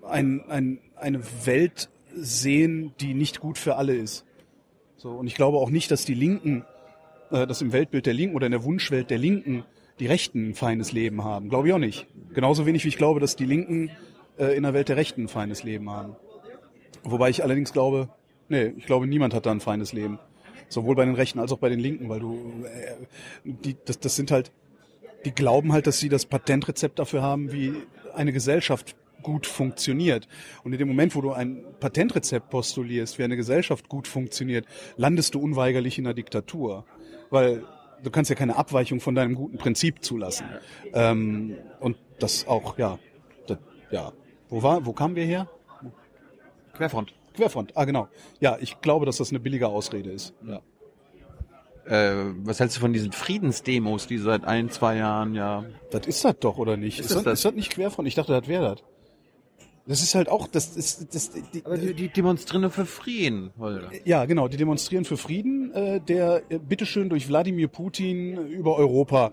ein, 0.02 0.42
ein, 0.48 0.80
eine 0.96 1.22
Welt 1.46 1.90
sehen, 2.14 2.92
die 3.00 3.14
nicht 3.14 3.40
gut 3.40 3.58
für 3.58 3.76
alle 3.76 3.94
ist. 3.94 4.24
So, 4.96 5.10
und 5.10 5.26
ich 5.26 5.34
glaube 5.34 5.58
auch 5.58 5.70
nicht, 5.70 5.90
dass 5.90 6.04
die 6.04 6.14
Linken, 6.14 6.64
äh, 7.30 7.46
dass 7.46 7.62
im 7.62 7.72
Weltbild 7.72 8.06
der 8.06 8.14
Linken 8.14 8.36
oder 8.36 8.46
in 8.46 8.52
der 8.52 8.64
Wunschwelt 8.64 9.10
der 9.10 9.18
Linken 9.18 9.64
die 9.98 10.06
Rechten 10.06 10.50
ein 10.50 10.54
feines 10.54 10.92
Leben 10.92 11.24
haben. 11.24 11.48
Glaube 11.48 11.68
ich 11.68 11.74
auch 11.74 11.78
nicht. 11.78 12.06
Genauso 12.34 12.66
wenig 12.66 12.84
wie 12.84 12.88
ich 12.88 12.96
glaube, 12.96 13.20
dass 13.20 13.36
die 13.36 13.44
Linken 13.44 13.90
äh, 14.38 14.56
in 14.56 14.62
der 14.62 14.74
Welt 14.74 14.88
der 14.88 14.96
Rechten 14.96 15.24
ein 15.24 15.28
feines 15.28 15.62
Leben 15.62 15.90
haben. 15.90 16.16
Wobei 17.04 17.30
ich 17.30 17.42
allerdings 17.42 17.72
glaube, 17.72 18.08
nee, 18.48 18.72
ich 18.76 18.86
glaube, 18.86 19.06
niemand 19.06 19.34
hat 19.34 19.46
da 19.46 19.50
ein 19.50 19.60
feines 19.60 19.92
Leben. 19.92 20.18
Sowohl 20.68 20.94
bei 20.94 21.04
den 21.04 21.14
Rechten 21.14 21.38
als 21.38 21.52
auch 21.52 21.58
bei 21.58 21.68
den 21.68 21.80
Linken, 21.80 22.08
weil 22.08 22.20
du, 22.20 22.64
äh, 22.64 23.06
die, 23.44 23.76
das, 23.84 23.98
das 23.98 24.16
sind 24.16 24.30
halt, 24.30 24.52
die 25.24 25.32
glauben 25.32 25.72
halt, 25.72 25.86
dass 25.86 25.98
sie 25.98 26.08
das 26.08 26.26
Patentrezept 26.26 26.98
dafür 26.98 27.22
haben, 27.22 27.52
wie 27.52 27.74
eine 28.14 28.32
Gesellschaft 28.32 28.96
gut 29.22 29.46
funktioniert. 29.46 30.28
Und 30.64 30.72
in 30.72 30.78
dem 30.78 30.88
Moment, 30.88 31.14
wo 31.14 31.20
du 31.20 31.32
ein 31.32 31.64
Patentrezept 31.80 32.50
postulierst, 32.50 33.18
wie 33.18 33.24
eine 33.24 33.36
Gesellschaft 33.36 33.88
gut 33.88 34.08
funktioniert, 34.08 34.66
landest 34.96 35.34
du 35.34 35.40
unweigerlich 35.40 35.98
in 35.98 36.06
einer 36.06 36.14
Diktatur. 36.14 36.84
Weil 37.30 37.64
du 38.02 38.10
kannst 38.10 38.30
ja 38.30 38.36
keine 38.36 38.56
Abweichung 38.56 39.00
von 39.00 39.14
deinem 39.14 39.34
guten 39.34 39.58
Prinzip 39.58 40.04
zulassen. 40.04 40.46
Ähm, 40.92 41.56
und 41.80 41.96
das 42.18 42.46
auch, 42.46 42.78
ja, 42.78 42.98
das, 43.46 43.58
ja. 43.90 44.12
Wo 44.48 44.62
war, 44.62 44.84
wo 44.84 44.92
kamen 44.92 45.16
wir 45.16 45.24
her? 45.24 45.48
Querfront. 46.74 47.14
Querfront, 47.34 47.76
ah 47.76 47.84
genau. 47.84 48.08
Ja, 48.40 48.58
ich 48.60 48.80
glaube, 48.80 49.06
dass 49.06 49.16
das 49.16 49.30
eine 49.30 49.40
billige 49.40 49.68
Ausrede 49.68 50.10
ist. 50.10 50.34
Ja. 50.46 50.60
Äh, 51.84 52.34
was 52.44 52.60
hältst 52.60 52.76
du 52.76 52.80
von 52.80 52.92
diesen 52.92 53.12
Friedensdemos, 53.12 54.06
die 54.06 54.18
seit 54.18 54.44
ein, 54.44 54.70
zwei 54.70 54.96
Jahren 54.96 55.34
ja. 55.34 55.64
Das 55.90 56.06
ist 56.06 56.24
das 56.24 56.38
doch, 56.38 56.58
oder 56.58 56.76
nicht? 56.76 57.00
Ist 57.00 57.06
Ist, 57.06 57.16
das 57.16 57.24
das, 57.24 57.32
ist 57.34 57.44
das 57.44 57.54
nicht 57.54 57.70
Querfront? 57.72 58.06
Ich 58.06 58.14
dachte, 58.14 58.32
das 58.32 58.46
wäre 58.46 58.74
das. 58.76 58.84
Das 59.86 60.02
ist 60.02 60.14
halt 60.14 60.28
auch, 60.28 60.46
das 60.46 60.76
ist, 60.76 61.12
das, 61.14 61.30
die, 61.30 61.64
Aber 61.64 61.76
die, 61.76 61.92
die 61.92 62.08
demonstrieren 62.08 62.70
für 62.70 62.86
Frieden, 62.86 63.50
Holger. 63.58 63.90
ja, 64.04 64.24
genau, 64.26 64.46
die 64.46 64.56
demonstrieren 64.56 65.04
für 65.04 65.16
Frieden, 65.16 65.72
äh, 65.72 66.00
der 66.00 66.42
äh, 66.50 66.58
bitteschön 66.58 67.08
durch 67.08 67.28
Wladimir 67.28 67.66
Putin 67.66 68.46
über 68.46 68.76
Europa 68.76 69.32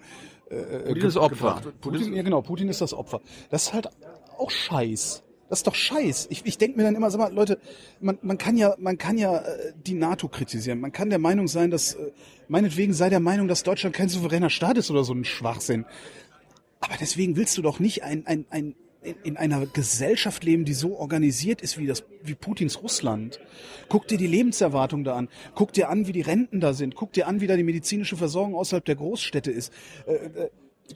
äh, 0.49 0.87
Putin 0.87 1.05
ist 1.07 1.17
Opfer. 1.17 1.61
Putin, 1.79 2.15
ja, 2.15 2.23
genau, 2.23 2.41
Putin 2.41 2.69
ist 2.69 2.81
das 2.81 2.93
Opfer. 2.93 3.21
Das 3.51 3.63
ist 3.63 3.73
halt 3.73 3.89
auch 4.37 4.49
Scheiß. 4.49 5.23
Das 5.49 5.59
ist 5.59 5.67
doch 5.67 5.75
Scheiß. 5.75 6.27
Ich, 6.29 6.45
ich 6.45 6.57
denke 6.57 6.77
mir 6.77 6.83
dann 6.83 6.95
immer, 6.95 7.09
sag 7.09 7.19
mal, 7.19 7.33
Leute, 7.33 7.59
man, 7.99 8.19
man 8.21 8.37
kann 8.37 8.55
ja, 8.55 8.75
man 8.77 8.97
kann 8.97 9.17
ja 9.17 9.37
äh, 9.37 9.73
die 9.75 9.95
NATO 9.95 10.27
kritisieren. 10.27 10.79
Man 10.79 10.91
kann 10.91 11.09
der 11.09 11.19
Meinung 11.19 11.47
sein, 11.47 11.71
dass 11.71 11.95
äh, 11.95 12.11
meinetwegen 12.47 12.93
sei 12.93 13.09
der 13.09 13.19
Meinung, 13.19 13.47
dass 13.47 13.63
Deutschland 13.63 13.95
kein 13.95 14.09
souveräner 14.09 14.49
Staat 14.49 14.77
ist 14.77 14.91
oder 14.91 15.03
so 15.03 15.13
ein 15.13 15.25
Schwachsinn. 15.25 15.85
Aber 16.79 16.95
deswegen 16.99 17.35
willst 17.35 17.57
du 17.57 17.61
doch 17.61 17.79
nicht 17.79 18.03
ein, 18.03 18.25
ein, 18.25 18.45
ein 18.49 18.75
in, 19.01 19.15
in 19.23 19.37
einer 19.37 19.65
Gesellschaft 19.65 20.43
leben, 20.43 20.65
die 20.65 20.73
so 20.73 20.97
organisiert 20.97 21.61
ist 21.61 21.77
wie 21.77 21.87
das, 21.87 22.03
wie 22.23 22.35
Putins 22.35 22.81
Russland. 22.81 23.39
Guck 23.87 24.07
dir 24.07 24.17
die 24.17 24.27
Lebenserwartung 24.27 25.03
da 25.03 25.15
an. 25.15 25.29
Guck 25.55 25.73
dir 25.73 25.89
an, 25.89 26.07
wie 26.07 26.11
die 26.11 26.21
Renten 26.21 26.59
da 26.59 26.73
sind. 26.73 26.95
Guck 26.95 27.13
dir 27.13 27.27
an, 27.27 27.41
wie 27.41 27.47
da 27.47 27.55
die 27.55 27.63
medizinische 27.63 28.17
Versorgung 28.17 28.55
außerhalb 28.55 28.83
der 28.83 28.95
Großstädte 28.95 29.51
ist. 29.51 29.71
Äh, 30.05 30.13
äh, 30.13 30.49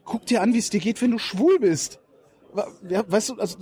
guck 0.04 0.26
dir 0.26 0.42
an, 0.42 0.54
wie 0.54 0.60
es 0.60 0.70
dir 0.70 0.80
geht, 0.80 1.02
wenn 1.02 1.12
du 1.12 1.18
schwul 1.18 1.60
bist. 1.60 2.00
Weißt 2.54 3.30
du, 3.30 3.36
also 3.36 3.58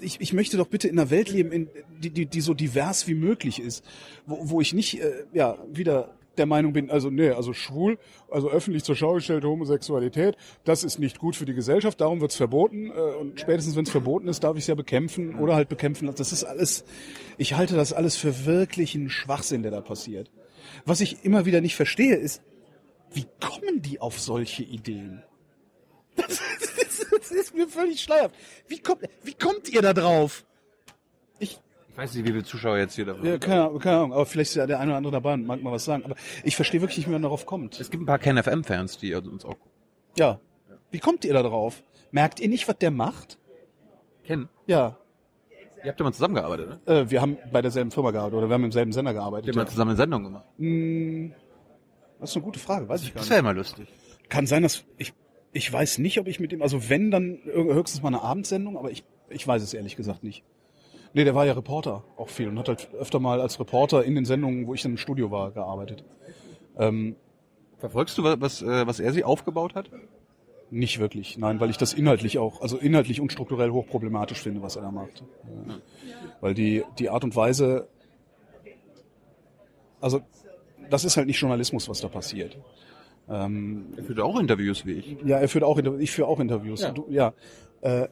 ich, 0.00 0.20
ich 0.20 0.32
möchte 0.32 0.56
doch 0.56 0.68
bitte 0.68 0.88
in 0.88 0.98
einer 0.98 1.10
Welt 1.10 1.30
leben, 1.30 1.52
in, 1.52 1.68
die, 2.02 2.10
die, 2.10 2.26
die 2.26 2.40
so 2.40 2.54
divers 2.54 3.06
wie 3.06 3.14
möglich 3.14 3.60
ist, 3.60 3.84
wo, 4.26 4.38
wo 4.40 4.60
ich 4.60 4.72
nicht 4.72 5.00
äh, 5.00 5.24
ja 5.34 5.58
wieder 5.70 6.14
der 6.38 6.46
Meinung 6.46 6.72
bin, 6.72 6.90
also 6.90 7.10
nee, 7.10 7.30
also 7.30 7.52
schwul, 7.52 7.98
also 8.30 8.50
öffentlich 8.50 8.84
zur 8.84 8.96
Schau 8.96 9.14
gestellte 9.14 9.48
Homosexualität, 9.48 10.36
das 10.64 10.84
ist 10.84 10.98
nicht 10.98 11.18
gut 11.18 11.36
für 11.36 11.44
die 11.44 11.54
Gesellschaft, 11.54 12.00
darum 12.00 12.20
wird's 12.20 12.36
verboten 12.36 12.90
äh, 12.90 12.92
und 12.92 13.40
spätestens 13.40 13.76
wenn 13.76 13.84
es 13.84 13.90
verboten 13.90 14.28
ist, 14.28 14.42
darf 14.44 14.56
ich 14.56 14.64
es 14.64 14.66
ja 14.68 14.74
bekämpfen 14.74 15.34
oder 15.36 15.54
halt 15.54 15.68
bekämpfen. 15.68 16.12
Das 16.14 16.32
ist 16.32 16.44
alles, 16.44 16.84
ich 17.38 17.54
halte 17.54 17.76
das 17.76 17.92
alles 17.92 18.16
für 18.16 18.46
wirklichen 18.46 19.10
Schwachsinn, 19.10 19.62
der 19.62 19.72
da 19.72 19.80
passiert. 19.80 20.30
Was 20.84 21.00
ich 21.00 21.24
immer 21.24 21.44
wieder 21.44 21.60
nicht 21.60 21.76
verstehe, 21.76 22.16
ist, 22.16 22.42
wie 23.12 23.26
kommen 23.40 23.82
die 23.82 24.00
auf 24.00 24.20
solche 24.20 24.62
Ideen? 24.62 25.22
Das 26.14 26.40
ist, 27.00 27.06
das 27.10 27.30
ist 27.30 27.54
mir 27.54 27.68
völlig 27.68 28.00
schleierhaft. 28.00 28.34
Wie 28.68 28.78
kommt, 28.78 29.02
wie 29.22 29.34
kommt 29.34 29.68
ihr 29.70 29.80
da 29.80 29.94
drauf? 29.94 30.44
Ich, 31.38 31.58
Ich 31.92 31.98
weiß 31.98 32.14
nicht, 32.14 32.24
wie 32.24 32.30
viele 32.32 32.42
Zuschauer 32.44 32.78
jetzt 32.78 32.94
hier 32.94 33.04
davon 33.04 33.24
ja, 33.24 33.36
keine, 33.38 33.64
Ahnung, 33.68 34.12
aber 34.14 34.24
vielleicht 34.24 34.50
ist 34.50 34.56
ja 34.56 34.66
der 34.66 34.80
eine 34.80 34.92
oder 34.92 34.96
andere 34.96 35.12
dabei 35.12 35.34
und 35.34 35.46
mag 35.46 35.62
mal 35.62 35.72
was 35.72 35.84
sagen. 35.84 36.04
Aber 36.04 36.14
ich 36.42 36.56
verstehe 36.56 36.80
wirklich 36.80 36.96
nicht, 36.98 37.06
wie 37.08 37.12
man 37.12 37.22
darauf 37.22 37.44
kommt. 37.44 37.78
Es 37.80 37.90
gibt 37.90 38.02
ein 38.02 38.06
paar 38.06 38.18
KenFM-Fans, 38.18 38.96
die 38.98 39.14
uns 39.14 39.44
auch 39.44 39.56
Ja. 40.16 40.40
Wie 40.90 40.98
kommt 41.00 41.24
ihr 41.24 41.34
da 41.34 41.42
drauf? 41.42 41.82
Merkt 42.10 42.40
ihr 42.40 42.48
nicht, 42.48 42.66
was 42.68 42.78
der 42.78 42.90
macht? 42.90 43.38
kennen. 44.24 44.48
Ja. 44.66 44.98
Ihr 45.82 45.90
habt 45.90 45.98
ja 45.98 46.04
mal 46.04 46.12
zusammengearbeitet, 46.12 46.68
ne? 46.86 46.94
Äh, 46.94 47.10
wir 47.10 47.20
haben 47.20 47.36
bei 47.50 47.60
derselben 47.60 47.90
Firma 47.90 48.12
gearbeitet 48.12 48.38
oder 48.38 48.48
wir 48.48 48.54
haben 48.54 48.64
im 48.64 48.70
selben 48.72 48.92
Sender 48.92 49.10
Ihr 49.10 49.14
gearbeitet. 49.14 49.48
habt 49.48 49.56
mal 49.56 49.66
zusammen 49.68 49.90
eine 49.90 49.96
Sendung 49.96 50.22
gemacht. 50.24 50.44
Hm, 50.58 51.34
das 52.20 52.30
ist 52.30 52.36
eine 52.36 52.44
gute 52.44 52.60
Frage, 52.60 52.88
weiß 52.88 53.02
ich 53.02 53.08
gar 53.08 53.14
Das 53.14 53.24
nicht. 53.24 53.30
wäre 53.30 53.38
ja 53.40 53.42
mal 53.42 53.56
lustig. 53.56 53.88
Kann 54.28 54.46
sein, 54.46 54.62
dass 54.62 54.84
ich 54.96 55.12
ich 55.54 55.70
weiß 55.70 55.98
nicht, 55.98 56.18
ob 56.20 56.28
ich 56.28 56.38
mit 56.40 56.52
dem, 56.52 56.62
also 56.62 56.88
wenn 56.88 57.10
dann 57.10 57.40
höchstens 57.44 58.00
mal 58.00 58.08
eine 58.08 58.22
Abendsendung, 58.22 58.78
aber 58.78 58.90
ich 58.92 59.04
ich 59.28 59.46
weiß 59.46 59.60
es 59.62 59.74
ehrlich 59.74 59.96
gesagt 59.96 60.22
nicht. 60.22 60.44
Nee, 61.14 61.24
der 61.24 61.34
war 61.34 61.44
ja 61.46 61.52
Reporter 61.52 62.04
auch 62.16 62.28
viel 62.28 62.48
und 62.48 62.58
hat 62.58 62.68
halt 62.68 62.88
öfter 62.94 63.20
mal 63.20 63.40
als 63.40 63.60
Reporter 63.60 64.04
in 64.04 64.14
den 64.14 64.24
Sendungen, 64.24 64.66
wo 64.66 64.74
ich 64.74 64.82
dann 64.82 64.92
im 64.92 64.98
Studio 64.98 65.30
war, 65.30 65.50
gearbeitet. 65.50 66.04
Ähm, 66.78 67.16
Verfolgst 67.78 68.16
du, 68.16 68.22
was, 68.22 68.40
was, 68.40 68.62
äh, 68.62 68.86
was 68.86 69.00
er 69.00 69.12
sie 69.12 69.24
aufgebaut 69.24 69.74
hat? 69.74 69.90
Nicht 70.70 71.00
wirklich, 71.00 71.36
nein, 71.36 71.58
weil 71.60 71.68
ich 71.68 71.76
das 71.76 71.92
inhaltlich 71.92 72.38
auch, 72.38 72.62
also 72.62 72.78
inhaltlich 72.78 73.20
und 73.20 73.30
strukturell 73.32 73.70
hochproblematisch 73.70 74.40
finde, 74.40 74.62
was 74.62 74.76
er 74.76 74.82
da 74.82 74.90
macht. 74.92 75.22
Ja. 75.68 75.74
Weil 76.40 76.54
die, 76.54 76.84
die 76.98 77.10
Art 77.10 77.24
und 77.24 77.34
Weise, 77.36 77.88
also 80.00 80.20
das 80.90 81.04
ist 81.04 81.16
halt 81.16 81.26
nicht 81.26 81.40
Journalismus, 81.40 81.88
was 81.88 82.00
da 82.00 82.08
passiert. 82.08 82.56
Ähm, 83.28 83.86
Er 83.96 84.04
führt 84.04 84.20
auch 84.20 84.38
Interviews 84.38 84.86
wie 84.86 84.92
ich. 84.92 85.16
ja, 85.24 85.38
er 85.38 85.48
führt 85.48 85.64
auch 85.64 85.76
Interviews, 85.78 86.02
ich 86.02 86.10
führe 86.10 86.28
auch 86.28 86.40
Interviews. 86.40 86.82
Ja. 86.82 86.90
Du, 86.92 87.06
ja. 87.10 87.32
Äh, 87.82 88.08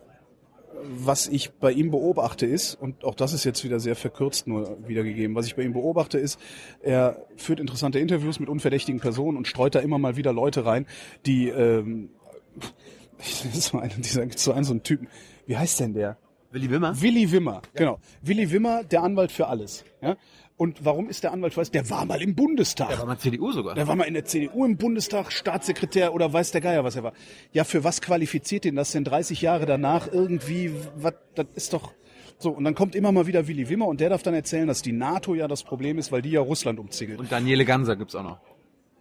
was 0.84 1.28
ich 1.28 1.52
bei 1.52 1.72
ihm 1.72 1.90
beobachte 1.90 2.46
ist, 2.46 2.74
und 2.74 3.04
auch 3.04 3.14
das 3.14 3.32
ist 3.32 3.44
jetzt 3.44 3.64
wieder 3.64 3.80
sehr 3.80 3.96
verkürzt 3.96 4.46
nur 4.46 4.76
wiedergegeben, 4.86 5.34
was 5.34 5.46
ich 5.46 5.56
bei 5.56 5.62
ihm 5.62 5.72
beobachte 5.72 6.18
ist, 6.18 6.38
er 6.82 7.24
führt 7.36 7.60
interessante 7.60 7.98
Interviews 7.98 8.40
mit 8.40 8.48
unverdächtigen 8.48 9.00
Personen 9.00 9.36
und 9.36 9.46
streut 9.46 9.74
da 9.74 9.80
immer 9.80 9.98
mal 9.98 10.16
wieder 10.16 10.32
Leute 10.32 10.64
rein, 10.64 10.86
die 11.26 11.48
ähm, 11.48 12.10
das 13.18 13.44
ist 13.44 13.64
so 13.64 13.78
einer 13.78 13.94
dieser, 13.94 14.22
gibt's 14.22 14.44
so 14.44 14.52
einen, 14.52 14.64
so 14.64 14.72
einen 14.72 14.82
Typen. 14.82 15.08
Wie 15.46 15.56
heißt 15.56 15.80
denn 15.80 15.94
der? 15.94 16.16
Willi 16.52 16.70
Wimmer? 16.70 17.00
Willi 17.00 17.30
Wimmer, 17.30 17.62
genau. 17.74 18.00
Willi 18.22 18.50
Wimmer, 18.50 18.82
der 18.82 19.02
Anwalt 19.02 19.30
für 19.30 19.46
alles. 19.46 19.84
Ja? 20.02 20.16
Und 20.60 20.84
warum 20.84 21.08
ist 21.08 21.24
der 21.24 21.32
Anwalt 21.32 21.56
alles? 21.56 21.70
Der 21.70 21.88
war 21.88 22.04
mal 22.04 22.20
im 22.20 22.34
Bundestag. 22.34 22.90
Der 22.90 22.98
war 22.98 23.06
mal 23.06 23.16
CDU 23.16 23.50
sogar. 23.50 23.74
Der 23.74 23.88
war 23.88 23.96
mal 23.96 24.04
in 24.04 24.12
der 24.12 24.26
CDU 24.26 24.66
im 24.66 24.76
Bundestag, 24.76 25.32
Staatssekretär 25.32 26.12
oder 26.12 26.30
weiß 26.30 26.50
der 26.50 26.60
Geier, 26.60 26.84
was 26.84 26.96
er 26.96 27.02
war. 27.02 27.14
Ja, 27.54 27.64
für 27.64 27.82
was 27.82 28.02
qualifiziert 28.02 28.66
ihn 28.66 28.76
das 28.76 28.92
denn 28.92 29.04
30 29.04 29.40
Jahre 29.40 29.64
danach 29.64 30.12
irgendwie? 30.12 30.70
Was, 30.96 31.14
das 31.34 31.46
ist 31.54 31.72
doch 31.72 31.94
so. 32.36 32.50
Und 32.50 32.64
dann 32.64 32.74
kommt 32.74 32.94
immer 32.94 33.10
mal 33.10 33.26
wieder 33.26 33.48
Willi 33.48 33.70
Wimmer 33.70 33.86
und 33.86 34.02
der 34.02 34.10
darf 34.10 34.22
dann 34.22 34.34
erzählen, 34.34 34.68
dass 34.68 34.82
die 34.82 34.92
NATO 34.92 35.34
ja 35.34 35.48
das 35.48 35.62
Problem 35.62 35.96
ist, 35.96 36.12
weil 36.12 36.20
die 36.20 36.32
ja 36.32 36.42
Russland 36.42 36.78
umzingelt. 36.78 37.20
Und 37.20 37.32
Daniele 37.32 37.64
Ganser 37.64 37.96
gibt's 37.96 38.14
auch 38.14 38.22
noch. 38.22 38.38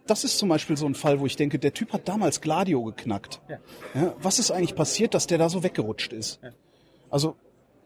Das 0.06 0.24
ist 0.24 0.38
zum 0.38 0.48
Beispiel 0.48 0.78
so 0.78 0.86
ein 0.86 0.94
Fall, 0.94 1.20
wo 1.20 1.26
ich 1.26 1.36
denke, 1.36 1.58
der 1.58 1.74
Typ 1.74 1.92
hat 1.92 2.08
damals 2.08 2.40
Gladio 2.40 2.82
geknackt. 2.84 3.42
Ja. 3.94 4.14
was 4.22 4.38
ist 4.38 4.50
eigentlich 4.50 4.74
passiert, 4.76 5.12
dass 5.12 5.26
der 5.26 5.36
da 5.36 5.50
so 5.50 5.62
weggerutscht 5.62 6.14
ist? 6.14 6.40
Also 7.10 7.36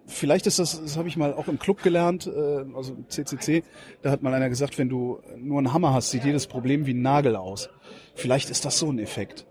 vielleicht 0.06 0.46
ist 0.46 0.58
das, 0.58 0.80
das 0.80 0.96
habe 0.96 1.08
ich 1.08 1.16
mal 1.16 1.32
auch 1.34 1.48
im 1.48 1.58
Club 1.58 1.82
gelernt, 1.82 2.26
äh, 2.26 2.64
also 2.74 2.94
im 2.94 3.08
CCC, 3.08 3.62
da 4.02 4.10
hat 4.10 4.22
mal 4.22 4.34
einer 4.34 4.48
gesagt, 4.48 4.78
wenn 4.78 4.88
du 4.88 5.20
nur 5.36 5.58
einen 5.58 5.72
Hammer 5.72 5.92
hast, 5.92 6.10
sieht 6.10 6.24
jedes 6.24 6.46
Problem 6.46 6.86
wie 6.86 6.94
ein 6.94 7.02
Nagel 7.02 7.36
aus. 7.36 7.68
Vielleicht 8.14 8.50
ist 8.50 8.64
das 8.64 8.78
so 8.78 8.90
ein 8.90 8.98
Effekt. 8.98 9.46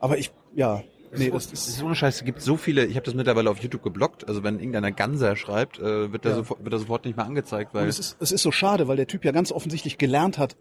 Aber 0.00 0.18
ich, 0.18 0.30
ja, 0.54 0.82
nee, 1.16 1.30
das 1.30 1.50
Das 1.50 1.60
ist, 1.60 1.68
ist 1.68 1.82
ohne 1.82 1.94
Scheiß, 1.94 2.16
es 2.16 2.24
gibt 2.24 2.40
so 2.42 2.56
viele, 2.56 2.84
ich 2.86 2.96
habe 2.96 3.04
das 3.04 3.14
mittlerweile 3.14 3.50
auf 3.50 3.58
YouTube 3.58 3.82
geblockt, 3.82 4.28
also 4.28 4.42
wenn 4.44 4.58
irgendeiner 4.58 4.92
Ganser 4.92 5.34
schreibt, 5.36 5.78
äh, 5.78 6.12
wird, 6.12 6.24
der 6.24 6.32
Ja. 6.32 6.36
sofort, 6.38 6.62
wird 6.62 6.72
er 6.72 6.78
sofort 6.78 7.04
nicht 7.04 7.16
mehr 7.16 7.26
angezeigt, 7.26 7.74
weil 7.74 7.84
und 7.84 7.88
es 7.88 7.98
ist, 7.98 8.16
es 8.20 8.32
ist 8.32 8.42
so 8.42 8.52
schade, 8.52 8.88
weil 8.88 8.96
der 8.96 9.06
Typ 9.06 9.24
ja 9.24 9.32
ganz 9.32 9.50
offensichtlich 9.52 9.98
gelernt 9.98 10.38
hat, 10.38 10.56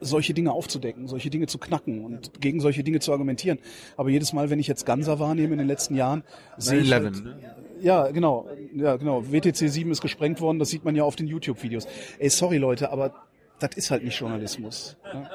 solche 0.00 0.32
Dinge 0.32 0.52
aufzudecken, 0.52 1.08
solche 1.08 1.28
Dinge 1.28 1.48
zu 1.48 1.58
knacken 1.58 2.04
und 2.04 2.40
gegen 2.40 2.60
solche 2.60 2.84
Dinge 2.84 3.00
zu 3.00 3.10
argumentieren. 3.10 3.58
Aber 3.96 4.10
jedes 4.10 4.32
Mal, 4.32 4.48
wenn 4.48 4.60
ich 4.60 4.68
jetzt 4.68 4.86
Ganser 4.86 5.18
wahrnehme 5.18 5.54
in 5.54 5.58
den 5.58 5.66
letzten 5.66 5.96
Jahren, 5.96 6.22
sehe 6.56 6.78
ich 6.78 6.88
9/11, 6.88 6.92
halt, 6.92 7.24
ne? 7.24 7.54
Ja, 7.80 8.10
genau. 8.10 8.48
Ja, 8.74 8.96
genau. 8.96 9.22
WTC 9.30 9.68
7 9.68 9.90
ist 9.90 10.00
gesprengt 10.00 10.40
worden, 10.40 10.58
das 10.58 10.70
sieht 10.70 10.84
man 10.84 10.94
ja 10.96 11.04
auf 11.04 11.16
den 11.16 11.26
YouTube-Videos. 11.26 11.86
Ey, 12.18 12.28
sorry 12.30 12.58
Leute, 12.58 12.90
aber 12.92 13.14
das 13.60 13.70
ist 13.76 13.90
halt 13.90 14.04
nicht 14.04 14.18
Journalismus. 14.18 14.96
Ja? 15.12 15.28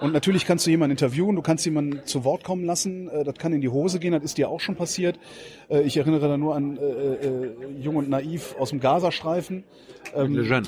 Und 0.00 0.12
natürlich 0.12 0.44
kannst 0.44 0.66
du 0.66 0.70
jemanden 0.70 0.92
interviewen, 0.92 1.36
du 1.36 1.42
kannst 1.42 1.64
jemanden 1.64 2.04
zu 2.04 2.24
Wort 2.24 2.42
kommen 2.42 2.64
lassen, 2.64 3.08
äh, 3.08 3.22
das 3.24 3.34
kann 3.36 3.52
in 3.52 3.60
die 3.60 3.68
Hose 3.68 4.00
gehen, 4.00 4.12
das 4.12 4.24
ist 4.24 4.38
dir 4.38 4.48
auch 4.48 4.60
schon 4.60 4.74
passiert. 4.76 5.18
Äh, 5.68 5.82
Ich 5.82 5.96
erinnere 5.96 6.28
da 6.28 6.36
nur 6.36 6.56
an 6.56 6.76
äh, 6.76 6.80
äh, 6.82 7.50
Jung 7.80 7.96
und 7.96 8.08
Naiv 8.08 8.56
aus 8.58 8.70
dem 8.70 8.80
Gazastreifen. 8.80 9.64
Ähm, 10.14 10.34
Lejeune, 10.34 10.66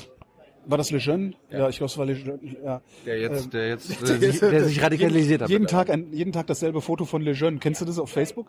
war 0.65 0.77
das 0.77 0.91
Lejeune? 0.91 1.33
Ja, 1.49 1.67
ich 1.67 1.77
glaube, 1.77 1.91
es 1.91 1.97
war 1.97 2.05
Lejeune. 2.05 2.39
Ja. 2.63 2.81
der 3.05 3.19
jetzt, 3.19 3.53
der 3.53 3.67
jetzt, 3.67 4.01
Der 4.01 4.15
äh, 4.21 4.31
sich, 4.31 4.39
der 4.39 4.63
sich 4.63 4.81
radikalisiert 4.81 5.41
hat. 5.41 5.49
Jeden 5.49 5.67
Tag, 5.67 5.89
ein, 5.89 6.13
jeden 6.13 6.31
Tag 6.31 6.47
dasselbe 6.47 6.79
Foto 6.79 7.03
von 7.03 7.21
Lejeune. 7.21 7.57
Kennst 7.59 7.81
du 7.81 7.85
das 7.85 7.99
auf 7.99 8.09
Facebook? 8.09 8.47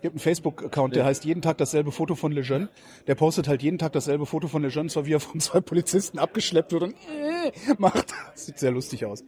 Gibt 0.00 0.12
einen 0.14 0.20
Facebook-Account, 0.20 0.94
der 0.94 1.04
heißt 1.04 1.24
jeden 1.24 1.42
Tag 1.42 1.58
dasselbe 1.58 1.90
Foto 1.92 2.14
von 2.14 2.30
Lejeune. 2.32 2.68
Der 3.06 3.14
postet 3.16 3.48
halt 3.48 3.62
jeden 3.62 3.78
Tag 3.78 3.92
dasselbe 3.92 4.26
Foto 4.26 4.46
von 4.48 4.62
Lejeune, 4.62 4.88
zwar 4.88 5.06
wie 5.06 5.12
er 5.14 5.20
von 5.20 5.40
zwei 5.40 5.60
Polizisten 5.60 6.18
abgeschleppt 6.18 6.72
wird 6.72 6.82
und 6.84 6.92
äh, 6.94 7.50
macht. 7.78 8.12
Das 8.32 8.46
sieht 8.46 8.58
sehr 8.58 8.70
lustig 8.70 9.04
aus. 9.06 9.24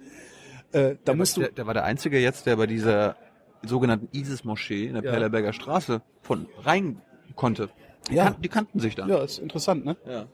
Äh, 0.73 0.95
da 1.05 1.15
musst 1.15 1.37
du, 1.37 1.41
der, 1.41 1.51
der 1.51 1.67
war 1.67 1.75
der 1.75 1.85
Einzige 1.85 2.21
jetzt, 2.21 2.47
der 2.47 2.57
bei 2.57 2.67
dieser 2.69 3.17
sogenannten 3.63 4.09
ISIS-Moschee 4.17 4.87
in 4.87 4.95
der 4.95 5.03
Ja. 5.05 5.11
Perlerberger 5.11 5.53
Straße 5.53 6.03
von 6.23 6.47
rein 6.63 7.03
konnte. 7.35 7.69
Die, 8.09 8.15
Ja. 8.15 8.25
kan 8.31 8.41
die 8.41 8.49
kannten 8.49 8.79
sich 8.79 8.95
dann. 8.95 9.09
ja, 9.09 9.19
ist 9.25 9.39
interessant, 9.39 9.85
ne? 9.85 9.97
Ja. 10.07 10.27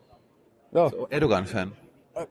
Ja, 0.73 0.91
Erdogan-Fan. 1.11 1.73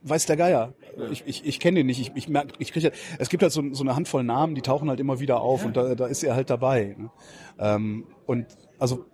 Weiß 0.02 0.26
der 0.26 0.38
Geier. 0.38 0.74
Ich, 1.12 1.24
ich, 1.26 1.46
ich 1.46 1.60
kenne 1.60 1.80
den 1.80 1.88
nicht. 1.88 2.00
Ich, 2.00 2.12
ich 2.16 2.28
merk, 2.28 2.54
ich 2.60 2.72
kriege, 2.72 2.92
es 3.20 3.30
gibt 3.30 3.44
halt 3.44 3.52
so, 3.52 3.64
so 3.74 3.84
eine 3.84 3.96
Handvoll 3.96 4.24
Namen, 4.24 4.56
die 4.56 4.62
tauchen 4.62 4.90
halt 4.90 5.00
immer 5.00 5.20
wieder 5.20 5.42
auf 5.42 5.66
und 5.66 5.78
da, 5.78 5.96
da 5.96 6.08
ist 6.08 6.24
er 6.24 6.36
halt 6.36 6.50
dabei. 6.50 6.96
Ne? 6.98 7.12
Ähm, 7.60 8.08
und 8.26 8.48
also 8.80 9.06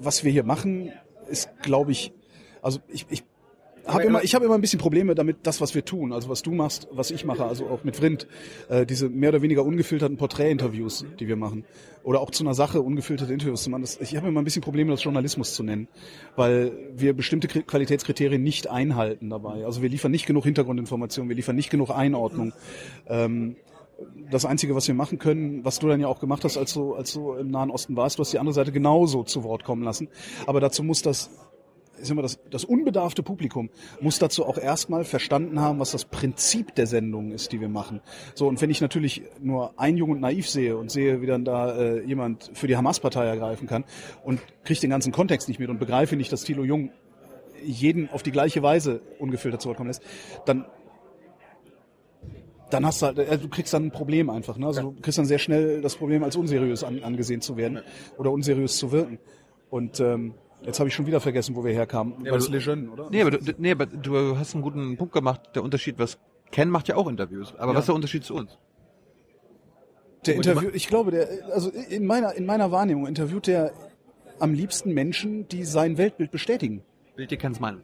was 0.00 0.24
wir 0.24 0.32
hier 0.32 0.44
machen, 0.44 0.92
ist, 1.28 1.50
glaube 1.62 1.92
ich, 1.92 2.12
also 2.62 2.80
ich, 2.88 3.06
ich 3.10 3.24
habe 3.86 4.04
immer, 4.04 4.22
ich 4.22 4.34
habe 4.34 4.44
immer 4.44 4.54
ein 4.54 4.60
bisschen 4.60 4.78
Probleme 4.78 5.14
damit, 5.14 5.38
das, 5.44 5.60
was 5.60 5.74
wir 5.74 5.84
tun, 5.84 6.12
also 6.12 6.28
was 6.28 6.42
du 6.42 6.52
machst, 6.52 6.88
was 6.92 7.10
ich 7.10 7.24
mache, 7.24 7.44
also 7.44 7.66
auch 7.66 7.84
mit 7.84 7.96
Vrind, 7.96 8.26
äh, 8.68 8.86
diese 8.86 9.08
mehr 9.08 9.30
oder 9.30 9.42
weniger 9.42 9.64
ungefilterten 9.64 10.16
Porträtinterviews, 10.16 11.04
die 11.18 11.28
wir 11.28 11.36
machen, 11.36 11.64
oder 12.04 12.20
auch 12.20 12.30
zu 12.30 12.44
einer 12.44 12.54
Sache 12.54 12.82
ungefilterte 12.82 13.32
Interviews 13.32 13.62
zu 13.62 13.70
machen. 13.70 13.82
Das, 13.82 14.00
ich 14.00 14.16
habe 14.16 14.28
immer 14.28 14.40
ein 14.40 14.44
bisschen 14.44 14.62
Probleme, 14.62 14.90
das 14.90 15.04
Journalismus 15.04 15.54
zu 15.54 15.62
nennen, 15.62 15.88
weil 16.36 16.72
wir 16.94 17.12
bestimmte 17.14 17.48
Kri- 17.48 17.62
Qualitätskriterien 17.62 18.42
nicht 18.42 18.68
einhalten 18.68 19.30
dabei. 19.30 19.64
Also 19.64 19.82
wir 19.82 19.88
liefern 19.88 20.10
nicht 20.10 20.26
genug 20.26 20.44
Hintergrundinformationen, 20.44 21.28
wir 21.28 21.36
liefern 21.36 21.56
nicht 21.56 21.70
genug 21.70 21.90
Einordnung. 21.90 22.52
Ähm, 23.06 23.56
das 24.32 24.44
Einzige, 24.44 24.74
was 24.74 24.88
wir 24.88 24.96
machen 24.96 25.18
können, 25.18 25.64
was 25.64 25.78
du 25.78 25.86
dann 25.86 26.00
ja 26.00 26.08
auch 26.08 26.18
gemacht 26.18 26.42
hast, 26.42 26.56
als 26.56 26.74
du, 26.74 26.94
als 26.94 27.12
du 27.12 27.34
im 27.34 27.52
Nahen 27.52 27.70
Osten 27.70 27.94
warst, 27.94 28.18
du 28.18 28.22
hast 28.22 28.32
die 28.32 28.38
andere 28.40 28.54
Seite 28.54 28.72
genauso 28.72 29.22
zu 29.22 29.44
Wort 29.44 29.62
kommen 29.62 29.84
lassen. 29.84 30.08
Aber 30.46 30.58
dazu 30.58 30.82
muss 30.82 31.02
das, 31.02 31.30
sag 32.06 32.16
mal, 32.16 32.22
das, 32.22 32.38
das 32.50 32.64
unbedarfte 32.64 33.22
Publikum 33.22 33.70
muss 34.00 34.18
dazu 34.18 34.44
auch 34.44 34.58
erstmal 34.58 35.04
verstanden 35.04 35.60
haben, 35.60 35.78
was 35.78 35.92
das 35.92 36.04
Prinzip 36.04 36.74
der 36.74 36.86
Sendung 36.86 37.32
ist, 37.32 37.52
die 37.52 37.60
wir 37.60 37.68
machen. 37.68 38.00
So, 38.34 38.48
und 38.48 38.60
wenn 38.60 38.70
ich 38.70 38.80
natürlich 38.80 39.22
nur 39.40 39.78
ein 39.78 39.96
Jung 39.96 40.10
und 40.10 40.20
Naiv 40.20 40.48
sehe 40.48 40.76
und 40.76 40.90
sehe, 40.90 41.20
wie 41.20 41.26
dann 41.26 41.44
da 41.44 41.76
äh, 41.76 42.04
jemand 42.04 42.50
für 42.54 42.66
die 42.66 42.76
Hamas-Partei 42.76 43.26
ergreifen 43.26 43.66
kann 43.66 43.84
und 44.24 44.40
kriege 44.64 44.80
den 44.80 44.90
ganzen 44.90 45.12
Kontext 45.12 45.48
nicht 45.48 45.60
mit 45.60 45.70
und 45.70 45.78
begreife 45.78 46.16
nicht, 46.16 46.32
dass 46.32 46.44
Thilo 46.44 46.64
Jung 46.64 46.90
jeden 47.64 48.10
auf 48.10 48.22
die 48.22 48.32
gleiche 48.32 48.62
Weise 48.62 49.02
ungefiltert 49.18 49.62
zu 49.62 49.68
Wort 49.68 49.76
kommen 49.76 49.88
lässt, 49.88 50.02
dann 50.46 50.66
dann 52.72 52.86
hast 52.86 53.02
du 53.02 53.06
halt, 53.06 53.18
äh, 53.18 53.38
du 53.38 53.48
kriegst 53.48 53.74
dann 53.74 53.86
ein 53.86 53.90
Problem 53.90 54.30
einfach. 54.30 54.56
Ne? 54.56 54.66
Also 54.66 54.82
du 54.82 55.00
kriegst 55.00 55.18
dann 55.18 55.26
sehr 55.26 55.38
schnell 55.38 55.82
das 55.82 55.96
Problem, 55.96 56.24
als 56.24 56.36
unseriös 56.36 56.84
an, 56.84 57.02
angesehen 57.02 57.40
zu 57.40 57.56
werden 57.56 57.82
oder 58.16 58.32
unseriös 58.32 58.78
zu 58.78 58.92
wirken. 58.92 59.18
Und 59.68 60.00
ähm, 60.00 60.34
jetzt 60.64 60.78
habe 60.80 60.88
ich 60.88 60.94
schon 60.94 61.06
wieder 61.06 61.20
vergessen, 61.20 61.54
wo 61.54 61.64
wir 61.64 61.72
herkamen. 61.72 62.14
Ja, 62.24 62.30
aber 62.30 62.38
das 62.38 62.46
du- 62.46 62.52
Lejeune, 62.52 62.90
oder? 62.90 63.08
Nee, 63.10 63.22
aber 63.22 63.30
du, 63.32 63.54
nee, 63.58 63.70
aber 63.72 63.86
du 63.86 64.36
hast 64.38 64.54
einen 64.54 64.62
guten 64.62 64.96
Punkt 64.96 65.12
gemacht. 65.12 65.40
Der 65.54 65.62
Unterschied, 65.62 65.98
was 65.98 66.18
Ken 66.50 66.68
macht 66.70 66.88
ja 66.88 66.96
auch 66.96 67.08
Interviews. 67.08 67.54
Aber 67.56 67.74
was 67.74 67.80
ist 67.82 67.88
der 67.88 67.94
Unterschied 67.94 68.24
zu 68.24 68.34
uns? 68.34 68.58
Der 70.26 70.36
Interview, 70.36 70.70
ich 70.72 70.86
glaube, 70.86 71.10
der, 71.10 71.28
also 71.52 71.70
in 71.70 72.06
meiner, 72.06 72.34
in 72.34 72.46
meiner 72.46 72.70
Wahrnehmung 72.70 73.06
interviewt 73.06 73.46
der 73.48 73.72
am 74.38 74.54
liebsten 74.54 74.92
Menschen, 74.92 75.48
die 75.48 75.64
sein 75.64 75.98
Weltbild 75.98 76.30
bestätigen. 76.30 76.82
Bild 77.16 77.30
dir 77.30 77.38
Kens 77.38 77.58
Meinung. 77.60 77.82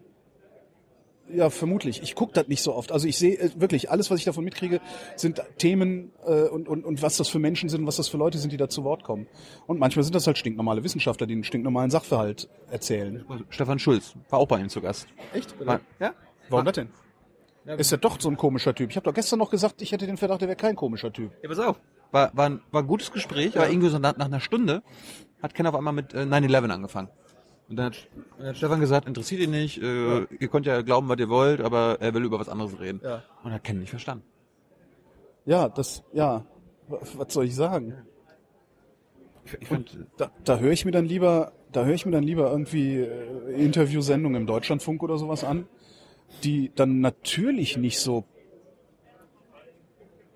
Ja, 1.30 1.50
vermutlich. 1.50 2.02
Ich 2.02 2.14
gucke 2.14 2.32
das 2.32 2.48
nicht 2.48 2.62
so 2.62 2.74
oft. 2.74 2.92
Also 2.92 3.06
ich 3.06 3.18
sehe 3.18 3.38
äh, 3.38 3.50
wirklich, 3.56 3.90
alles, 3.90 4.10
was 4.10 4.18
ich 4.18 4.24
davon 4.24 4.44
mitkriege, 4.44 4.80
sind 5.16 5.42
Themen 5.58 6.12
äh, 6.26 6.44
und, 6.44 6.68
und, 6.68 6.84
und 6.84 7.02
was 7.02 7.16
das 7.16 7.28
für 7.28 7.38
Menschen 7.38 7.68
sind, 7.68 7.86
was 7.86 7.96
das 7.96 8.08
für 8.08 8.16
Leute 8.16 8.38
sind, 8.38 8.52
die 8.52 8.56
da 8.56 8.68
zu 8.68 8.84
Wort 8.84 9.04
kommen. 9.04 9.26
Und 9.66 9.78
manchmal 9.78 10.04
sind 10.04 10.14
das 10.14 10.26
halt 10.26 10.38
stinknormale 10.38 10.84
Wissenschaftler, 10.84 11.26
die 11.26 11.34
einen 11.34 11.44
stinknormalen 11.44 11.90
Sachverhalt 11.90 12.48
erzählen. 12.70 13.24
Stefan 13.50 13.78
Schulz 13.78 14.14
war 14.30 14.38
auch 14.38 14.48
bei 14.48 14.60
ihm 14.60 14.68
zu 14.68 14.80
Gast. 14.80 15.06
Echt? 15.34 15.54
War, 15.64 15.80
ja? 16.00 16.14
Warum 16.48 16.64
das 16.64 16.74
denn? 16.74 16.88
Ist 17.76 17.90
ja 17.90 17.98
doch 17.98 18.18
so 18.18 18.30
ein 18.30 18.38
komischer 18.38 18.74
Typ. 18.74 18.90
Ich 18.90 18.96
habe 18.96 19.04
doch 19.04 19.14
gestern 19.14 19.38
noch 19.38 19.50
gesagt, 19.50 19.82
ich 19.82 19.92
hätte 19.92 20.06
den 20.06 20.16
Verdacht, 20.16 20.40
er 20.40 20.48
wäre 20.48 20.56
kein 20.56 20.74
komischer 20.74 21.12
Typ. 21.12 21.32
Ja, 21.42 21.48
pass 21.50 21.58
auf. 21.58 21.78
War, 22.10 22.30
war, 22.34 22.48
ein, 22.48 22.62
war 22.70 22.82
ein 22.82 22.86
gutes 22.86 23.12
Gespräch, 23.12 23.54
aber 23.56 23.68
irgendwie 23.68 23.90
so 23.90 23.98
nach, 23.98 24.16
nach 24.16 24.26
einer 24.26 24.40
Stunde 24.40 24.82
hat 25.42 25.54
Ken 25.54 25.66
auf 25.66 25.74
einmal 25.74 25.92
mit 25.92 26.14
äh, 26.14 26.20
9-11 26.22 26.70
angefangen. 26.70 27.08
Und 27.68 27.76
dann 27.76 27.86
hat, 27.86 28.08
dann 28.38 28.46
hat 28.48 28.56
Stefan 28.56 28.80
gesagt, 28.80 29.06
interessiert 29.06 29.42
ihn 29.42 29.50
nicht, 29.50 29.82
äh, 29.82 30.22
ihr 30.22 30.48
könnt 30.48 30.64
ja 30.64 30.80
glauben, 30.82 31.08
was 31.08 31.18
ihr 31.18 31.28
wollt, 31.28 31.60
aber 31.60 31.98
er 32.00 32.14
will 32.14 32.24
über 32.24 32.40
was 32.40 32.48
anderes 32.48 32.78
reden. 32.80 33.00
Ja. 33.04 33.22
Und 33.42 33.52
hat 33.52 33.64
Ken 33.64 33.78
nicht 33.78 33.90
verstanden. 33.90 34.24
Ja, 35.44 35.68
das, 35.68 36.02
ja, 36.12 36.44
was 36.88 37.32
soll 37.32 37.44
ich 37.44 37.54
sagen? 37.54 37.94
Ich, 39.44 39.54
ich 39.60 39.68
fand, 39.68 39.98
Da, 40.16 40.30
da 40.44 40.58
höre 40.58 40.72
ich 40.72 40.84
mir 40.84 40.92
dann 40.92 41.04
lieber, 41.04 41.52
da 41.72 41.84
höre 41.84 41.94
ich 41.94 42.06
mir 42.06 42.12
dann 42.12 42.24
lieber 42.24 42.50
irgendwie 42.50 42.96
äh, 42.96 43.52
Interviewsendungen 43.54 44.42
im 44.42 44.46
Deutschlandfunk 44.46 45.02
oder 45.02 45.18
sowas 45.18 45.44
an, 45.44 45.66
die 46.44 46.72
dann 46.74 47.00
natürlich 47.00 47.76
nicht 47.76 47.98
so 47.98 48.24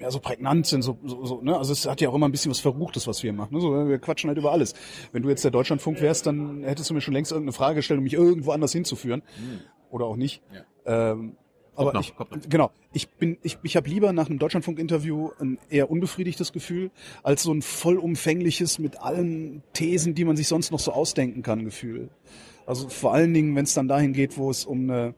ja, 0.02 0.10
so 0.10 0.18
prägnant 0.18 0.66
sind, 0.66 0.82
so, 0.82 0.98
so, 1.04 1.24
so, 1.24 1.40
ne? 1.40 1.56
Also 1.56 1.72
es 1.72 1.86
hat 1.86 2.00
ja 2.00 2.08
auch 2.08 2.14
immer 2.14 2.28
ein 2.28 2.32
bisschen 2.32 2.50
was 2.50 2.58
Verruchtes, 2.58 3.06
was 3.06 3.22
wir 3.22 3.32
machen. 3.32 3.54
Ne? 3.54 3.60
So, 3.60 3.88
wir 3.88 3.98
quatschen 3.98 4.28
halt 4.28 4.38
über 4.38 4.52
alles. 4.52 4.74
Wenn 5.12 5.22
du 5.22 5.28
jetzt 5.28 5.44
der 5.44 5.52
Deutschlandfunk 5.52 6.00
wärst, 6.00 6.26
dann 6.26 6.64
hättest 6.64 6.90
du 6.90 6.94
mir 6.94 7.00
schon 7.00 7.14
längst 7.14 7.30
irgendeine 7.30 7.52
Frage 7.52 7.76
gestellt, 7.76 7.98
um 7.98 8.04
mich 8.04 8.14
irgendwo 8.14 8.50
anders 8.50 8.72
hinzuführen. 8.72 9.22
Oder 9.90 10.06
auch 10.06 10.16
nicht. 10.16 10.42
Ähm, 10.86 11.36
aber 11.74 11.92
noch, 11.92 12.00
ich, 12.00 12.16
kommt 12.16 12.32
noch. 12.32 12.48
genau, 12.48 12.70
ich 12.92 13.08
bin, 13.10 13.38
ich, 13.42 13.58
ich 13.62 13.76
habe 13.76 13.88
lieber 13.88 14.12
nach 14.12 14.28
einem 14.28 14.38
Deutschlandfunk-Interview 14.38 15.30
ein 15.40 15.58
eher 15.70 15.90
unbefriedigtes 15.90 16.52
Gefühl, 16.52 16.90
als 17.22 17.44
so 17.44 17.52
ein 17.52 17.62
vollumfängliches 17.62 18.78
mit 18.78 19.00
allen 19.00 19.62
Thesen, 19.72 20.14
die 20.14 20.24
man 20.24 20.36
sich 20.36 20.48
sonst 20.48 20.70
noch 20.72 20.80
so 20.80 20.92
ausdenken 20.92 21.42
kann, 21.42 21.64
Gefühl. 21.64 22.10
Also 22.66 22.88
vor 22.88 23.14
allen 23.14 23.32
Dingen, 23.32 23.54
wenn 23.56 23.64
es 23.64 23.74
dann 23.74 23.88
dahin 23.88 24.12
geht, 24.12 24.36
wo 24.36 24.50
es 24.50 24.64
um 24.66 24.90
eine 24.90 25.14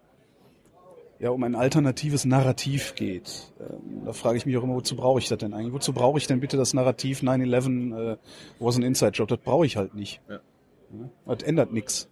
ja, 1.18 1.30
um 1.30 1.42
ein 1.44 1.54
alternatives 1.54 2.24
Narrativ 2.24 2.94
geht. 2.94 3.52
Ähm, 3.60 4.04
da 4.04 4.12
frage 4.12 4.36
ich 4.36 4.46
mich 4.46 4.56
auch 4.56 4.62
immer, 4.62 4.74
wozu 4.74 4.96
brauche 4.96 5.18
ich 5.18 5.28
das 5.28 5.38
denn 5.38 5.54
eigentlich? 5.54 5.72
Wozu 5.72 5.92
brauche 5.92 6.18
ich 6.18 6.26
denn 6.26 6.40
bitte 6.40 6.56
das 6.56 6.74
Narrativ 6.74 7.22
9-11 7.22 8.12
äh, 8.12 8.16
was 8.58 8.76
ein 8.76 8.82
Inside-Job? 8.82 9.28
Das 9.28 9.38
brauche 9.38 9.66
ich 9.66 9.76
halt 9.76 9.94
nicht. 9.94 10.20
Ja. 10.28 10.40
Ja, 11.26 11.34
Das 11.34 11.42
ändert 11.42 11.72
nichts. 11.72 12.08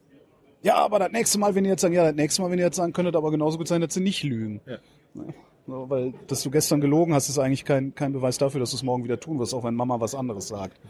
Ja, 0.62 0.76
aber 0.76 0.98
das 0.98 1.10
nächste 1.10 1.38
Mal, 1.38 1.54
wenn 1.54 1.64
ihr 1.64 1.72
jetzt 1.72 1.80
sagen, 1.82 1.94
ja, 1.94 2.04
das 2.04 2.14
nächste 2.14 2.42
Mal, 2.42 2.50
wenn 2.50 2.58
ihr 2.58 2.64
jetzt 2.66 2.76
sagen 2.76 2.92
könntet, 2.92 3.16
aber 3.16 3.30
genauso 3.30 3.58
gut 3.58 3.68
sein, 3.68 3.80
dass 3.80 3.94
sie 3.94 4.00
nicht 4.00 4.22
lügen. 4.22 4.60
Ja. 4.66 4.78
Ja. 5.14 5.22
So, 5.66 5.88
weil, 5.88 6.12
dass 6.26 6.42
du 6.42 6.50
gestern 6.50 6.80
gelogen 6.80 7.14
hast, 7.14 7.28
ist 7.28 7.38
eigentlich 7.38 7.64
kein, 7.64 7.94
kein 7.94 8.12
Beweis 8.12 8.38
dafür, 8.38 8.58
dass 8.60 8.70
du 8.70 8.76
es 8.76 8.82
morgen 8.82 9.04
wieder 9.04 9.20
tun 9.20 9.38
wirst, 9.38 9.54
auch 9.54 9.62
wenn 9.62 9.74
Mama 9.74 10.00
was 10.00 10.14
anderes 10.14 10.48
sagt. 10.48 10.80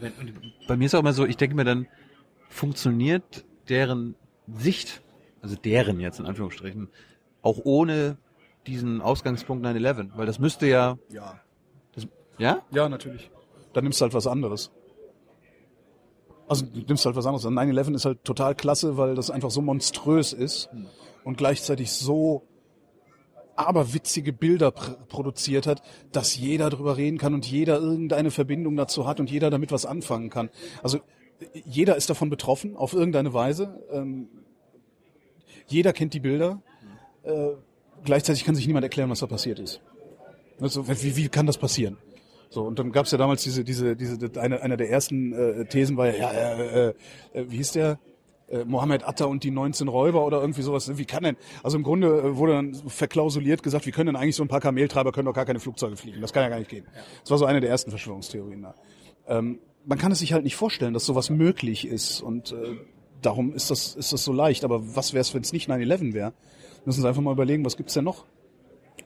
Bei 0.67 0.77
mir 0.77 0.85
ist 0.85 0.95
auch 0.95 0.99
immer 0.99 1.13
so, 1.13 1.25
ich 1.25 1.37
denke 1.37 1.55
mir 1.55 1.63
dann, 1.63 1.87
funktioniert 2.49 3.45
deren 3.69 4.15
Sicht, 4.47 5.01
also 5.41 5.55
deren 5.55 5.99
jetzt 5.99 6.19
in 6.19 6.25
Anführungsstrichen, 6.25 6.89
auch 7.43 7.59
ohne 7.63 8.17
diesen 8.65 9.01
Ausgangspunkt 9.01 9.63
9-11? 9.63 10.09
Weil 10.15 10.25
das 10.25 10.39
müsste 10.39 10.65
ja, 10.65 10.97
Ja. 11.09 11.39
das, 11.93 12.07
ja? 12.39 12.63
Ja, 12.71 12.89
natürlich. 12.89 13.29
Dann 13.73 13.83
nimmst 13.83 14.01
du 14.01 14.03
halt 14.03 14.13
was 14.15 14.25
anderes. 14.25 14.71
Also 16.47 16.65
du 16.65 16.81
nimmst 16.81 17.05
halt 17.05 17.15
was 17.15 17.25
anderes. 17.25 17.45
9-11 17.45 17.95
ist 17.95 18.05
halt 18.05 18.23
total 18.23 18.55
klasse, 18.55 18.97
weil 18.97 19.15
das 19.15 19.29
einfach 19.29 19.51
so 19.51 19.61
monströs 19.61 20.33
ist 20.33 20.69
und 21.23 21.37
gleichzeitig 21.37 21.91
so 21.91 22.43
aberwitzige 23.55 24.33
Bilder 24.33 24.71
pr 24.71 24.95
produziert 25.07 25.67
hat, 25.67 25.81
dass 26.11 26.35
jeder 26.35 26.69
drüber 26.69 26.97
reden 26.97 27.17
kann 27.19 27.33
und 27.35 27.45
jeder 27.45 27.77
irgendeine 27.77 28.31
Verbindung 28.31 28.75
dazu 28.75 29.05
hat 29.05 29.19
und 29.19 29.29
jeder 29.29 29.51
damit 29.51 29.71
was 29.71 29.85
anfangen 29.85 30.29
kann. 30.29 30.49
Also 30.81 30.99
jeder 31.65 31.95
ist 31.95 32.09
davon 32.09 32.29
betroffen, 32.29 32.75
auf 32.75 32.93
irgendeine 32.93 33.33
Weise. 33.33 33.83
Ähm, 33.91 34.27
jeder 35.67 35.93
kennt 35.93 36.13
die 36.13 36.19
Bilder. 36.19 36.61
Äh, 37.23 37.51
gleichzeitig 38.03 38.43
kann 38.43 38.55
sich 38.55 38.67
niemand 38.67 38.83
erklären, 38.83 39.09
was 39.09 39.19
da 39.19 39.27
passiert 39.27 39.59
ist. 39.59 39.81
Also, 40.59 40.87
wie, 40.87 41.15
wie 41.15 41.29
kann 41.29 41.45
das 41.45 41.57
passieren? 41.57 41.97
So, 42.49 42.61
und 42.61 42.77
dann 42.77 42.91
gab's 42.91 43.11
ja 43.11 43.17
damals 43.17 43.41
diese, 43.41 43.63
diese, 43.63 43.95
diese, 43.95 44.29
eine, 44.39 44.61
einer 44.61 44.77
der 44.77 44.89
ersten 44.89 45.33
äh, 45.33 45.65
Thesen 45.65 45.97
war 45.97 46.07
ja, 46.07 46.31
ja 46.31 46.53
äh, 46.53 46.89
äh, 46.89 46.93
äh, 47.33 47.45
wie 47.49 47.57
hieß 47.57 47.71
der? 47.71 47.99
Äh, 48.47 48.63
Mohammed 48.65 49.07
Atta 49.07 49.25
und 49.25 49.43
die 49.43 49.49
19 49.49 49.87
Räuber 49.87 50.23
oder 50.23 50.39
irgendwie 50.39 50.61
sowas. 50.61 50.97
Wie 50.97 51.05
kann 51.05 51.23
denn? 51.23 51.37
Also 51.63 51.77
im 51.77 51.83
Grunde 51.83 52.07
äh, 52.07 52.37
wurde 52.37 52.53
dann 52.53 52.75
verklausuliert 52.75 53.63
gesagt, 53.63 53.87
wie 53.87 53.91
können 53.91 54.07
denn 54.07 54.15
eigentlich 54.15 54.35
so 54.35 54.43
ein 54.43 54.49
paar 54.49 54.61
Kameltreiber 54.61 55.11
können 55.11 55.25
doch 55.25 55.33
gar 55.33 55.45
keine 55.45 55.59
Flugzeuge 55.59 55.97
fliegen? 55.97 56.21
Das 56.21 56.31
kann 56.31 56.43
ja 56.43 56.49
gar 56.49 56.59
nicht 56.59 56.69
gehen. 56.69 56.85
Das 57.21 57.31
war 57.31 57.39
so 57.39 57.45
eine 57.45 57.59
der 57.59 57.71
ersten 57.71 57.89
Verschwörungstheorien 57.89 58.61
da. 58.61 58.75
Ähm, 59.27 59.59
man 59.85 59.97
kann 59.97 60.11
es 60.11 60.19
sich 60.19 60.33
halt 60.33 60.43
nicht 60.43 60.55
vorstellen, 60.55 60.93
dass 60.93 61.05
sowas 61.05 61.31
möglich 61.31 61.87
ist 61.87 62.21
und 62.21 62.51
äh, 62.51 62.77
darum 63.23 63.53
ist 63.53 63.71
das, 63.71 63.95
ist 63.95 64.13
das 64.13 64.23
so 64.23 64.31
leicht. 64.31 64.63
Aber 64.63 64.95
was 64.95 65.13
wäre 65.13 65.21
es, 65.21 65.33
wenn 65.33 65.41
es 65.41 65.53
nicht 65.53 65.69
9-11 65.69 66.13
wäre? 66.13 66.33
Müssen 66.85 67.01
Sie 67.01 67.07
einfach 67.07 67.21
mal 67.21 67.31
überlegen, 67.31 67.65
was 67.65 67.77
gibt's 67.77 67.93
denn 67.93 68.03
noch? 68.03 68.25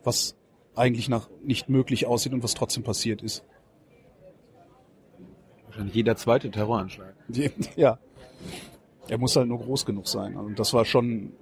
Was 0.04 0.36
eigentlich 0.74 1.08
nach 1.08 1.28
nicht 1.42 1.68
möglich 1.68 2.06
aussieht 2.06 2.32
und 2.32 2.42
was 2.42 2.54
trotzdem 2.54 2.82
passiert 2.84 3.22
ist. 3.22 3.44
Wahrscheinlich 5.66 5.94
jeder 5.94 6.16
zweite 6.16 6.50
Terroranschlag. 6.50 7.14
Ja. 7.76 7.98
Er 9.08 9.18
muss 9.18 9.36
halt 9.36 9.48
nur 9.48 9.58
groß 9.58 9.86
genug 9.86 10.06
sein. 10.06 10.36
Und 10.36 10.58
das 10.58 10.74
war 10.74 10.84
schon 10.84 11.32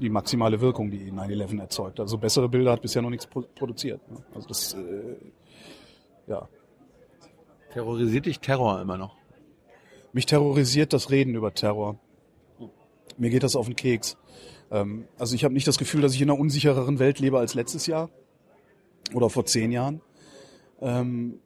die 0.00 0.08
maximale 0.08 0.60
Wirkung, 0.60 0.90
die 0.90 1.10
9-11 1.10 1.60
erzeugt. 1.60 2.00
Also 2.00 2.18
bessere 2.18 2.48
Bilder 2.48 2.72
hat 2.72 2.82
bisher 2.82 3.02
noch 3.02 3.10
nichts 3.10 3.26
pro 3.26 3.42
produziert. 3.42 4.00
ne? 4.10 4.18
Also 4.34 4.48
das, 4.48 4.74
äh, 4.74 5.16
ja. 6.26 6.48
Terrorisiert 7.72 8.26
dich 8.26 8.40
Terror 8.40 8.80
immer 8.80 8.96
noch? 8.96 9.16
Mich 10.12 10.26
terrorisiert 10.26 10.92
das 10.92 11.10
Reden 11.10 11.34
über 11.34 11.54
Terror. 11.54 11.98
Mir 13.16 13.30
geht 13.30 13.42
das 13.42 13.56
auf 13.56 13.66
den 13.66 13.76
Keks. 13.76 14.16
Ähm, 14.72 15.04
also 15.18 15.34
ich 15.34 15.44
habe 15.44 15.54
nicht 15.54 15.68
das 15.68 15.78
Gefühl, 15.78 16.00
dass 16.00 16.14
ich 16.14 16.22
in 16.22 16.30
einer 16.30 16.40
unsichereren 16.40 16.98
Welt 16.98 17.20
lebe 17.20 17.38
als 17.38 17.54
letztes 17.54 17.86
Jahr 17.86 18.10
oder 19.14 19.30
vor 19.30 19.44
zehn 19.44 19.70
Jahren. 19.70 20.00
Ähm, 20.80 21.38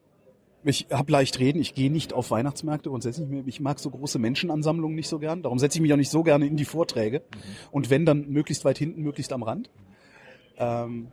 ich 0.64 0.86
habe 0.90 1.12
leicht 1.12 1.38
reden, 1.38 1.60
ich 1.60 1.74
gehe 1.74 1.92
nicht 1.92 2.12
auf 2.12 2.30
Weihnachtsmärkte 2.30 2.88
grundsätzlich. 2.88 3.28
Ich 3.46 3.60
mag 3.60 3.78
so 3.78 3.90
große 3.90 4.18
Menschenansammlungen 4.18 4.96
nicht 4.96 5.08
so 5.08 5.18
gern. 5.18 5.42
Darum 5.42 5.58
setze 5.58 5.78
ich 5.78 5.82
mich 5.82 5.92
auch 5.92 5.96
nicht 5.96 6.10
so 6.10 6.22
gerne 6.22 6.46
in 6.46 6.56
die 6.56 6.64
Vorträge. 6.64 7.22
Und 7.70 7.90
wenn, 7.90 8.04
dann 8.04 8.30
möglichst 8.30 8.64
weit 8.64 8.78
hinten, 8.78 9.02
möglichst 9.02 9.32
am 9.32 9.44
Rand. 9.44 9.70
Ähm, 10.58 11.08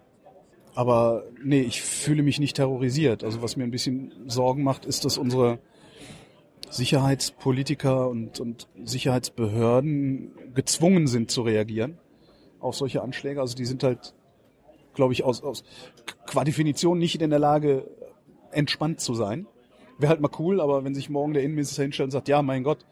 aber 0.73 1.25
nee, 1.43 1.61
ich 1.61 1.83
fühle 1.83 2.23
mich 2.23 2.39
nicht 2.39 2.55
terrorisiert. 2.55 3.23
Also 3.23 3.43
was 3.43 3.55
mir 3.55 3.63
ein 3.63 3.69
bisschen 3.69 4.11
Sorgen 4.27 4.63
macht, 4.63 4.85
ist, 4.85 5.05
dass 5.05 5.19
unsere 5.19 5.59
Sicherheitspolitiker 6.71 8.09
und, 8.09 8.39
und 8.39 8.67
Sicherheitsbehörden 8.83 10.31
gezwungen 10.55 11.05
sind 11.05 11.29
zu 11.29 11.43
reagieren 11.43 11.99
auf 12.63 12.75
solche 12.75 13.01
Anschläge. 13.01 13.41
Also 13.41 13.55
die 13.55 13.65
sind 13.65 13.83
halt, 13.83 14.13
glaube 14.93 15.13
ich, 15.13 15.23
aus, 15.23 15.43
aus 15.43 15.63
qua 16.25 16.43
Definition 16.43 16.97
nicht 16.97 17.21
in 17.21 17.29
der 17.29 17.39
Lage, 17.39 17.89
entspannt 18.51 18.99
zu 18.99 19.13
sein. 19.13 19.47
Wäre 19.97 20.11
halt 20.11 20.21
mal 20.21 20.31
cool, 20.39 20.61
aber 20.61 20.83
wenn 20.83 20.95
sich 20.95 21.09
morgen 21.09 21.33
der 21.33 21.43
Innenminister 21.43 21.83
hinstellt 21.83 22.07
und 22.07 22.11
sagt, 22.11 22.27
ja, 22.27 22.41
mein 22.41 22.63
Gott, 22.63 22.85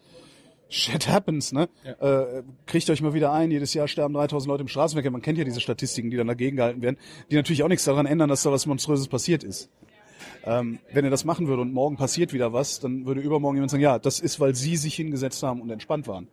shit 0.69 1.07
happens, 1.07 1.51
ne? 1.51 1.67
Äh, 1.99 2.43
kriegt 2.65 2.89
euch 2.89 3.01
mal 3.01 3.13
wieder 3.13 3.31
ein, 3.31 3.51
jedes 3.51 3.73
Jahr 3.73 3.87
sterben 3.87 4.13
3000 4.13 4.47
Leute 4.47 4.61
im 4.61 4.67
Straßenverkehr. 4.67 5.11
Man 5.11 5.21
kennt 5.21 5.37
ja 5.37 5.43
diese 5.43 5.59
Statistiken, 5.59 6.09
die 6.09 6.17
dann 6.17 6.27
dagegen 6.27 6.57
gehalten 6.57 6.81
werden, 6.81 6.97
die 7.29 7.35
natürlich 7.35 7.63
auch 7.63 7.67
nichts 7.67 7.85
daran 7.85 8.05
ändern, 8.05 8.29
dass 8.29 8.43
da 8.43 8.51
was 8.51 8.65
Monströses 8.65 9.07
passiert 9.07 9.43
ist. 9.43 9.69
Ähm, 10.43 10.79
wenn 10.93 11.03
er 11.03 11.11
das 11.11 11.25
machen 11.25 11.47
würde 11.47 11.61
und 11.61 11.73
morgen 11.73 11.97
passiert 11.97 12.33
wieder 12.33 12.53
was, 12.53 12.79
dann 12.79 13.05
würde 13.05 13.21
übermorgen 13.21 13.57
jemand 13.57 13.71
sagen, 13.71 13.83
ja, 13.83 13.99
das 13.99 14.19
ist, 14.19 14.39
weil 14.39 14.55
sie 14.55 14.77
sich 14.77 14.95
hingesetzt 14.95 15.43
haben 15.43 15.61
und 15.61 15.69
entspannt 15.69 16.07
waren. 16.07 16.27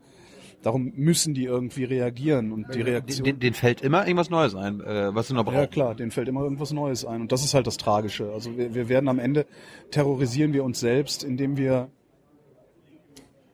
Darum 0.63 0.93
müssen 0.97 1.35
die 1.35 1.45
irgendwie 1.45 1.85
reagieren 1.85 2.51
und 2.51 2.75
die 2.75 2.81
Reaktion. 2.81 3.25
Den, 3.25 3.39
den 3.39 3.55
fällt 3.55 3.81
immer 3.81 4.05
irgendwas 4.05 4.29
Neues 4.29 4.57
ein, 4.57 4.81
äh, 4.81 5.15
was 5.15 5.29
sie 5.29 5.35
noch 5.35 5.45
brauchen. 5.45 5.57
Ja 5.57 5.67
klar, 5.67 5.95
denen 5.95 6.11
fällt 6.11 6.29
immer 6.29 6.43
irgendwas 6.43 6.73
Neues 6.73 7.05
ein. 7.05 7.21
Und 7.21 7.33
das 7.33 7.45
ist 7.45 7.55
halt 7.55 7.67
das 7.69 7.77
Tragische. 7.77 8.33
Also 8.33 8.57
wir, 8.57 8.75
wir 8.75 8.89
werden 8.89 9.09
am 9.09 9.21
Ende, 9.21 9.47
terrorisieren 9.93 10.53
wir 10.53 10.65
uns 10.65 10.81
selbst, 10.81 11.23
indem 11.23 11.57
wir 11.57 11.91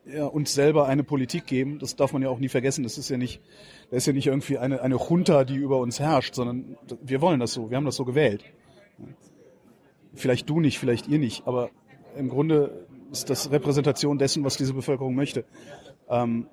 ja, 0.07 0.27
uns 0.27 0.55
selber 0.55 0.87
eine 0.87 1.05
Politik 1.05 1.47
geben. 1.47 1.79
Das 1.79 1.95
darf 1.97 2.13
man 2.13 2.23
ja 2.23 2.31
auch 2.31 2.39
nie 2.39 2.49
vergessen. 2.49 2.85
Das 2.85 2.97
ist 2.97 3.11
ja 3.11 3.19
nicht, 3.19 3.43
das 3.91 3.99
ist 3.99 4.07
ja 4.07 4.13
nicht 4.15 4.27
irgendwie 4.27 4.59
eine, 4.59 4.81
eine 4.81 4.97
Junta, 4.97 5.45
die 5.45 5.57
über 5.57 5.79
uns 5.81 6.01
herrscht, 6.01 6.35
sondern 6.35 6.77
wir 7.03 7.21
wollen 7.21 7.41
das 7.41 7.53
so. 7.53 7.71
Wir 7.71 7.77
haben 7.77 7.85
das 7.85 7.97
so 7.97 8.05
gewählt. 8.05 8.45
Vielleicht 10.15 10.49
du 10.49 10.61
nicht, 10.61 10.79
vielleicht 10.79 11.09
ihr 11.09 11.19
nicht, 11.19 11.47
aber 11.47 11.71
im 12.17 12.29
Grunde 12.29 12.87
ist 13.11 13.31
das 13.31 13.51
Repräsentation 13.51 14.19
dessen, 14.19 14.45
was 14.45 14.57
diese 14.57 14.75
Bevölkerung 14.75 15.15
möchte. 15.15 15.45
Ähm, 16.09 16.47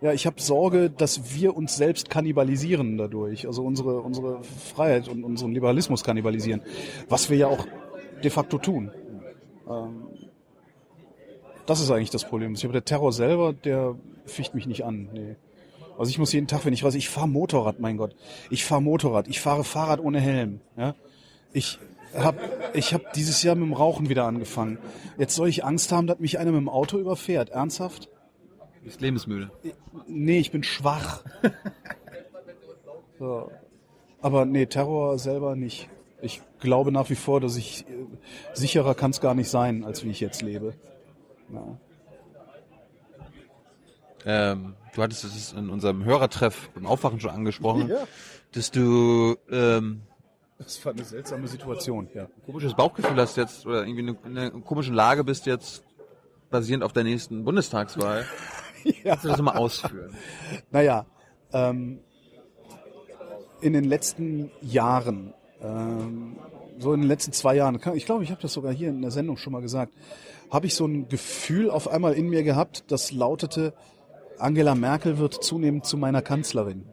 ja, 0.00 0.12
ich 0.12 0.26
habe 0.26 0.40
Sorge, 0.40 0.90
dass 0.90 1.34
wir 1.34 1.56
uns 1.56 1.76
selbst 1.76 2.10
kannibalisieren 2.10 2.98
dadurch, 2.98 3.46
also 3.46 3.62
unsere 3.62 4.00
unsere 4.00 4.42
Freiheit 4.42 5.08
und 5.08 5.24
unseren 5.24 5.52
Liberalismus 5.52 6.02
kannibalisieren, 6.02 6.62
was 7.08 7.30
wir 7.30 7.36
ja 7.36 7.46
auch 7.46 7.66
de 8.22 8.30
facto 8.30 8.58
tun. 8.58 8.90
Ähm, 9.68 10.08
das 11.66 11.80
ist 11.80 11.90
eigentlich 11.90 12.10
das 12.10 12.24
Problem. 12.24 12.54
Ich 12.54 12.60
glaube, 12.60 12.72
der 12.72 12.84
Terror 12.84 13.12
selber, 13.12 13.52
der 13.52 13.94
ficht 14.26 14.54
mich 14.54 14.66
nicht 14.66 14.84
an. 14.84 15.08
Nee. 15.12 15.36
Also 15.98 16.10
ich 16.10 16.18
muss 16.18 16.32
jeden 16.32 16.48
Tag, 16.48 16.64
wenn 16.64 16.72
ich 16.72 16.82
weiß, 16.82 16.94
ich 16.94 17.08
fahre 17.08 17.28
Motorrad, 17.28 17.78
mein 17.78 17.96
Gott. 17.96 18.16
Ich 18.50 18.64
fahre 18.64 18.82
Motorrad, 18.82 19.28
ich 19.28 19.40
fahre 19.40 19.62
Fahrrad 19.62 20.00
ohne 20.00 20.20
Helm. 20.20 20.60
Ja? 20.76 20.94
Ich 21.52 21.78
habe 22.16 22.38
ich 22.74 22.92
hab 22.92 23.12
dieses 23.12 23.42
Jahr 23.42 23.54
mit 23.54 23.64
dem 23.64 23.72
Rauchen 23.72 24.08
wieder 24.08 24.24
angefangen. 24.24 24.78
Jetzt 25.18 25.34
soll 25.34 25.48
ich 25.48 25.64
Angst 25.64 25.92
haben, 25.92 26.06
dass 26.06 26.18
mich 26.18 26.38
einer 26.38 26.50
mit 26.50 26.60
dem 26.60 26.68
Auto 26.68 26.98
überfährt. 26.98 27.50
Ernsthaft? 27.50 28.08
Du 28.82 28.86
bist 28.86 29.00
lebensmüde. 29.00 29.48
Nee, 30.08 30.38
ich 30.40 30.50
bin 30.50 30.62
schwach. 30.62 31.22
So. 33.18 33.52
Aber 34.20 34.44
nee, 34.46 34.66
Terror 34.66 35.16
selber 35.16 35.54
nicht. 35.54 35.88
Ich 36.22 36.42
glaube 36.58 36.90
nach 36.90 37.08
wie 37.08 37.14
vor, 37.14 37.40
dass 37.40 37.54
ich 37.56 37.86
äh, 37.88 37.92
sicherer 38.52 38.96
kann 38.96 39.12
es 39.12 39.20
gar 39.20 39.34
nicht 39.34 39.48
sein, 39.48 39.84
als 39.84 40.02
wie 40.02 40.10
ich 40.10 40.18
jetzt 40.18 40.42
lebe. 40.42 40.74
Ja. 41.52 41.78
Ähm, 44.24 44.74
du 44.92 45.02
hattest 45.02 45.22
es 45.22 45.52
in 45.52 45.70
unserem 45.70 46.04
Hörertreff 46.04 46.70
beim 46.70 46.86
Aufwachen 46.86 47.20
schon 47.20 47.30
angesprochen, 47.30 47.88
Ja. 47.88 48.08
dass 48.52 48.72
du 48.72 49.36
ähm, 49.50 50.02
Das 50.58 50.84
war 50.84 50.92
eine 50.94 51.04
seltsame 51.04 51.46
Situation, 51.46 52.08
ja. 52.14 52.24
ein 52.24 52.42
komisches 52.44 52.74
Bauchgefühl 52.74 53.16
hast 53.16 53.36
jetzt 53.36 53.66
oder 53.66 53.86
irgendwie 53.86 54.16
in 54.28 54.36
einer 54.38 54.50
komischen 54.62 54.94
Lage 54.94 55.22
bist 55.22 55.46
jetzt 55.46 55.84
basierend 56.50 56.82
auf 56.82 56.92
der 56.92 57.04
nächsten 57.04 57.44
Bundestagswahl. 57.44 58.24
ja. 59.04 59.10
Kannst 59.10 59.24
du 59.24 59.28
das 59.28 59.42
mal 59.42 59.56
ausführen? 59.56 60.14
Naja, 60.70 61.06
ähm, 61.52 62.00
in 63.60 63.72
den 63.72 63.84
letzten 63.84 64.50
Jahren, 64.60 65.32
ähm, 65.62 66.36
so 66.78 66.92
in 66.92 67.00
den 67.00 67.08
letzten 67.08 67.32
zwei 67.32 67.54
Jahren, 67.54 67.78
ich 67.94 68.06
glaube, 68.06 68.24
ich 68.24 68.30
habe 68.30 68.42
das 68.42 68.52
sogar 68.52 68.72
hier 68.72 68.88
in 68.88 69.02
der 69.02 69.10
Sendung 69.10 69.36
schon 69.36 69.52
mal 69.52 69.62
gesagt, 69.62 69.94
habe 70.50 70.66
ich 70.66 70.74
so 70.74 70.86
ein 70.86 71.08
Gefühl 71.08 71.70
auf 71.70 71.88
einmal 71.88 72.14
in 72.14 72.28
mir 72.28 72.42
gehabt, 72.42 72.84
das 72.88 73.12
lautete, 73.12 73.72
Angela 74.38 74.74
Merkel 74.74 75.18
wird 75.18 75.42
zunehmend 75.42 75.86
zu 75.86 75.96
meiner 75.96 76.20
Kanzlerin. 76.20 76.84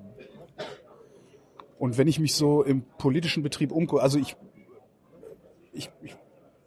Und 1.79 1.97
wenn 1.97 2.07
ich 2.07 2.19
mich 2.19 2.35
so 2.35 2.61
im 2.61 2.83
politischen 2.97 3.41
Betrieb 3.41 3.71
umgucke, 3.71 4.01
also 4.01 4.19
ich, 4.19 4.35
ich, 5.71 5.89
ich, 6.01 6.15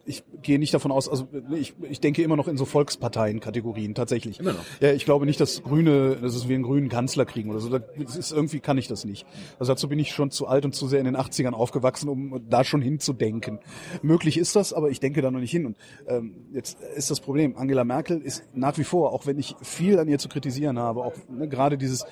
ich 0.05 0.25
gehe 0.43 0.59
nicht 0.59 0.75
davon 0.75 0.91
aus, 0.91 1.09
also 1.09 1.29
ich, 1.55 1.75
ich 1.89 2.01
denke 2.01 2.23
immer 2.23 2.37
noch 2.37 2.49
in 2.49 2.57
so 2.57 2.65
Volksparteien-Kategorien 2.65 3.95
tatsächlich. 3.95 4.41
Immer 4.41 4.55
noch? 4.55 4.65
Ja, 4.81 4.93
ich 4.93 5.05
glaube 5.05 5.27
nicht, 5.27 5.41
dass 5.41 5.63
Grüne, 5.63 6.17
dass 6.17 6.35
es 6.35 6.49
wir 6.49 6.57
einen 6.57 6.65
grünen 6.65 6.89
Kanzler 6.89 7.25
kriegen 7.25 7.51
oder 7.51 7.61
so. 7.61 7.69
Das 7.69 8.17
ist, 8.17 8.33
irgendwie 8.33 8.59
kann 8.59 8.79
ich 8.79 8.89
das 8.89 9.05
nicht. 9.05 9.27
Also 9.61 9.73
dazu 9.73 9.89
bin 9.89 10.01
ich 10.01 10.13
schon 10.13 10.33
zu 10.33 10.49
alt 10.49 10.65
und 10.65 10.75
zu 10.75 10.89
sehr 10.89 10.99
in 10.99 11.05
den 11.05 11.17
80ern 11.17 11.53
aufgewachsen, 11.53 12.09
um 12.09 12.43
da 12.49 12.65
schon 12.65 12.83
hinzudenken. 12.83 13.61
Möglich 14.03 14.39
ist 14.39 14.57
das, 14.57 14.73
aber 14.73 14.91
ich 14.91 14.99
denke 14.99 15.23
da 15.23 15.31
noch 15.31 15.41
nicht 15.41 15.53
hin. 15.53 15.67
Und 15.67 15.77
ähm, 16.09 16.35
jetzt 16.53 16.81
ist 16.97 17.11
das 17.11 17.21
Problem, 17.21 17.57
Angela 17.57 17.85
Merkel 17.85 18.21
ist 18.21 18.43
nach 18.55 18.77
wie 18.79 18.85
vor, 18.85 19.13
auch 19.13 19.27
wenn 19.27 19.39
ich 19.39 19.55
viel 19.63 20.01
an 20.01 20.09
ihr 20.09 20.19
zu 20.19 20.29
kritisieren 20.29 20.81
habe, 20.81 21.05
auch 21.05 21.15
ne, 21.29 21.49
gerade 21.49 21.79
dieses 21.79 22.05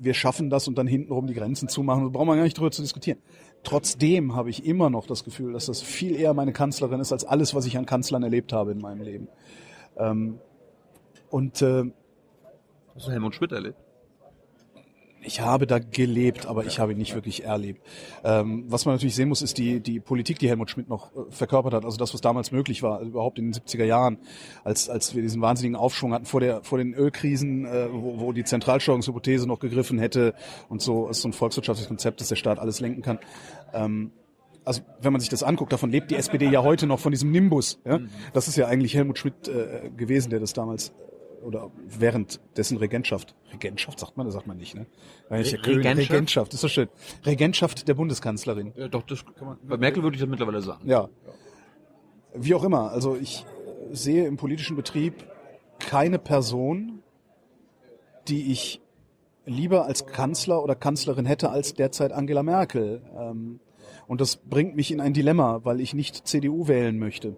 wir 0.00 0.14
schaffen 0.14 0.50
das 0.50 0.68
und 0.68 0.78
dann 0.78 0.86
hintenrum 0.86 1.26
die 1.26 1.34
Grenzen 1.34 1.68
zumachen. 1.68 2.04
Da 2.04 2.10
brauchen 2.10 2.28
wir 2.28 2.36
gar 2.36 2.44
nicht 2.44 2.56
drüber 2.56 2.70
zu 2.70 2.82
diskutieren. 2.82 3.18
Trotzdem 3.62 4.34
habe 4.34 4.50
ich 4.50 4.64
immer 4.64 4.88
noch 4.88 5.06
das 5.06 5.24
Gefühl, 5.24 5.52
dass 5.52 5.66
das 5.66 5.82
viel 5.82 6.14
eher 6.14 6.32
meine 6.34 6.52
Kanzlerin 6.52 7.00
ist 7.00 7.12
als 7.12 7.24
alles, 7.24 7.54
was 7.54 7.66
ich 7.66 7.76
an 7.76 7.86
Kanzlern 7.86 8.22
erlebt 8.22 8.52
habe 8.52 8.72
in 8.72 8.78
meinem 8.78 9.02
Leben. 9.02 9.28
Ähm, 9.96 10.38
und 11.30 11.60
äh, 11.62 11.84
Hast 12.94 13.06
du 13.06 13.10
Helmut 13.12 13.34
Schmidt 13.34 13.52
erlebt? 13.52 13.78
Ich 15.22 15.40
habe 15.40 15.66
da 15.66 15.78
gelebt, 15.78 16.46
aber 16.46 16.64
ich 16.66 16.78
habe 16.78 16.92
ihn 16.92 16.98
nicht 16.98 17.14
wirklich 17.14 17.44
erlebt. 17.44 17.82
Ähm, 18.24 18.64
was 18.68 18.84
man 18.84 18.94
natürlich 18.94 19.14
sehen 19.14 19.28
muss, 19.28 19.42
ist 19.42 19.58
die, 19.58 19.80
die 19.80 20.00
Politik, 20.00 20.38
die 20.38 20.48
Helmut 20.48 20.70
Schmidt 20.70 20.88
noch 20.88 21.12
äh, 21.14 21.30
verkörpert 21.30 21.74
hat. 21.74 21.84
Also 21.84 21.96
das, 21.96 22.14
was 22.14 22.20
damals 22.20 22.52
möglich 22.52 22.82
war, 22.82 23.00
überhaupt 23.00 23.38
in 23.38 23.50
den 23.50 23.54
70er 23.54 23.84
Jahren, 23.84 24.18
als, 24.64 24.88
als 24.88 25.14
wir 25.14 25.22
diesen 25.22 25.42
wahnsinnigen 25.42 25.76
Aufschwung 25.76 26.12
hatten 26.14 26.26
vor, 26.26 26.40
der, 26.40 26.62
vor 26.62 26.78
den 26.78 26.94
Ölkrisen, 26.94 27.66
äh, 27.66 27.88
wo, 27.92 28.20
wo 28.20 28.32
die 28.32 28.44
Zentralsteuerungshypothese 28.44 29.46
noch 29.46 29.58
gegriffen 29.58 29.98
hätte 29.98 30.34
und 30.68 30.80
so 30.82 31.08
ist 31.08 31.22
so 31.22 31.28
ein 31.28 31.32
volkswirtschaftliches 31.32 31.88
Konzept, 31.88 32.20
dass 32.20 32.28
der 32.28 32.36
Staat 32.36 32.58
alles 32.58 32.80
lenken 32.80 33.02
kann. 33.02 33.18
Ähm, 33.72 34.12
also 34.64 34.82
wenn 35.00 35.12
man 35.12 35.20
sich 35.20 35.30
das 35.30 35.42
anguckt, 35.42 35.72
davon 35.72 35.90
lebt 35.90 36.10
die 36.10 36.16
SPD 36.16 36.46
ja 36.46 36.62
heute 36.62 36.86
noch 36.86 37.00
von 37.00 37.10
diesem 37.10 37.30
Nimbus. 37.30 37.80
Ja? 37.86 38.00
Das 38.34 38.48
ist 38.48 38.56
ja 38.56 38.66
eigentlich 38.66 38.94
Helmut 38.94 39.18
Schmidt 39.18 39.48
äh, 39.48 39.90
gewesen, 39.96 40.28
der 40.28 40.40
das 40.40 40.52
damals 40.52 40.92
oder 41.48 41.70
während 41.86 42.40
dessen 42.56 42.76
Regentschaft. 42.76 43.34
Regentschaft 43.52 43.98
sagt 43.98 44.16
man, 44.16 44.26
das 44.26 44.34
sagt 44.34 44.46
man 44.46 44.58
nicht, 44.58 44.74
ne? 44.74 44.86
Regentschaft? 45.30 45.66
Regentschaft, 45.66 46.54
ist 46.54 46.60
so 46.60 46.68
schön. 46.68 46.88
Regentschaft 47.24 47.88
der 47.88 47.94
Bundeskanzlerin. 47.94 48.74
Ja, 48.76 48.88
doch, 48.88 49.02
das 49.02 49.24
kann 49.24 49.48
man. 49.48 49.58
Bei 49.66 49.78
Merkel 49.78 50.02
würde 50.02 50.16
ich 50.16 50.20
das 50.20 50.28
mittlerweile 50.28 50.60
sagen. 50.60 50.88
Ja. 50.88 51.08
Wie 52.34 52.54
auch 52.54 52.62
immer, 52.62 52.92
also 52.92 53.16
ich 53.16 53.46
äh, 53.90 53.94
sehe 53.94 54.26
im 54.26 54.36
politischen 54.36 54.76
Betrieb 54.76 55.14
keine 55.78 56.18
Person, 56.18 57.02
die 58.28 58.52
ich 58.52 58.80
lieber 59.46 59.86
als 59.86 60.04
Kanzler 60.04 60.62
oder 60.62 60.74
Kanzlerin 60.74 61.24
hätte 61.24 61.48
als 61.48 61.72
derzeit 61.72 62.12
Angela 62.12 62.42
Merkel. 62.42 63.00
Ähm, 63.18 63.60
Und 64.06 64.20
das 64.20 64.36
bringt 64.36 64.76
mich 64.76 64.90
in 64.90 65.00
ein 65.00 65.14
Dilemma, 65.14 65.60
weil 65.64 65.80
ich 65.80 65.94
nicht 65.94 66.28
CDU 66.28 66.68
wählen 66.68 66.98
möchte. 66.98 67.36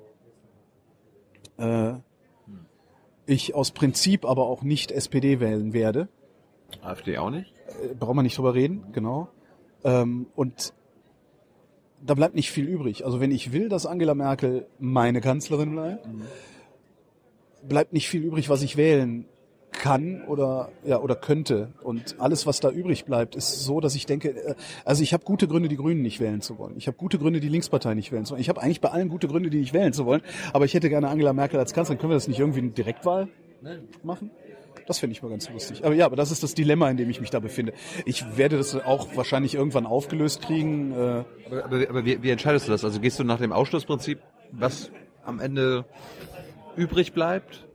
Ich 3.31 3.55
aus 3.55 3.71
Prinzip 3.71 4.25
aber 4.25 4.49
auch 4.49 4.62
nicht 4.62 4.90
SPD 4.90 5.38
wählen 5.38 5.73
werde. 5.73 6.09
AfD 6.83 7.16
auch 7.16 7.31
nicht? 7.31 7.55
Äh, 7.81 7.95
braucht 7.95 8.16
man 8.16 8.25
nicht 8.25 8.37
drüber 8.37 8.55
reden, 8.55 8.87
genau. 8.93 9.29
Ähm, 9.85 10.27
und 10.35 10.75
da 12.05 12.14
bleibt 12.14 12.35
nicht 12.35 12.51
viel 12.51 12.66
übrig. 12.66 13.05
Also 13.05 13.21
wenn 13.21 13.31
ich 13.31 13.53
will, 13.53 13.69
dass 13.69 13.87
Angela 13.87 14.14
Merkel 14.14 14.66
meine 14.81 15.21
Kanzlerin 15.21 15.71
bleibt, 15.71 16.09
bleibt 17.62 17.93
nicht 17.93 18.09
viel 18.09 18.25
übrig, 18.25 18.49
was 18.49 18.62
ich 18.62 18.77
wählen 18.77 19.27
kann 19.72 20.22
oder 20.26 20.70
ja 20.85 21.00
oder 21.00 21.14
könnte. 21.14 21.72
Und 21.83 22.16
alles, 22.18 22.46
was 22.46 22.61
da 22.61 22.70
übrig 22.70 23.04
bleibt, 23.04 23.35
ist 23.35 23.64
so, 23.64 23.80
dass 23.80 23.94
ich 23.94 24.06
denke, 24.06 24.30
äh, 24.30 24.54
also 24.85 25.02
ich 25.02 25.12
habe 25.12 25.24
gute 25.24 25.48
Gründe, 25.48 25.68
die 25.68 25.76
Grünen 25.76 26.02
nicht 26.02 26.20
wählen 26.20 26.40
zu 26.40 26.59
wollen. 26.59 26.74
Ich 26.76 26.87
habe 26.87 26.96
gute 26.96 27.18
Gründe, 27.18 27.40
die 27.40 27.48
Linkspartei 27.48 27.94
nicht 27.94 28.12
wählen 28.12 28.24
zu 28.24 28.33
wollen. 28.33 28.40
Ich 28.40 28.48
habe 28.48 28.62
eigentlich 28.62 28.80
bei 28.80 28.90
allen 28.90 29.09
gute 29.09 29.28
Gründe, 29.28 29.50
die 29.50 29.59
nicht 29.59 29.72
wählen 29.72 29.92
zu 29.92 30.06
wollen. 30.06 30.22
Aber 30.52 30.64
ich 30.64 30.74
hätte 30.74 30.88
gerne 30.88 31.09
Angela 31.09 31.33
Merkel 31.33 31.59
als 31.59 31.72
Kanzlerin. 31.72 31.98
Können 32.00 32.11
wir 32.11 32.16
das 32.16 32.28
nicht 32.28 32.40
irgendwie 32.40 32.61
eine 32.61 32.70
Direktwahl 32.70 33.28
machen? 34.02 34.30
Das 34.87 34.98
finde 34.98 35.12
ich 35.12 35.22
mal 35.22 35.28
ganz 35.28 35.48
lustig. 35.48 35.85
Aber 35.85 35.94
ja, 35.94 36.06
aber 36.06 36.16
das 36.16 36.33
ist 36.33 36.42
das 36.42 36.54
Dilemma, 36.54 36.90
in 36.90 36.96
dem 36.96 37.09
ich 37.11 37.20
mich 37.20 37.30
da 37.30 37.38
befinde. 37.38 37.72
Ich 38.06 38.37
werde 38.37 38.56
das 38.56 38.74
auch 38.74 39.14
wahrscheinlich 39.14 39.54
irgendwann 39.54 39.87
aufgelöst 39.87 40.42
kriegen. 40.42 40.92
Äh, 40.92 40.96
Aber, 41.46 41.64
aber, 41.64 41.88
aber 41.88 42.04
wie, 42.04 42.22
wie 42.22 42.30
entscheidest 42.30 42.66
du 42.66 42.72
das? 42.72 42.85
Also 42.85 42.98
gehst 43.00 43.18
du 43.20 43.24
nach 43.24 43.38
dem 43.38 43.52
Ausschlussprinzip, 43.52 44.18
was 44.50 44.90
am 45.24 45.38
Ende 45.38 45.85
übrig 46.76 47.12
bleibt? 47.12 47.68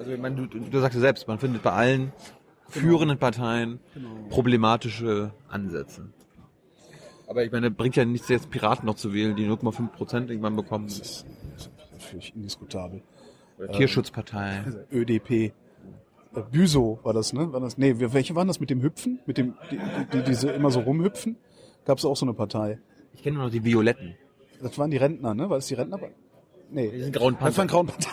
Also 0.00 0.12
ich 0.12 0.18
meine, 0.18 0.34
du, 0.34 0.46
du 0.46 0.80
sagst 0.80 0.94
ja 0.94 1.00
selbst, 1.02 1.28
man 1.28 1.38
findet 1.38 1.62
bei 1.62 1.72
allen 1.72 2.14
führenden 2.70 3.18
Parteien 3.18 3.80
problematische 4.30 5.34
Ansätze. 5.50 6.08
Aber 7.26 7.44
ich 7.44 7.52
meine, 7.52 7.70
bringt 7.70 7.96
ja 7.96 8.06
nichts 8.06 8.30
jetzt 8.30 8.48
Piraten 8.48 8.86
noch 8.86 8.94
zu 8.94 9.12
wählen, 9.12 9.36
die 9.36 9.46
0,5 9.46 9.88
Prozent 9.88 10.30
irgendwann 10.30 10.56
bekommen. 10.56 10.86
das 10.86 11.00
ist 11.00 11.26
natürlich 11.92 12.34
indiskutabel. 12.34 13.02
Oder 13.58 13.72
Tierschutzpartei. 13.72 14.64
ÖDP. 14.90 15.30
Äh, 15.30 15.52
Büso 16.50 16.98
war 17.02 17.12
das, 17.12 17.34
ne? 17.34 17.52
War 17.52 17.60
das, 17.60 17.76
nee, 17.76 17.94
welche 17.98 18.34
waren 18.34 18.48
das 18.48 18.58
mit 18.58 18.70
dem 18.70 18.80
Hüpfen? 18.80 19.18
Mit 19.26 19.36
dem, 19.36 19.52
die, 19.70 19.76
die, 19.76 20.16
die 20.16 20.22
diese 20.22 20.50
immer 20.50 20.70
so 20.70 20.80
rumhüpfen? 20.80 21.36
Gab 21.84 21.98
es 21.98 22.06
auch 22.06 22.16
so 22.16 22.24
eine 22.24 22.32
Partei. 22.32 22.78
Ich 23.12 23.22
kenne 23.22 23.36
nur 23.36 23.44
noch 23.44 23.52
die 23.52 23.64
Violetten. 23.64 24.14
Das 24.62 24.78
waren 24.78 24.90
die 24.90 24.96
Rentner, 24.96 25.34
ne? 25.34 25.50
War 25.50 25.58
das 25.58 25.66
die 25.66 25.74
Rentner? 25.74 25.98
Nee. 26.70 26.90
Die 26.90 27.02
sind 27.02 27.12
grauen 27.14 27.36
Das 27.38 27.58
waren 27.58 27.68
grauen 27.68 27.86
Panther. 27.86 28.08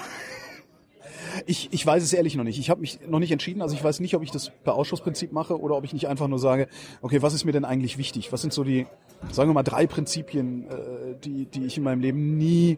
Ich, 1.49 1.69
ich 1.71 1.85
weiß 1.85 2.03
es 2.03 2.11
ehrlich 2.11 2.35
noch 2.35 2.43
nicht. 2.43 2.59
Ich 2.59 2.69
habe 2.69 2.81
mich 2.81 2.99
noch 3.07 3.19
nicht 3.19 3.31
entschieden. 3.31 3.61
Also 3.61 3.73
ich 3.73 3.83
weiß 3.83 4.01
nicht, 4.01 4.15
ob 4.15 4.21
ich 4.21 4.31
das 4.31 4.51
per 4.63 4.75
Ausschussprinzip 4.75 5.31
mache 5.31 5.59
oder 5.59 5.77
ob 5.77 5.85
ich 5.85 5.93
nicht 5.93 6.07
einfach 6.07 6.27
nur 6.27 6.39
sage, 6.39 6.67
okay, 7.01 7.21
was 7.21 7.33
ist 7.33 7.45
mir 7.45 7.53
denn 7.53 7.63
eigentlich 7.63 7.97
wichtig? 7.97 8.33
Was 8.33 8.41
sind 8.41 8.51
so 8.51 8.65
die, 8.65 8.85
sagen 9.31 9.49
wir 9.49 9.53
mal, 9.53 9.63
drei 9.63 9.87
Prinzipien, 9.87 10.67
äh, 10.69 11.15
die, 11.23 11.45
die 11.45 11.65
ich 11.65 11.77
in 11.77 11.83
meinem 11.83 12.01
Leben 12.01 12.37
nie 12.37 12.77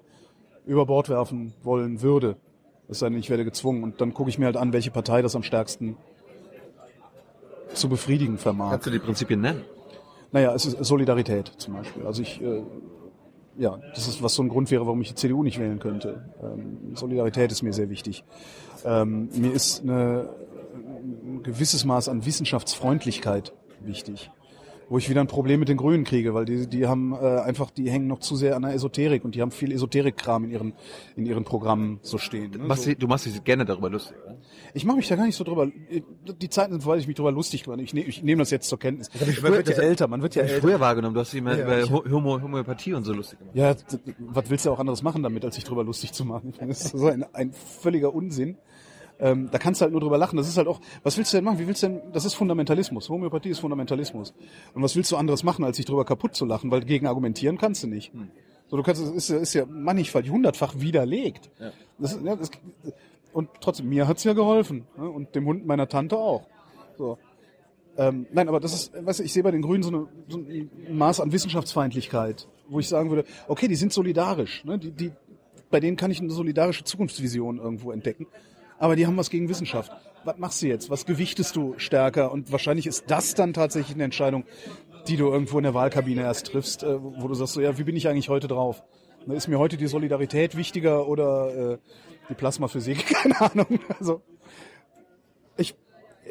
über 0.67 0.86
Bord 0.86 1.10
werfen 1.10 1.53
wollen 1.63 2.03
würde? 2.03 2.38
Es 2.88 2.99
sei 2.99 3.10
denn, 3.10 3.17
ich 3.17 3.32
werde 3.32 3.43
gezwungen. 3.43 3.84
Und 3.84 4.01
dann 4.01 4.13
gucke 4.13 4.29
ich 4.29 4.38
mir 4.38 4.45
halt 4.45 4.58
an, 4.58 4.71
welche 4.71 4.91
Partei 4.91 5.23
das 5.23 5.36
am 5.36 5.43
stärksten 5.43 5.97
zu 7.73 7.89
befriedigen 7.89 8.38
vermag. 8.38 8.71
Kannst 8.71 8.86
du 8.86 8.91
die 8.91 8.99
Prinzipien 8.99 9.41
nennen? 9.41 9.63
Naja, 10.32 10.53
es 10.53 10.65
ist 10.65 10.86
Solidarität 10.86 11.51
zum 11.58 11.73
Beispiel. 11.73 12.05
Also 12.05 12.21
ich, 12.21 12.39
äh, 12.41 12.62
ja, 13.60 13.78
das 13.93 14.08
ist 14.08 14.24
was 14.24 14.34
so 14.34 14.41
ein 14.41 14.50
Grund 14.50 14.72
wäre, 14.72 14.86
warum 14.86 15.02
ich 15.02 15.10
die 15.10 15.15
CDU 15.15 15.43
nicht 15.43 15.60
wählen 15.60 15.80
könnte. 15.80 16.24
Ähm, 16.41 16.95
Solidarität 16.95 17.52
ist 17.52 17.62
mir 17.62 17.74
sehr 17.74 17.89
wichtig. 17.89 18.24
Ähm, 18.86 19.30
mir 19.34 19.52
ist 19.52 19.84
eine, 19.84 20.30
ein 20.76 21.43
gewisses 21.43 21.84
Maß 21.84 22.08
an 22.08 22.26
Wissenschaftsfreundlichkeit 22.26 23.54
wichtig. 23.82 24.32
Wo 24.91 24.97
ich 24.97 25.08
wieder 25.10 25.21
ein 25.21 25.28
Problem 25.28 25.60
mit 25.60 25.69
den 25.69 25.78
Grünen 25.78 26.04
kriege, 26.04 26.34
weil 26.34 26.45
die, 26.45 26.67
die 26.67 26.88
haben 26.88 27.13
äh, 27.13 27.17
einfach, 27.41 27.69
die 27.69 27.89
hängen 27.91 28.08
noch 28.08 28.19
zu 28.19 28.36
sehr 28.36 28.56
an 28.56 28.63
der 28.63 28.73
Esoterik 28.73 29.23
und 29.23 29.36
die 29.36 29.41
haben 29.41 29.52
viel 29.52 29.71
Esoterik-Kram 29.71 30.45
in 30.45 30.49
ihren, 30.52 30.73
in 31.15 31.28
ihren 31.28 31.43
Programmen 31.43 31.99
so 32.02 32.17
stehen. 32.17 32.52
Du 32.52 32.58
Ne? 32.60 32.65
machst, 32.65 32.84
So. 32.84 32.89
dich- 32.89 32.97
du 32.97 33.08
machst 33.08 33.25
dich 33.28 33.43
gerne 33.43 33.65
darüber 33.65 33.89
lustig. 33.91 34.15
Oder? 34.25 34.38
Ich 34.73 34.86
mache 34.86 34.97
mich 34.97 35.08
da 35.08 35.15
gar 35.15 35.25
nicht 35.28 35.36
so 35.36 35.43
drüber. 35.43 35.67
Die 35.69 36.49
Zeiten 36.49 36.71
sind, 36.73 36.82
vorbei, 36.82 36.95
dass 36.95 37.04
ich 37.04 37.08
mich 37.08 37.17
drüber 37.17 37.32
lustig 37.32 37.67
mache. 37.67 37.80
Ich, 37.82 37.93
ne, 37.93 38.02
ich 38.02 38.23
nehme 38.23 38.39
das 38.39 38.49
jetzt 38.49 38.67
zur 38.67 38.80
Kenntnis. 38.80 39.10
Man 39.13 39.30
früher- 39.30 39.52
wird 39.54 39.69
ja 39.69 39.75
das- 39.75 39.84
älter, 39.84 40.08
man 40.08 40.21
wird 40.23 40.34
ja 40.36 40.43
ich 40.43 40.49
älter. 40.54 40.62
früher 40.67 40.80
wahrgenommen, 40.80 41.13
du 41.13 41.19
hast 41.19 41.34
dich 41.34 41.39
immer 41.39 41.56
Ja, 41.56 41.63
über 41.65 41.80
ich- 41.84 41.91
Ho- 41.91 42.04
Homo, 42.10 42.41
Homöopathie 42.41 42.93
und 42.95 43.04
so 43.04 43.13
lustig 43.13 43.38
gemacht. 43.38 43.56
Ja, 43.56 43.75
was 44.19 44.49
willst 44.49 44.65
du 44.65 44.71
auch 44.71 44.80
anderes 44.80 45.04
machen 45.04 45.21
damit, 45.21 45.45
als 45.45 45.54
sich 45.56 45.65
drüber 45.65 45.84
lustig 45.84 46.13
zu 46.13 46.25
machen? 46.25 46.49
Ich 46.49 46.58
meine, 46.60 46.69
das 46.69 46.86
ist 46.86 46.97
so 46.97 47.08
ein, 47.08 47.23
ein 47.34 47.52
völliger 47.54 48.13
Unsinn. 48.13 48.58
Ähm, 49.21 49.49
da 49.51 49.58
kannst 49.58 49.82
du 49.82 49.84
halt 49.84 49.91
nur 49.91 49.99
drüber 50.01 50.17
lachen. 50.17 50.38
Das 50.38 50.47
ist 50.47 50.58
halt 50.58 50.67
auch, 50.67 50.79
was 51.03 51.17
willst 51.17 51.34
du 51.34 51.38
denn 51.38 51.43
machen? 51.43 51.60
Wie 51.60 51.67
willst 51.67 51.84
du 51.84 51.88
denn, 51.88 52.01
das 52.13 52.23
ist 52.25 52.36
Fundamentalismus. 52.36 53.10
Homöopathie 53.10 53.49
ist 53.49 53.60
Fundamentalismus. 53.60 54.34
Und 54.73 54.82
was 54.82 54.95
willst 54.95 55.12
du 55.12 55.17
anderes 55.17 55.43
machen, 55.43 55.65
als 55.65 55.75
sich 55.77 55.86
drüber 55.86 56.05
kaputt 56.05 56.36
zu 56.36 56.45
lachen? 56.45 56.71
Weil 56.71 56.82
gegen 56.86 57.05
argumentieren 57.05 57.58
kannst 57.58 57.84
du 57.84 57.88
nicht. 57.88 58.12
So, 58.69 58.77
du 58.77 58.84
kannst, 58.84 59.01
es 59.01 59.10
ist, 59.10 59.29
ja- 59.29 59.38
ist 59.38 59.53
ja 59.53 59.65
mannigfaltig, 59.65 60.32
hundertfach 60.32 60.75
widerlegt. 60.77 61.49
Das, 61.97 62.13
ist- 62.13 62.23
ja, 62.23 62.36
das, 62.36 62.49
und 63.34 63.49
trotzdem, 63.62 63.89
mir 63.89 64.08
hat's 64.08 64.23
ja 64.23 64.34
geholfen. 64.34 64.86
Ne? 64.97 65.10
Und 65.10 65.36
dem 65.36 65.45
Hund 65.45 65.65
meiner 65.67 65.88
Tante 65.89 66.17
auch. 66.17 66.47
So. 66.97 67.17
Ähm, 67.97 68.25
nein, 68.32 68.47
aber 68.47 68.60
das 68.62 68.73
ist, 68.73 69.05
weißt 69.05 69.19
du, 69.19 69.23
ich 69.23 69.34
sehe 69.34 69.43
bei 69.43 69.51
den 69.51 69.62
Grünen 69.62 69.84
so, 69.84 69.89
eine, 69.89 70.08
so 70.29 70.38
ein 70.38 70.69
Maß 70.97 71.19
an 71.19 71.34
Wissenschaftsfeindlichkeit, 71.34 72.47
wo 72.69 72.79
ich 72.79 72.88
sagen 72.88 73.10
würde, 73.10 73.25
okay, 73.49 73.67
die 73.67 73.75
sind 73.75 73.91
solidarisch, 73.91 74.63
ne? 74.63 74.79
die, 74.79 74.91
die, 74.91 75.12
bei 75.69 75.79
denen 75.82 75.97
kann 75.97 76.10
ich 76.10 76.21
eine 76.21 76.29
solidarische 76.32 76.86
Zukunftsvision 76.86 77.58
irgendwo 77.60 77.91
entdecken, 77.91 78.27
aber 78.79 78.95
die 78.95 79.05
haben 79.05 79.17
was 79.17 79.29
gegen 79.29 79.49
Wissenschaft. 79.49 79.91
Was 80.23 80.37
machst 80.37 80.61
du 80.61 80.67
jetzt? 80.67 80.89
Was 80.89 81.05
gewichtest 81.05 81.55
du 81.55 81.75
stärker? 81.77 82.31
Und 82.31 82.51
wahrscheinlich 82.51 82.87
ist 82.87 83.05
das 83.07 83.35
dann 83.35 83.53
tatsächlich 83.53 83.95
eine 83.95 84.05
Entscheidung, 84.05 84.45
die 85.07 85.17
du 85.17 85.27
irgendwo 85.29 85.57
in 85.57 85.63
der 85.63 85.73
Wahlkabine 85.73 86.21
erst 86.21 86.47
triffst, 86.47 86.83
äh, 86.83 86.97
wo 86.99 87.27
du 87.27 87.33
sagst, 87.33 87.53
so, 87.53 87.61
ja, 87.61 87.77
wie 87.77 87.83
bin 87.83 87.95
ich 87.95 88.07
eigentlich 88.07 88.29
heute 88.29 88.47
drauf? 88.47 88.83
Ne, 89.25 89.35
Ist 89.35 89.47
mir 89.47 89.59
heute 89.59 89.77
die 89.77 89.87
Solidarität 89.87 90.55
wichtiger 90.55 91.07
oder 91.07 91.73
äh, 91.73 91.77
die 92.29 92.33
Plasmaphysik? 92.33 93.05
Keine 93.23 93.39
Ahnung. 93.41 93.79
Also 93.99 94.21
ich, 95.57 95.75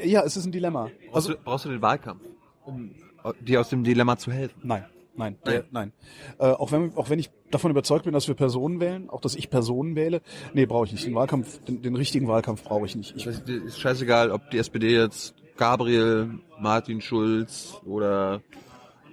ja, 0.02 0.22
es 0.22 0.36
ist 0.36 0.46
ein 0.46 0.52
Dilemma. 0.52 0.90
Brauchst, 1.10 1.28
du, 1.28 1.36
brauchst 1.36 1.64
du 1.64 1.68
den 1.70 1.82
Wahlkampf, 1.82 2.22
um 2.64 2.94
dir 3.40 3.60
aus 3.60 3.68
dem 3.68 3.84
Dilemma 3.84 4.16
zu 4.16 4.32
helfen? 4.32 4.60
Nein, 4.62 4.84
nein, 5.18 5.36
der, 5.44 5.64
nein. 5.70 5.92
Äh, 6.38 6.46
auch 6.46 6.72
wenn 6.72 6.94
auch 6.96 7.10
wenn 7.10 7.18
ich 7.18 7.30
davon 7.50 7.70
überzeugt 7.70 8.04
bin, 8.04 8.14
dass 8.14 8.28
wir 8.28 8.34
Personen 8.34 8.80
wählen, 8.80 9.10
auch 9.10 9.20
dass 9.20 9.34
ich 9.34 9.50
Personen 9.50 9.96
wähle, 9.96 10.22
nee, 10.54 10.66
brauche 10.66 10.86
ich 10.86 10.92
nicht. 10.92 11.06
Den 11.06 11.14
Wahlkampf, 11.14 11.62
den, 11.64 11.82
den 11.82 11.96
richtigen 11.96 12.28
Wahlkampf 12.28 12.62
brauche 12.64 12.86
ich 12.86 12.96
nicht. 12.96 13.16
Ich, 13.16 13.24
Das 13.24 13.40
ist 13.46 13.78
scheißegal, 13.78 14.30
ob 14.30 14.50
die 14.50 14.58
SPD 14.58 14.94
jetzt 14.94 15.34
Gabriel, 15.56 16.38
Martin 16.60 17.00
Schulz 17.00 17.80
oder 17.84 18.40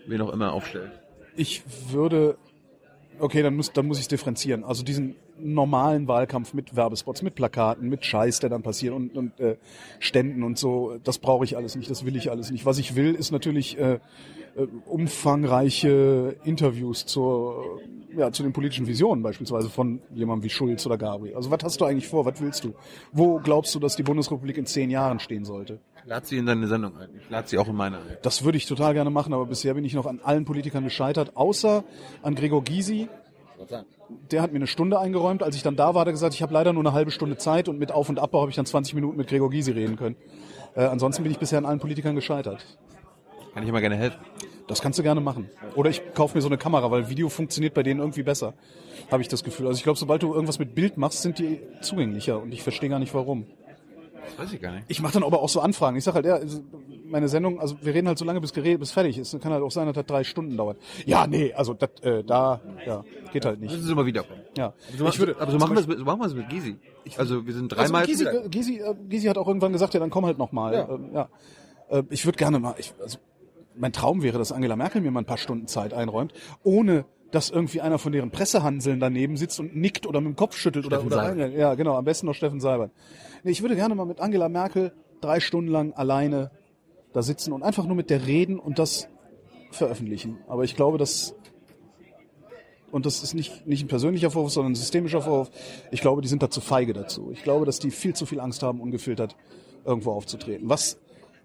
wen 0.08 0.22
auch 0.22 0.32
immer 0.32 0.54
aufstellt. 0.54 0.92
ich 1.36 1.64
würde, 1.90 2.38
okay, 3.20 3.42
dann 3.42 3.56
muss 3.56 3.74
dann 3.74 3.88
muss 3.88 4.00
ich 4.00 4.08
differenzieren. 4.08 4.64
Also 4.64 4.84
diesen 4.84 5.16
normalen 5.38 6.08
Wahlkampf 6.08 6.54
mit 6.54 6.76
Werbespots, 6.76 7.22
mit 7.22 7.36
Plakaten, 7.36 7.90
mit 7.90 8.06
Scheiß, 8.06 8.40
der 8.40 8.50
dann 8.50 8.62
passiert 8.62 8.94
und, 8.94 9.18
und 9.18 9.40
äh, 9.40 9.58
Ständen 10.00 10.44
und 10.44 10.58
so. 10.58 10.98
Das 11.04 11.18
brauche 11.18 11.44
ich 11.44 11.58
alles 11.58 11.76
nicht, 11.76 11.90
das 11.90 12.06
will 12.06 12.16
ich 12.16 12.32
alles 12.32 12.52
nicht. 12.52 12.66
Was 12.66 12.78
ich 12.78 12.96
will, 12.96 13.16
ist 13.16 13.32
natürlich 13.32 13.78
äh, 13.78 14.00
umfangreiche 14.86 16.38
Interviews 16.44 17.06
zur, 17.06 17.82
ja, 18.16 18.32
zu 18.32 18.44
den 18.44 18.54
politischen 18.54 18.88
Visionen 18.88 19.22
beispielsweise 19.22 19.70
von 19.70 20.02
jemandem 20.14 20.46
wie 20.46 20.50
Schulz 20.50 20.86
oder 20.86 20.98
Gabriel. 20.98 21.36
Also 21.36 21.52
was 21.52 21.60
hast 21.64 21.82
du 21.82 21.86
eigentlich 21.86 22.08
vor? 22.08 22.26
Was 22.26 22.40
willst 22.40 22.64
du? 22.64 22.74
Wo 23.12 23.40
glaubst 23.40 23.76
du, 23.76 23.80
dass 23.80 23.96
die 23.96 24.04
Bundesrepublik 24.04 24.58
in 24.58 24.66
zehn 24.66 24.90
Jahren 24.90 25.20
stehen 25.20 25.44
sollte? 25.44 25.80
Lad 26.06 26.26
sie 26.28 26.38
in 26.38 26.46
deine 26.46 26.68
Sendung 26.68 26.96
ein. 26.98 27.10
Ich 27.20 27.30
lade 27.30 27.48
sie 27.48 27.58
auch 27.58 27.68
in 27.68 27.76
meine 27.76 27.98
ein. 27.98 28.18
Das 28.22 28.46
würde 28.46 28.58
ich 28.58 28.66
total 28.66 28.94
gerne 28.94 29.10
machen, 29.10 29.34
aber 29.34 29.46
bisher 29.46 29.74
bin 29.74 29.84
ich 29.84 29.94
noch 29.94 30.06
an 30.06 30.22
allen 30.24 30.46
Politikern 30.46 30.84
gescheitert, 30.84 31.36
außer 31.36 31.84
an 32.22 32.36
Gregor 32.36 32.64
Gysi. 32.64 33.10
Der 34.32 34.42
hat 34.42 34.52
mir 34.52 34.58
eine 34.58 34.68
Stunde 34.68 35.00
eingeräumt. 35.00 35.42
Als 35.42 35.56
ich 35.56 35.64
dann 35.64 35.76
da 35.76 35.96
war, 35.96 36.02
hat 36.02 36.08
er 36.08 36.14
gesagt, 36.14 36.34
ich 36.34 36.44
habe 36.44 36.54
leider 36.54 36.74
nur 36.74 36.84
eine 36.84 36.94
halbe 36.94 37.12
Stunde 37.12 37.38
Zeit 37.38 37.68
und 37.68 37.80
mit 37.80 37.92
Auf- 37.92 38.10
und 38.10 38.20
Abbau 38.20 38.42
habe 38.42 38.52
ich 38.52 38.56
dann 38.56 38.66
20 38.66 38.94
Minuten 38.94 39.18
mit 39.18 39.28
Gregor 39.28 39.50
Gysi 39.50 39.72
reden 39.72 39.96
können. 39.96 40.16
Äh, 40.76 40.86
ansonsten 40.86 41.24
bin 41.24 41.32
ich 41.32 41.40
bisher 41.40 41.58
an 41.58 41.66
allen 41.66 41.80
Politikern 41.80 42.16
gescheitert. 42.16 42.66
Kann 43.56 43.64
ich 43.64 43.70
immer 43.70 43.80
gerne 43.80 43.96
helfen. 43.96 44.20
Das 44.68 44.82
kannst 44.82 45.00
du 45.00 45.04
gerne 45.04 45.22
machen. 45.22 45.50
Oder 45.76 45.90
ich 45.90 46.02
kaufe 46.14 46.38
mir 46.38 46.42
so 46.42 46.50
eine 46.50 46.58
Kamera, 46.58 46.92
weil 46.92 47.08
Video 47.10 47.30
funktioniert 47.30 47.74
bei 47.74 47.84
denen 47.84 48.02
irgendwie 48.02 48.22
besser. 48.22 48.54
Habe 49.10 49.22
ich 49.22 49.30
das 49.30 49.46
Gefühl. 49.46 49.68
Also 49.68 49.78
ich 49.78 49.84
glaube, 49.84 49.98
sobald 49.98 50.22
du 50.24 50.34
irgendwas 50.34 50.60
mit 50.60 50.76
Bild 50.76 50.98
machst, 50.98 51.22
sind 51.22 51.40
die 51.40 51.62
zugänglicher 51.80 52.42
und 52.42 52.54
ich 52.54 52.62
verstehe 52.62 52.90
gar 52.90 53.00
nicht 53.00 53.14
warum. 53.14 53.46
Das 54.26 54.40
weiß 54.40 54.54
ich 54.54 54.62
gar 54.62 54.74
nicht. 54.74 54.84
Ich 54.90 55.02
mache 55.02 55.14
dann 55.14 55.24
aber 55.24 55.42
auch 55.42 55.48
so 55.48 55.62
Anfragen. 55.62 55.96
Ich 55.96 56.04
sage 56.04 56.16
halt, 56.16 56.26
ja, 56.26 56.36
also 56.36 56.62
meine 57.06 57.30
Sendung, 57.30 57.62
also 57.62 57.78
wir 57.82 57.94
reden 57.94 58.10
halt 58.10 58.18
so 58.18 58.26
lange, 58.26 58.42
bis 58.42 58.52
geredet, 58.52 58.82
bis 58.82 58.92
fertig 58.92 59.18
ist. 59.18 59.40
Kann 59.40 59.54
halt 59.54 59.64
auch 59.64 59.72
sein, 59.72 59.86
dass 59.86 59.96
das 59.96 60.06
drei 60.06 60.26
Stunden 60.26 60.58
dauert. 60.58 60.78
Ja, 61.06 61.26
nee, 61.26 61.54
also 61.54 61.74
das, 61.74 61.92
äh, 62.02 62.26
da, 62.26 62.60
ja, 62.86 63.06
geht 63.32 63.46
halt 63.46 63.62
nicht. 63.62 63.72
Müssen 63.72 63.86
sie 63.88 63.96
mal 63.96 64.06
wiederkommen. 64.06 64.42
Ja, 64.58 64.74
So, 64.98 65.08
ich 65.08 65.18
würde, 65.18 65.38
aber 65.40 65.52
so 65.52 65.58
machen 65.60 65.76
wir 65.76 65.80
es 65.80 65.88
mit, 65.88 65.98
so 66.00 66.04
machen 66.04 66.20
wir 66.20 66.26
es 66.28 66.34
mit 66.34 66.50
Gysi. 66.50 66.76
Also 67.18 67.46
wir 67.46 67.54
sind 67.54 67.70
dreimal. 67.70 68.02
Also 68.02 68.26
Gysi, 68.26 68.50
Gysi, 68.50 68.80
äh, 68.80 68.96
Gysi 69.08 69.28
hat 69.28 69.38
auch 69.38 69.48
irgendwann 69.48 69.72
gesagt, 69.72 69.94
ja, 69.94 70.02
dann 70.02 70.10
komm 70.10 70.26
halt 70.26 70.38
noch 70.38 70.52
mal. 70.52 70.74
Ja. 70.74 70.90
Ähm, 70.90 71.10
ja. 71.14 71.30
Äh, 71.90 72.04
ich 72.10 72.26
würde 72.26 72.38
gerne 72.38 72.60
mal, 72.60 72.76
ich, 72.78 72.94
also 73.00 73.20
mein 73.78 73.94
Traum 73.94 74.24
wäre, 74.24 74.38
dass 74.38 74.52
Angela 74.52 74.76
Merkel 74.76 75.02
mir 75.02 75.12
mal 75.12 75.22
ein 75.22 75.26
paar 75.26 75.38
Stunden 75.38 75.68
Zeit 75.68 75.94
einräumt, 75.94 76.34
ohne 76.64 77.06
dass 77.32 77.50
irgendwie 77.50 77.82
einer 77.82 77.98
von 77.98 78.12
deren 78.12 78.32
Pressehanseln 78.32 79.00
daneben 79.00 79.36
sitzt 79.36 79.60
und 79.60 79.76
nickt 79.76 80.08
oder 80.08 80.22
mit 80.22 80.34
dem 80.34 80.36
Kopf 80.36 80.56
schüttelt 80.56 80.86
oder, 80.86 80.98
Steffen 80.98 81.14
oder 81.14 81.26
Seibert. 81.26 81.54
ja, 81.54 81.76
genau, 81.76 81.96
am 81.96 82.06
besten 82.06 82.28
noch 82.28 82.34
Steffen 82.34 82.62
Seibert. 82.62 82.92
Nee, 83.44 83.52
ich 83.52 83.62
würde 83.62 83.76
gerne 83.76 83.96
mal 83.96 84.06
mit 84.06 84.22
Angela 84.22 84.48
Merkel 84.48 84.94
drei 85.22 85.40
Stunden 85.40 85.70
lang 85.70 85.94
alleine 85.94 86.52
da 87.14 87.22
sitzen 87.22 87.52
und 87.52 87.64
einfach 87.64 87.86
nur 87.86 87.96
mit 87.96 88.10
der 88.10 88.26
reden 88.26 88.60
und 88.60 88.80
das 88.80 89.10
veröffentlichen. 89.72 90.38
Aber 90.48 90.64
ich 90.64 90.76
glaube, 90.76 90.98
dass 90.98 91.36
und 92.92 93.06
das 93.06 93.24
ist 93.24 93.34
nicht, 93.34 93.68
nicht 93.68 93.84
ein 93.84 93.90
persönlicher 93.90 94.32
Vorwurf, 94.32 94.54
sondern 94.54 94.72
ein 94.72 94.76
systemischer 94.76 95.22
Vorwurf. 95.22 95.50
Ich 95.92 96.00
glaube, 96.00 96.22
die 96.22 96.30
sind 96.30 96.42
da 96.42 96.50
zu 96.50 96.62
feige 96.62 96.94
dazu. 96.94 97.30
Ich 97.34 97.44
glaube, 97.44 97.66
dass 97.66 97.80
die 97.80 97.92
viel 97.92 98.16
zu 98.16 98.26
viel 98.26 98.40
Angst 98.40 98.64
haben, 98.64 98.80
ungefiltert 98.80 99.36
irgendwo 99.84 100.12
aufzutreten. 100.12 100.70
Was 100.70 100.98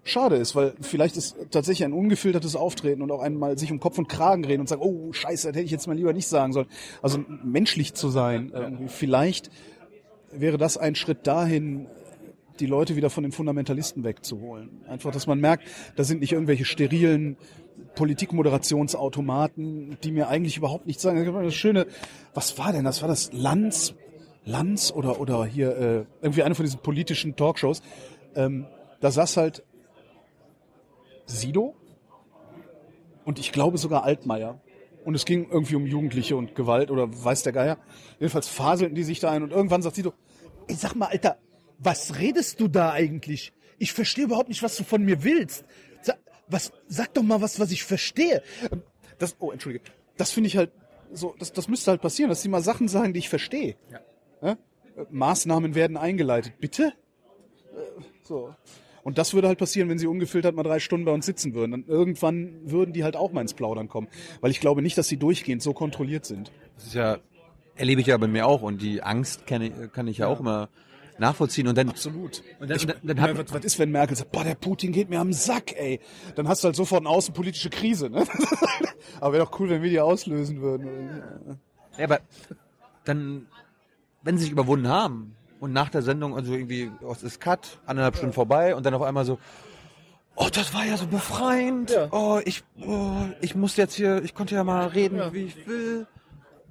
schade 0.03 0.35
ist, 0.35 0.55
weil 0.55 0.73
vielleicht 0.81 1.17
ist 1.17 1.35
tatsächlich 1.51 1.85
ein 1.85 1.93
ungefiltertes 1.93 2.55
Auftreten 2.55 3.01
und 3.01 3.11
auch 3.11 3.21
einmal 3.21 3.57
sich 3.57 3.71
um 3.71 3.79
Kopf 3.79 3.97
und 3.97 4.09
Kragen 4.09 4.45
reden 4.45 4.61
und 4.61 4.67
sagen, 4.67 4.81
oh 4.81 5.13
scheiße, 5.13 5.47
das 5.47 5.55
hätte 5.55 5.65
ich 5.65 5.71
jetzt 5.71 5.87
mal 5.87 5.95
lieber 5.95 6.13
nicht 6.13 6.27
sagen 6.27 6.53
sollen. 6.53 6.67
Also 7.01 7.23
menschlich 7.43 7.93
zu 7.93 8.09
sein, 8.09 8.51
irgendwie. 8.53 8.87
vielleicht 8.87 9.51
wäre 10.31 10.57
das 10.57 10.77
ein 10.77 10.95
Schritt 10.95 11.27
dahin, 11.27 11.87
die 12.59 12.65
Leute 12.65 12.95
wieder 12.95 13.09
von 13.09 13.23
den 13.23 13.31
Fundamentalisten 13.31 14.03
wegzuholen. 14.03 14.81
Einfach, 14.87 15.11
dass 15.11 15.27
man 15.27 15.39
merkt, 15.39 15.65
da 15.95 16.03
sind 16.03 16.21
nicht 16.21 16.33
irgendwelche 16.33 16.65
sterilen 16.65 17.37
Politikmoderationsautomaten, 17.95 19.97
die 20.03 20.11
mir 20.11 20.27
eigentlich 20.27 20.57
überhaupt 20.57 20.85
nichts 20.85 21.01
sagen. 21.01 21.25
Das 21.43 21.55
schöne, 21.55 21.87
was 22.33 22.57
war 22.57 22.71
denn 22.71 22.85
das? 22.85 23.01
War 23.01 23.09
das 23.09 23.31
Lanz? 23.33 23.95
Lanz 24.43 24.91
oder, 24.91 25.19
oder 25.19 25.45
hier 25.45 25.77
äh, 25.77 26.05
irgendwie 26.21 26.43
eine 26.43 26.55
von 26.55 26.65
diesen 26.65 26.79
politischen 26.79 27.35
Talkshows. 27.35 27.81
Ähm, 28.35 28.65
da 28.99 29.11
saß 29.11 29.37
halt 29.37 29.63
Sido 31.31 31.75
und 33.25 33.39
ich 33.39 33.51
glaube 33.51 33.77
sogar 33.77 34.03
Altmaier. 34.03 34.59
Und 35.03 35.15
es 35.15 35.25
ging 35.25 35.49
irgendwie 35.49 35.75
um 35.75 35.87
Jugendliche 35.87 36.35
und 36.35 36.53
Gewalt 36.53 36.91
oder 36.91 37.07
weiß 37.11 37.41
der 37.41 37.53
Geier. 37.53 37.77
Jedenfalls 38.19 38.47
faselten 38.47 38.93
die 38.93 39.03
sich 39.03 39.19
da 39.19 39.31
ein 39.31 39.41
und 39.41 39.51
irgendwann 39.51 39.81
sagt 39.81 39.95
Sido, 39.95 40.13
ey, 40.67 40.75
sag 40.75 40.95
mal, 40.95 41.07
Alter, 41.07 41.37
was 41.79 42.19
redest 42.19 42.59
du 42.59 42.67
da 42.67 42.91
eigentlich? 42.91 43.51
Ich 43.79 43.93
verstehe 43.93 44.25
überhaupt 44.25 44.49
nicht, 44.49 44.61
was 44.61 44.75
du 44.75 44.83
von 44.83 45.03
mir 45.03 45.23
willst. 45.23 45.65
Sag, 46.03 46.19
was, 46.47 46.71
sag 46.87 47.13
doch 47.15 47.23
mal 47.23 47.41
was, 47.41 47.59
was 47.59 47.71
ich 47.71 47.83
verstehe. 47.83 48.43
Das, 49.17 49.35
oh, 49.39 49.51
entschuldige. 49.51 49.85
Das 50.17 50.31
finde 50.31 50.47
ich 50.47 50.57
halt 50.57 50.71
so, 51.13 51.35
das, 51.39 51.51
das 51.51 51.67
müsste 51.67 51.91
halt 51.91 52.01
passieren, 52.01 52.29
dass 52.29 52.41
die 52.43 52.49
mal 52.49 52.61
Sachen 52.61 52.87
sagen, 52.87 53.13
die 53.13 53.19
ich 53.19 53.29
verstehe. 53.29 53.75
Ja? 54.41 54.51
Äh, 54.51 54.55
Maßnahmen 55.09 55.73
werden 55.73 55.97
eingeleitet. 55.97 56.53
Bitte? 56.59 56.93
Äh, 57.73 58.01
So. 58.23 58.55
Und 59.03 59.17
das 59.17 59.33
würde 59.33 59.47
halt 59.47 59.57
passieren, 59.59 59.89
wenn 59.89 59.97
sie 59.97 60.07
ungefiltert 60.07 60.55
mal 60.55 60.63
drei 60.63 60.79
Stunden 60.79 61.05
bei 61.05 61.11
uns 61.11 61.25
sitzen 61.25 61.53
würden. 61.53 61.71
Dann 61.71 61.85
irgendwann 61.87 62.59
würden 62.63 62.93
die 62.93 63.03
halt 63.03 63.15
auch 63.15 63.31
mal 63.31 63.41
ins 63.41 63.53
Plaudern 63.53 63.87
kommen. 63.87 64.07
Weil 64.41 64.51
ich 64.51 64.59
glaube 64.59 64.81
nicht, 64.81 64.97
dass 64.97 65.07
sie 65.07 65.17
durchgehend 65.17 65.61
so 65.61 65.73
kontrolliert 65.73 66.25
sind. 66.25 66.51
Das 66.75 66.87
ist 66.87 66.93
ja, 66.93 67.17
erlebe 67.75 68.01
ich 68.01 68.07
ja 68.07 68.17
bei 68.17 68.27
mir 68.27 68.45
auch 68.45 68.61
und 68.61 68.81
die 68.81 69.01
Angst 69.01 69.47
kann 69.47 69.61
ich, 69.61 69.73
kann 69.93 70.07
ich 70.07 70.19
ja, 70.19 70.27
auch 70.27 70.39
immer 70.39 70.69
nachvollziehen 71.17 71.67
und 71.67 71.77
dann, 71.77 71.89
Absolut. 71.89 72.41
und 72.59 72.69
dann, 72.69 72.77
Ich, 72.77 72.85
dann, 72.85 72.97
dann 73.03 73.17
ja, 73.17 73.23
hat, 73.23 73.37
was, 73.37 73.53
was 73.53 73.63
ist, 73.63 73.79
wenn 73.79 73.91
Merkel 73.91 74.17
sagt, 74.17 74.31
boah, 74.31 74.43
der 74.43 74.55
Putin 74.55 74.91
geht 74.91 75.09
mir 75.09 75.19
am 75.19 75.33
Sack, 75.33 75.77
ey. 75.77 75.99
Dann 76.35 76.47
hast 76.47 76.63
du 76.63 76.67
halt 76.67 76.75
sofort 76.75 77.01
eine 77.01 77.09
außenpolitische 77.09 77.69
Krise, 77.69 78.09
ne? 78.09 78.25
Aber 79.19 79.33
wäre 79.33 79.45
doch 79.45 79.59
cool, 79.59 79.69
wenn 79.69 79.83
wir 79.83 79.89
die 79.89 79.99
auslösen 79.99 80.61
würden. 80.61 81.59
ja, 81.97 82.05
aber 82.05 82.19
dann, 83.05 83.47
wenn 84.23 84.37
sie 84.37 84.43
sich 84.43 84.51
überwunden 84.51 84.87
haben 84.87 85.35
und 85.61 85.71
nach 85.71 85.87
der 85.89 86.01
Sendung, 86.01 86.35
also 86.35 86.51
irgendwie, 86.53 86.91
oh, 87.01 87.11
es 87.13 87.23
ist 87.23 87.39
Cut, 87.39 87.79
anderthalb 87.85 88.17
Stunden 88.17 88.33
vorbei 88.33 88.75
und 88.75 88.85
dann 88.85 88.93
auf 88.93 89.01
einmal 89.03 89.23
so, 89.23 89.39
oh, 90.35 90.47
das 90.53 90.73
war 90.73 90.83
ja 90.85 90.97
so 90.97 91.07
befreiend, 91.07 91.91
Ja. 91.91 92.09
oh, 92.11 92.41
ich, 92.43 92.63
oh, 92.85 93.11
ich 93.39 93.55
musste 93.55 93.81
jetzt 93.81 93.93
hier, 93.93 94.21
ich 94.23 94.33
konnte 94.35 94.55
ja 94.55 94.63
mal 94.65 94.87
reden, 94.87 95.21
wie 95.31 95.45
ich 95.45 95.67
will, 95.67 96.07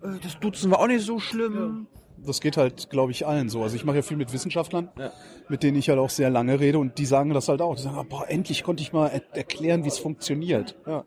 Äh, 0.03 0.19
das 0.23 0.39
Duzen 0.41 0.71
war 0.71 0.81
auch 0.81 0.87
nicht 0.87 1.05
so 1.05 1.19
schlimm. 1.21 1.87
Das 2.17 2.41
geht 2.41 2.57
halt, 2.57 2.89
glaube 2.91 3.13
ich, 3.13 3.27
allen 3.27 3.49
so. 3.51 3.63
Also 3.63 3.77
ich 3.77 3.85
mache 3.85 3.97
ja 3.97 4.03
viel 4.03 4.17
mit 4.17 4.33
Wissenschaftlern, 4.33 4.89
Ja. 4.99 5.11
mit 5.49 5.63
denen 5.63 5.77
ich 5.79 5.89
halt 5.91 5.99
auch 5.99 6.09
sehr 6.11 6.31
lange 6.31 6.59
rede 6.59 6.79
und 6.79 6.97
die 6.99 7.05
sagen 7.07 7.33
das 7.35 7.49
halt 7.49 7.61
auch. 7.63 7.77
Die 7.77 7.83
sagen, 7.83 7.97
ah, 7.99 8.03
boah, 8.09 8.27
endlich 8.29 8.63
konnte 8.63 8.83
ich 8.83 8.93
mal 8.95 9.09
er 9.09 9.23
erklären, 9.37 9.85
wie 9.85 9.89
es 9.89 9.99
funktioniert. 9.99 10.75
Ja. 10.87 11.05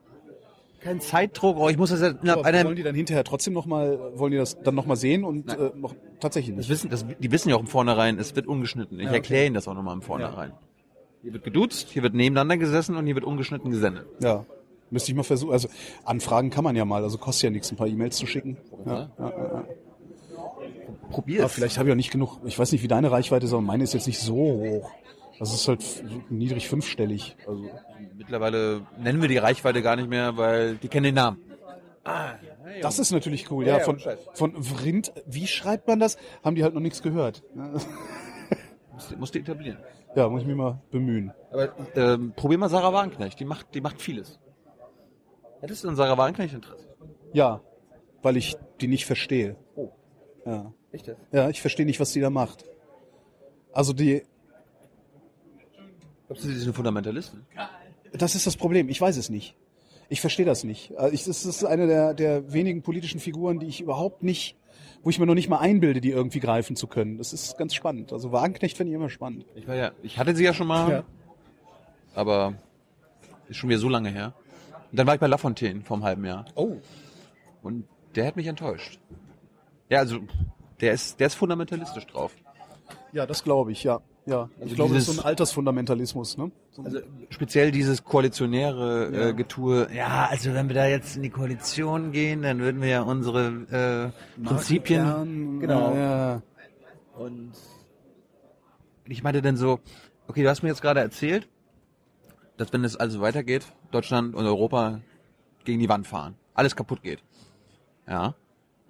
Kein 0.83 0.99
Zeitdruck, 0.99 1.57
oh, 1.57 1.69
ich 1.69 1.77
muss 1.77 1.91
das 1.91 2.01
ja 2.01 2.09
innerhalb 2.09 2.39
Aber 2.39 2.45
einer, 2.45 2.65
wollen 2.65 2.75
die 2.75 2.83
dann 2.83 2.95
hinterher 2.95 3.23
trotzdem 3.23 3.53
noch 3.53 3.65
mal, 3.65 3.97
wollen 4.15 4.31
die 4.31 4.37
das 4.37 4.61
dann 4.61 4.75
noch 4.75 4.85
mal 4.85 4.97
sehen 4.97 5.23
und 5.23 5.49
äh, 5.49 5.71
noch 5.75 5.95
tatsächlich 6.19 6.55
Das 6.55 6.67
nicht? 6.67 6.69
wissen, 6.69 6.89
das, 6.89 7.05
die 7.19 7.31
wissen 7.31 7.49
ja 7.49 7.55
auch 7.55 7.61
im 7.61 7.67
Vornherein, 7.67 8.19
es 8.19 8.35
wird 8.35 8.47
ungeschnitten. 8.47 8.99
Ich 8.99 9.07
okay. 9.07 9.15
erkläre 9.15 9.45
ihnen 9.45 9.55
das 9.55 9.67
auch 9.67 9.73
nochmal 9.75 9.95
im 9.95 10.01
Vornherein. 10.01 10.51
Hier 11.21 11.31
wird 11.31 11.45
geduzt, 11.45 11.87
hier 11.91 12.03
wird 12.03 12.13
nebeneinander 12.13 12.57
gesessen 12.57 12.97
und 12.97 13.05
hier 13.05 13.15
wird 13.15 13.23
ungeschnitten 13.23 13.71
gesendet. 13.71 14.05
Ja. 14.19 14.45
Müsste 14.89 15.11
ich 15.11 15.15
mal 15.15 15.23
versuchen. 15.23 15.53
Also 15.53 15.69
Anfragen 16.03 16.49
kann 16.49 16.65
man 16.65 16.75
ja 16.75 16.83
mal, 16.83 17.01
also 17.01 17.17
kostet 17.17 17.45
ja 17.45 17.49
nichts, 17.49 17.71
ein 17.71 17.77
paar 17.77 17.87
E-Mails 17.87 18.17
zu 18.17 18.27
schicken. 18.27 18.57
Ja, 18.85 19.09
ja, 19.17 19.29
ja. 19.29 19.65
Probier 21.09 21.39
Aber 21.41 21.49
vielleicht 21.49 21.77
habe 21.77 21.87
ich 21.87 21.93
auch 21.93 21.97
nicht 21.97 22.11
genug, 22.11 22.39
ich 22.43 22.59
weiß 22.59 22.71
nicht, 22.73 22.83
wie 22.83 22.87
deine 22.87 23.09
Reichweite 23.09 23.45
ist, 23.45 23.53
aber 23.53 23.61
meine 23.61 23.83
ist 23.83 23.93
jetzt 23.93 24.07
nicht 24.07 24.19
so 24.19 24.35
hoch. 24.35 24.91
Das 25.39 25.53
ist 25.53 25.67
halt 25.67 25.83
niedrig 26.29 26.69
fünfstellig. 26.69 27.35
Also, 27.47 27.69
Mittlerweile 28.15 28.85
nennen 28.97 29.21
wir 29.21 29.27
die 29.27 29.37
Reichweite 29.37 29.81
gar 29.81 29.95
nicht 29.95 30.09
mehr, 30.09 30.37
weil 30.37 30.75
die 30.75 30.87
kennen 30.87 31.05
den 31.05 31.15
Namen. 31.15 31.41
das 32.81 32.99
ist 32.99 33.11
natürlich 33.11 33.49
cool. 33.51 33.65
Ja, 33.65 33.79
von, 33.79 33.99
von 34.33 34.63
Vrind, 34.63 35.13
wie 35.25 35.47
schreibt 35.47 35.87
man 35.87 35.99
das? 35.99 36.17
Haben 36.43 36.55
die 36.55 36.63
halt 36.63 36.73
noch 36.73 36.81
nichts 36.81 37.01
gehört. 37.01 37.43
Musst, 38.93 39.17
musst 39.17 39.35
du 39.35 39.39
etablieren. 39.39 39.79
Ja, 40.15 40.29
muss 40.29 40.41
ich 40.41 40.47
mich 40.47 40.55
mal 40.55 40.79
bemühen. 40.91 41.33
Aber 41.51 41.73
ähm, 41.95 42.33
probier 42.35 42.59
mal 42.59 42.69
Sarah 42.69 42.93
Wagenknecht, 42.93 43.39
die 43.39 43.45
macht, 43.45 43.73
die 43.73 43.81
macht 43.81 44.01
vieles. 44.01 44.39
Hättest 45.61 45.83
du 45.83 45.89
an 45.89 45.95
Sarah 45.95 46.17
Wagenknecht 46.17 46.53
Interesse? 46.53 46.87
Ja, 47.31 47.61
weil 48.21 48.37
ich 48.37 48.55
die 48.79 48.87
nicht 48.87 49.05
verstehe. 49.05 49.55
Oh. 49.75 49.89
Ja. 50.45 50.71
Echt? 50.91 51.11
Ja, 51.31 51.49
ich 51.49 51.61
verstehe 51.61 51.85
nicht, 51.85 51.99
was 51.99 52.11
die 52.11 52.21
da 52.21 52.29
macht. 52.29 52.65
Also 53.71 53.93
die, 53.93 54.23
Glaubst 56.33 56.45
du, 56.45 56.49
sie 56.49 56.55
ist 56.57 56.63
eine 56.63 56.73
Fundamentalistin? 56.73 57.41
das 58.11 58.33
ist 58.35 58.47
das 58.47 58.57
Problem. 58.57 58.89
Ich 58.89 58.99
weiß 58.99 59.17
es 59.17 59.29
nicht. 59.29 59.55
Ich 60.09 60.19
verstehe 60.19 60.45
das 60.45 60.63
nicht. 60.63 60.95
Also 60.97 61.13
ich, 61.13 61.23
das 61.25 61.45
ist 61.45 61.63
eine 61.63 61.87
der, 61.87 62.13
der 62.13 62.51
wenigen 62.51 62.81
politischen 62.81 63.19
Figuren, 63.19 63.59
die 63.59 63.67
ich 63.67 63.81
überhaupt 63.81 64.23
nicht, 64.23 64.55
wo 65.03 65.09
ich 65.09 65.19
mir 65.19 65.25
noch 65.27 65.35
nicht 65.35 65.47
mal 65.49 65.59
einbilde, 65.59 66.01
die 66.01 66.09
irgendwie 66.09 66.39
greifen 66.39 66.75
zu 66.75 66.87
können. 66.87 67.17
Das 67.19 67.33
ist 67.33 67.57
ganz 67.57 67.75
spannend. 67.75 68.11
Also 68.11 68.31
Wagenknecht 68.31 68.77
finde 68.77 68.91
ich 68.91 68.95
immer 68.95 69.09
spannend. 69.09 69.45
Ich 69.55 69.67
war 69.67 69.75
ja, 69.75 69.91
ich 70.01 70.17
hatte 70.17 70.35
sie 70.35 70.43
ja 70.43 70.53
schon 70.53 70.67
mal, 70.67 70.89
Ja. 70.91 71.03
aber 72.15 72.55
ist 73.47 73.57
schon 73.57 73.69
wieder 73.69 73.79
so 73.79 73.89
lange 73.89 74.09
her. 74.09 74.33
Und 74.91 74.97
dann 74.97 75.05
war 75.07 75.13
ich 75.15 75.19
bei 75.19 75.27
Lafontaine 75.27 75.81
vor 75.81 75.97
einem 75.97 76.03
halben 76.03 76.25
Jahr. 76.25 76.45
Oh. 76.55 76.77
Und 77.61 77.85
der 78.15 78.25
hat 78.27 78.35
mich 78.35 78.47
enttäuscht. 78.47 78.99
Ja, 79.89 79.99
also 79.99 80.19
der 80.81 80.93
ist, 80.93 81.19
der 81.19 81.27
ist 81.27 81.35
fundamentalistisch 81.35 82.05
drauf. 82.07 82.35
Ja, 83.11 83.25
das 83.25 83.43
glaube 83.43 83.71
ich, 83.71 83.83
ja. 83.83 84.01
Ja, 84.25 84.49
ich 84.57 84.63
Also 84.63 84.75
glaube, 84.75 84.93
das 84.93 85.01
ist 85.03 85.07
dieses- 85.09 85.15
so 85.17 85.21
ein 85.21 85.25
Altersfundamentalismus. 85.27 86.37
Ne? 86.37 86.51
So- 86.71 86.83
Also 86.83 86.99
speziell 87.29 87.71
dieses 87.71 88.03
koalitionäre 88.05 89.11
Ja. 89.13 89.27
äh, 89.29 89.33
Getue. 89.33 89.87
Ja, 89.93 90.27
also 90.29 90.53
wenn 90.53 90.69
wir 90.69 90.75
da 90.75 90.87
jetzt 90.87 91.17
in 91.17 91.23
die 91.23 91.29
Koalition 91.29 92.11
gehen, 92.13 92.41
dann 92.41 92.59
würden 92.59 92.81
wir 92.81 92.87
ja 92.89 93.01
unsere 93.01 94.13
äh, 94.37 94.43
Prinzipien. 94.45 95.03
Markenkern, 95.03 95.59
Genau. 95.59 95.93
Ja, 95.95 96.41
Und 97.17 97.51
ich 99.05 99.23
meinte 99.23 99.41
dann 99.41 99.57
so, 99.57 99.79
okay, 100.27 100.43
du 100.43 100.49
hast 100.49 100.63
mir 100.63 100.69
jetzt 100.69 100.81
gerade 100.81 100.99
erzählt, 101.01 101.47
dass 102.57 102.71
wenn 102.71 102.83
es 102.83 102.95
also 102.95 103.19
weitergeht, 103.21 103.65
Deutschland 103.91 104.35
und 104.35 104.45
Europa 104.45 105.01
gegen 105.65 105.79
die 105.79 105.89
Wand 105.89 106.07
fahren, 106.07 106.35
alles 106.53 106.75
kaputt 106.75 107.03
geht. 107.03 107.19
Ja. 108.07 108.35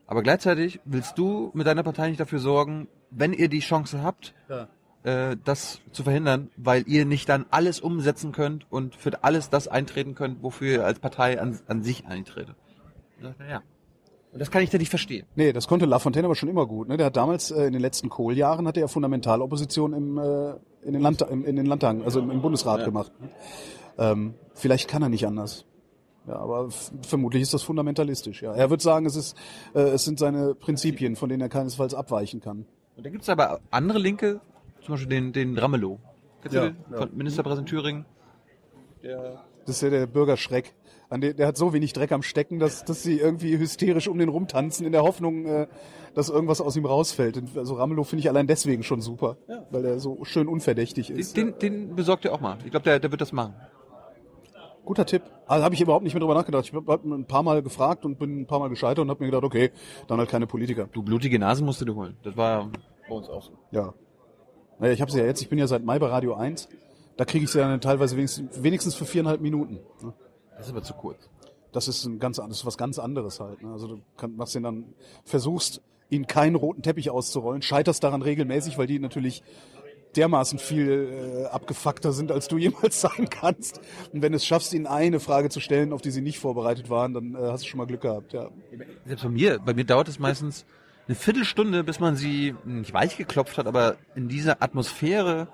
Aber 0.05 0.21
gleichzeitig 0.21 0.79
willst 0.86 1.17
du 1.17 1.49
mit 1.53 1.65
deiner 1.65 1.81
Partei 1.84 2.09
nicht 2.09 2.19
dafür 2.19 2.39
sorgen, 2.39 2.88
wenn 3.09 3.34
ihr 3.34 3.47
die 3.49 3.59
Chance 3.61 4.03
habt, 4.03 4.34
ja. 4.49 4.67
Äh, 5.04 5.36
das 5.43 5.80
zu 5.91 6.04
verhindern, 6.04 6.49
weil 6.58 6.84
ihr 6.88 7.06
nicht 7.06 7.30
dann 7.30 7.45
alles 7.51 7.80
umsetzen 7.80 8.32
könnt 8.32 8.66
und 8.72 8.95
für 8.95 9.24
alles 9.24 9.49
das 9.49 9.68
eintreten 9.68 10.16
könnt, 10.16 10.41
wofür 10.43 10.72
ihr 10.72 10.86
als 10.86 10.99
Partei 10.99 11.39
an, 11.41 11.60
an 11.68 11.84
sich 11.84 12.06
eintretet. 12.08 12.56
Dachte, 13.22 13.43
Ja. 13.49 13.62
Und 14.32 14.39
das 14.39 14.49
kann 14.49 14.64
ich 14.64 14.72
da 14.72 14.80
nicht 14.80 14.89
verstehen. 14.89 15.28
Nee, 15.36 15.54
das 15.54 15.68
konnte 15.68 15.86
Lafontaine 15.86 16.26
aber 16.26 16.34
schon 16.36 16.49
immer 16.49 16.66
gut. 16.66 16.88
Ne? 16.88 16.97
Der 16.97 17.06
hat 17.06 17.16
damals 17.16 17.51
äh, 17.51 17.66
in 17.66 17.74
den 17.74 17.82
letzten 17.84 18.10
Kohljahren 18.10 18.68
hat 18.68 18.78
er 18.78 18.88
Fundamentalopposition 18.88 19.93
im, 19.93 20.18
äh, 20.18 20.54
in, 20.82 20.93
den 20.93 21.01
Land, 21.04 21.22
im, 21.22 21.45
in 21.45 21.56
den 21.56 21.68
Landtagen, 21.68 22.01
also 22.04 22.20
im, 22.20 22.32
im 22.32 22.41
Bundesrat 22.41 22.80
Ja. 22.80 22.86
gemacht. 22.86 23.12
Ähm, 23.99 24.34
vielleicht 24.56 24.88
kann 24.88 25.04
er 25.04 25.10
nicht 25.10 25.28
anders. 25.28 25.66
Ja, 26.28 26.38
aber 26.38 26.70
vermutlich 27.04 27.43
ist 27.43 27.54
das 27.54 27.62
fundamentalistisch. 27.62 28.41
Ja, 28.41 28.54
er 28.54 28.70
wird 28.72 28.82
sagen, 28.82 29.06
es 29.06 29.16
ist, 29.16 29.38
äh, 29.76 29.82
es 29.82 30.04
sind 30.06 30.18
seine 30.18 30.56
Prinzipien, 30.56 31.16
von 31.16 31.30
denen 31.30 31.41
er 31.41 31.49
keinesfalls 31.49 31.93
abweichen 31.93 32.39
kann. 32.39 32.66
Und 32.95 33.06
dann 33.06 33.12
gibt's 33.12 33.30
aber 33.30 33.60
andere 33.70 33.99
Linke, 33.99 34.39
zum 34.86 34.93
Beispiel 34.93 35.09
den, 35.09 35.34
den 35.34 35.57
Ramelow. 35.57 35.99
Kennst 36.41 36.55
Ja, 36.55 36.61
du 36.67 36.71
den? 36.73 36.86
ja. 36.91 36.97
Von 36.97 37.15
Ministerpräsident 37.15 37.69
Thüringen. 37.69 38.05
Das 39.65 39.75
ist 39.77 39.81
ja 39.81 39.89
der 39.89 40.07
Bürgerschreck. 40.07 40.73
Der, 41.11 41.34
der 41.34 41.45
hat 41.47 41.57
so 41.57 41.73
wenig 41.73 41.93
Dreck 41.93 42.11
am 42.11 42.23
Stecken, 42.23 42.57
dass, 42.59 42.86
dass 42.86 43.03
sie 43.03 43.19
irgendwie 43.19 43.57
hysterisch 43.59 44.07
um 44.07 44.17
den 44.17 44.29
rumtanzen 44.29 44.86
in 44.86 44.91
der 44.91 45.03
Hoffnung, 45.03 45.45
äh, 45.45 45.67
dass 46.15 46.29
irgendwas 46.29 46.59
aus 46.59 46.75
ihm 46.75 46.86
rausfällt. 46.86 47.38
Und 47.38 47.55
Also 47.55 47.75
Ramelow 47.75 48.03
finde 48.03 48.21
ich 48.21 48.29
allein 48.29 48.47
deswegen 48.47 48.81
schon 48.81 48.99
super, 48.99 49.38
weil 49.69 49.86
er 49.86 49.99
so 49.99 50.23
schön 50.23 50.47
unverdächtig 50.47 51.11
ist. 51.11 51.38
Den, 51.38 51.59
den 51.59 51.95
besorgt 51.95 52.25
ihr 52.25 52.34
auch 52.34 52.41
mal. 52.41 52.57
Ich 52.65 52.71
glaube, 52.71 52.84
der, 52.86 52.99
der 52.99 53.11
wird 53.11 53.21
das 53.21 53.31
machen. 53.31 53.53
Guter 54.86 55.05
Tipp. 55.05 55.21
Also 55.45 55.63
habe 55.63 55.75
ich 55.75 55.81
überhaupt 55.81 56.03
nicht 56.03 56.13
mehr 56.13 56.19
drüber 56.21 56.34
nachgedacht. 56.34 56.65
Ich 56.65 56.73
habe 56.73 56.99
ein 57.05 57.25
paar 57.25 57.43
Mal 57.43 57.61
gefragt 57.61 58.05
und 58.05 58.17
bin 58.17 58.41
ein 58.41 58.47
paar 58.47 58.59
Mal 58.59 58.69
gescheitert 58.69 58.99
und 58.99 59.09
habe 59.09 59.23
mir 59.23 59.27
gedacht, 59.29 59.43
okay, 59.43 59.71
dann 60.07 60.17
halt 60.19 60.29
keine 60.29 60.47
Politiker. 60.47 60.89
Du 60.91 61.03
blutige 61.03 61.38
Nase 61.39 61.63
musst 61.63 61.79
du 61.79 61.86
dir 61.86 61.95
holen. 61.95 62.17
Das 62.23 62.36
war 62.36 62.69
bei 63.07 63.15
uns 63.15 63.29
auch 63.29 63.43
so. 63.43 63.51
Ja. 63.71 63.93
Naja, 64.80 64.93
ich 64.93 65.01
habe 65.01 65.11
sie 65.11 65.19
ja 65.19 65.26
jetzt, 65.26 65.41
ich 65.41 65.49
bin 65.49 65.59
ja 65.59 65.67
seit 65.67 65.84
Mai 65.84 65.99
bei 65.99 66.07
Radio 66.07 66.36
1. 66.36 66.69
Da 67.17 67.26
kriege 67.26 67.45
ich 67.45 67.51
sie 67.51 67.59
dann 67.59 67.80
teilweise 67.80 68.17
wenigstens, 68.17 68.63
wenigstens 68.63 68.95
für 68.95 69.05
viereinhalb 69.05 69.41
Minuten. 69.41 69.80
ne? 70.01 70.13
Das 70.57 70.67
ist 70.67 70.71
aber 70.71 70.84
zu 70.84 70.93
kurz. 70.93 71.30
Das 71.71 71.88
ist 71.88 72.05
ein 72.05 72.19
ganz, 72.19 72.38
ist 72.38 72.65
was 72.65 72.78
ganz 72.78 72.99
anderes 72.99 73.39
halt. 73.39 73.61
Ne? 73.61 73.71
Also 73.71 73.88
du 73.88 74.01
kann, 74.17 74.36
machst 74.36 74.55
den 74.55 74.63
dann, 74.63 74.93
versuchst, 75.24 75.82
ihnen 76.09 76.28
keinen 76.28 76.55
roten 76.55 76.82
Teppich 76.82 77.09
auszurollen, 77.09 77.61
scheiterst 77.61 78.03
daran 78.03 78.21
regelmäßig, 78.21 78.78
weil 78.78 78.88
die 78.88 78.99
natürlich 78.99 79.43
dermaßen 80.15 80.59
viel 80.59 81.43
äh, 81.43 81.45
abgefuckter 81.45 82.13
sind, 82.13 82.32
als 82.32 82.47
du 82.47 82.57
jemals 82.59 83.01
sein 83.01 83.30
kannst. 83.30 83.82
Und 84.11 84.21
wenn 84.21 84.32
du 84.32 84.36
es 84.36 84.45
schaffst, 84.45 84.74
ihnen 84.74 84.88
eine 84.88 85.19
Frage 85.19 85.49
zu 85.49 85.59
stellen, 85.59 85.93
auf 85.93 86.01
die 86.01 86.11
sie 86.11 86.21
nicht 86.21 86.39
vorbereitet 86.39 86.89
waren, 86.89 87.13
dann 87.13 87.36
äh, 87.36 87.39
hast 87.39 87.63
du 87.63 87.67
schon 87.67 87.80
mal 87.80 87.88
Glück 87.88 88.01
gehabt. 88.01 88.34
Ja. 88.34 88.49
Selbst 89.05 89.24
bei 89.24 89.30
mir, 89.30 89.59
bei 89.59 89.74
mir 89.74 89.86
dauert 89.86 90.07
es 90.07 90.19
meistens 90.19 90.65
eine 91.08 91.16
Viertelstunde, 91.16 91.84
bis 91.84 91.99
man 91.99 92.16
sie 92.16 92.56
nicht 92.66 92.93
weich 92.93 93.18
geklopft 93.18 93.58
hat, 93.58 93.68
aber 93.68 93.97
in 94.16 94.28
diese 94.28 94.62
Atmosphäre 94.62 95.47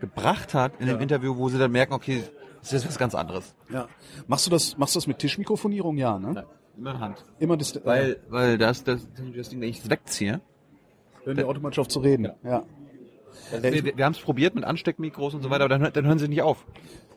gebracht 0.00 0.54
hat 0.54 0.72
in 0.80 0.86
dem 0.86 1.00
Interview, 1.00 1.36
wo 1.36 1.48
sie 1.48 1.58
dann 1.58 1.72
merken, 1.72 1.92
okay, 1.92 2.24
das 2.60 2.72
ist 2.72 2.86
was 2.86 2.98
ganz 2.98 3.14
anderes. 3.14 3.54
Ja. 3.70 3.88
Machst 4.26 4.46
du 4.46 4.50
das, 4.50 4.78
machst 4.78 4.94
du 4.94 4.98
das 4.98 5.06
mit 5.06 5.18
Tischmikrofonierung? 5.18 5.96
Ja, 5.98 6.18
ne? 6.18 6.46
Immer 6.76 6.92
in 6.92 7.00
Hand. 7.00 7.24
Immer 7.38 7.56
das, 7.56 7.78
Weil, 7.84 8.20
weil 8.28 8.58
das, 8.58 8.84
das, 8.84 9.06
das 9.34 9.48
Ding, 9.50 9.60
wenn 9.60 9.68
ich 9.68 9.80
es 9.80 9.90
wegziehe, 9.90 10.40
hören 11.24 11.36
die 11.36 11.44
automatisch 11.44 11.78
auf 11.78 11.88
zu 11.88 12.00
reden. 12.00 12.32
Ja. 12.42 12.64
Also 13.52 13.62
wir, 13.62 13.84
wir, 13.84 13.96
wir 13.96 14.04
haben 14.04 14.12
es 14.12 14.20
probiert 14.20 14.54
mit 14.54 14.64
Ansteckmikros 14.64 15.34
und 15.34 15.42
so 15.42 15.50
weiter, 15.50 15.64
aber 15.64 15.78
dann, 15.78 15.92
dann 15.92 16.06
hören 16.06 16.18
sie 16.18 16.28
nicht 16.28 16.42
auf. 16.42 16.64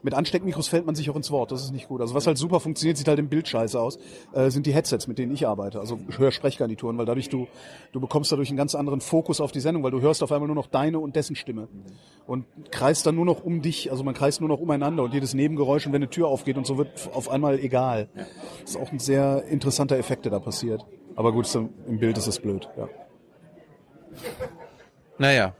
Mit 0.07 0.13
Ansteckmikros 0.13 0.69
fällt 0.69 0.85
man 0.85 0.95
sich 0.95 1.09
auch 1.09 1.17
ins 1.17 1.31
Wort, 1.31 1.51
das 1.51 1.65
ist 1.65 1.73
nicht 1.73 1.89
gut. 1.89 1.99
Also 1.99 2.15
was 2.15 2.25
halt 2.27 2.37
super 2.37 2.61
funktioniert, 2.61 2.95
sieht 2.95 3.09
halt 3.09 3.19
im 3.19 3.27
Bild 3.27 3.45
scheiße 3.45 3.77
aus, 3.77 3.99
äh, 4.31 4.49
sind 4.49 4.65
die 4.65 4.73
Headsets, 4.73 5.05
mit 5.05 5.17
denen 5.17 5.33
ich 5.33 5.45
arbeite. 5.45 5.81
Also 5.81 5.99
Hörsprechgarnituren, 6.15 6.97
weil 6.97 7.05
dadurch 7.05 7.27
du, 7.27 7.47
du 7.91 7.99
bekommst 7.99 8.31
dadurch 8.31 8.47
einen 8.47 8.55
ganz 8.55 8.73
anderen 8.73 9.01
Fokus 9.01 9.41
auf 9.41 9.51
die 9.51 9.59
Sendung, 9.59 9.83
weil 9.83 9.91
du 9.91 9.99
hörst 9.99 10.23
auf 10.23 10.31
einmal 10.31 10.47
nur 10.47 10.55
noch 10.55 10.67
deine 10.67 10.99
und 10.99 11.17
dessen 11.17 11.35
Stimme. 11.35 11.67
Und 12.25 12.45
kreist 12.71 13.05
dann 13.05 13.15
nur 13.15 13.25
noch 13.25 13.43
um 13.43 13.61
dich, 13.61 13.91
also 13.91 14.05
man 14.05 14.13
kreist 14.13 14.39
nur 14.39 14.47
noch 14.47 14.61
umeinander 14.61 15.03
und 15.03 15.13
jedes 15.13 15.33
Nebengeräusch 15.33 15.85
und 15.85 15.91
wenn 15.91 16.01
eine 16.01 16.09
Tür 16.09 16.29
aufgeht 16.29 16.55
und 16.55 16.65
so 16.65 16.77
wird 16.77 17.09
auf 17.13 17.29
einmal 17.29 17.59
egal. 17.59 18.07
Das 18.61 18.69
ist 18.69 18.77
auch 18.77 18.93
ein 18.93 18.99
sehr 18.99 19.43
interessanter 19.43 19.97
Effekt, 19.97 20.23
der 20.23 20.31
da 20.31 20.39
passiert. 20.39 20.85
Aber 21.17 21.33
gut, 21.33 21.53
im 21.53 21.99
Bild 21.99 22.17
ist 22.17 22.27
es 22.27 22.39
blöd, 22.39 22.69
ja. 22.77 22.87
Naja. 25.17 25.53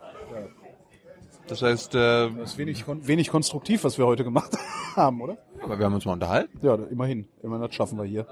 Das 1.47 1.61
heißt, 1.61 1.95
äh, 1.95 2.29
Das 2.29 2.51
ist 2.51 2.57
wenig, 2.57 2.85
kon 2.85 3.07
wenig 3.07 3.29
konstruktiv, 3.29 3.83
was 3.83 3.97
wir 3.97 4.05
heute 4.05 4.23
gemacht 4.23 4.51
haben, 4.95 5.21
oder? 5.21 5.37
aber 5.63 5.77
wir 5.79 5.85
haben 5.85 5.93
uns 5.93 6.05
mal 6.05 6.13
unterhalten. 6.13 6.59
Ja, 6.61 6.75
immerhin. 6.75 7.27
Immerhin, 7.41 7.65
das 7.65 7.73
schaffen 7.75 7.97
wir 7.97 8.05
hier. 8.05 8.25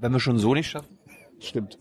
Wenn 0.00 0.12
wir 0.12 0.20
schon 0.20 0.38
so 0.38 0.54
nicht 0.54 0.70
schaffen. 0.70 0.98
Stimmt. 1.40 1.78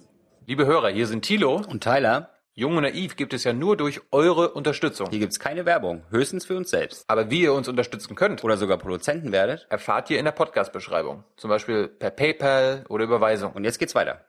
Liebe 0.47 0.66
Hörer, 0.66 0.89
hier 0.89 1.06
sind 1.06 1.22
Thilo. 1.24 1.62
Und 1.70 1.84
Tyler, 1.84 2.30
Jung 2.54 2.76
und 2.78 2.84
Naiv 2.84 3.16
gibt 3.16 3.34
es 3.34 3.43
ja 3.43 3.54
nur 3.54 3.78
durch 3.78 4.02
eure 4.12 4.49
Unterstützung. 4.54 5.08
hier 5.12 5.20
gibt's 5.20 5.39
keine 5.39 5.66
Werbung, 5.66 6.02
höchstens 6.10 6.45
für 6.45 6.58
uns 6.58 6.72
selbst. 6.72 7.06
Aber 7.08 7.30
wie 7.30 7.41
ihr 7.43 7.54
uns 7.54 7.68
unterstützen 7.68 8.16
könnt, 8.16 8.43
Oder 8.43 8.58
sogar 8.58 8.78
Produzenten 8.78 9.32
werdet. 9.32 9.68
erfahrt 9.70 10.10
ihr 10.10 10.18
in 10.20 10.26
der 10.26 10.32
Podcast-Beschreibung. 10.32 11.24
Zum 11.38 11.49
Beispiel 11.49 11.88
per 11.88 12.10
PayPal 12.10 12.86
oder 12.89 13.04
Überweisung. 13.04 13.54
Und 13.54 13.64
jetzt 13.66 13.78
geht's 13.78 13.93
weiter. 13.95 14.22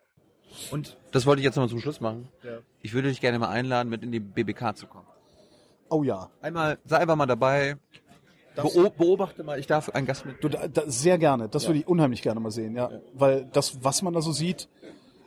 Und 0.70 0.98
das 1.12 1.24
wollte 1.24 1.40
ich 1.40 1.44
jetzt 1.44 1.56
nochmal 1.56 1.70
zum 1.70 1.80
Schluss 1.80 2.00
machen. 2.02 2.28
Ich 2.82 2.92
würde 2.92 3.08
dich 3.08 3.22
gerne 3.22 3.38
mal 3.38 3.48
einladen, 3.48 3.88
mit 3.88 4.02
in 4.02 4.12
die 4.12 4.20
BBK 4.20 4.76
zu 4.76 4.86
kommen. 4.86 5.06
Oh 5.92 6.02
ja. 6.02 6.30
Einmal, 6.40 6.78
sei 6.86 6.96
einfach 6.98 7.16
mal 7.16 7.26
dabei. 7.26 7.76
Beo 8.56 8.90
beobachte 8.90 9.44
mal, 9.44 9.58
ich 9.58 9.66
darf 9.66 9.90
einen 9.90 10.06
Gast 10.06 10.24
mit. 10.24 10.42
Du, 10.42 10.48
da, 10.48 10.66
da, 10.68 10.82
sehr 10.86 11.18
gerne. 11.18 11.48
Das 11.48 11.66
würde 11.66 11.80
ich 11.80 11.86
unheimlich 11.86 12.22
gerne 12.22 12.40
mal 12.40 12.50
sehen, 12.50 12.74
ja. 12.76 12.90
Weil 13.12 13.44
das, 13.52 13.84
was 13.84 14.00
man 14.02 14.14
da 14.14 14.22
so 14.22 14.32
sieht, 14.32 14.68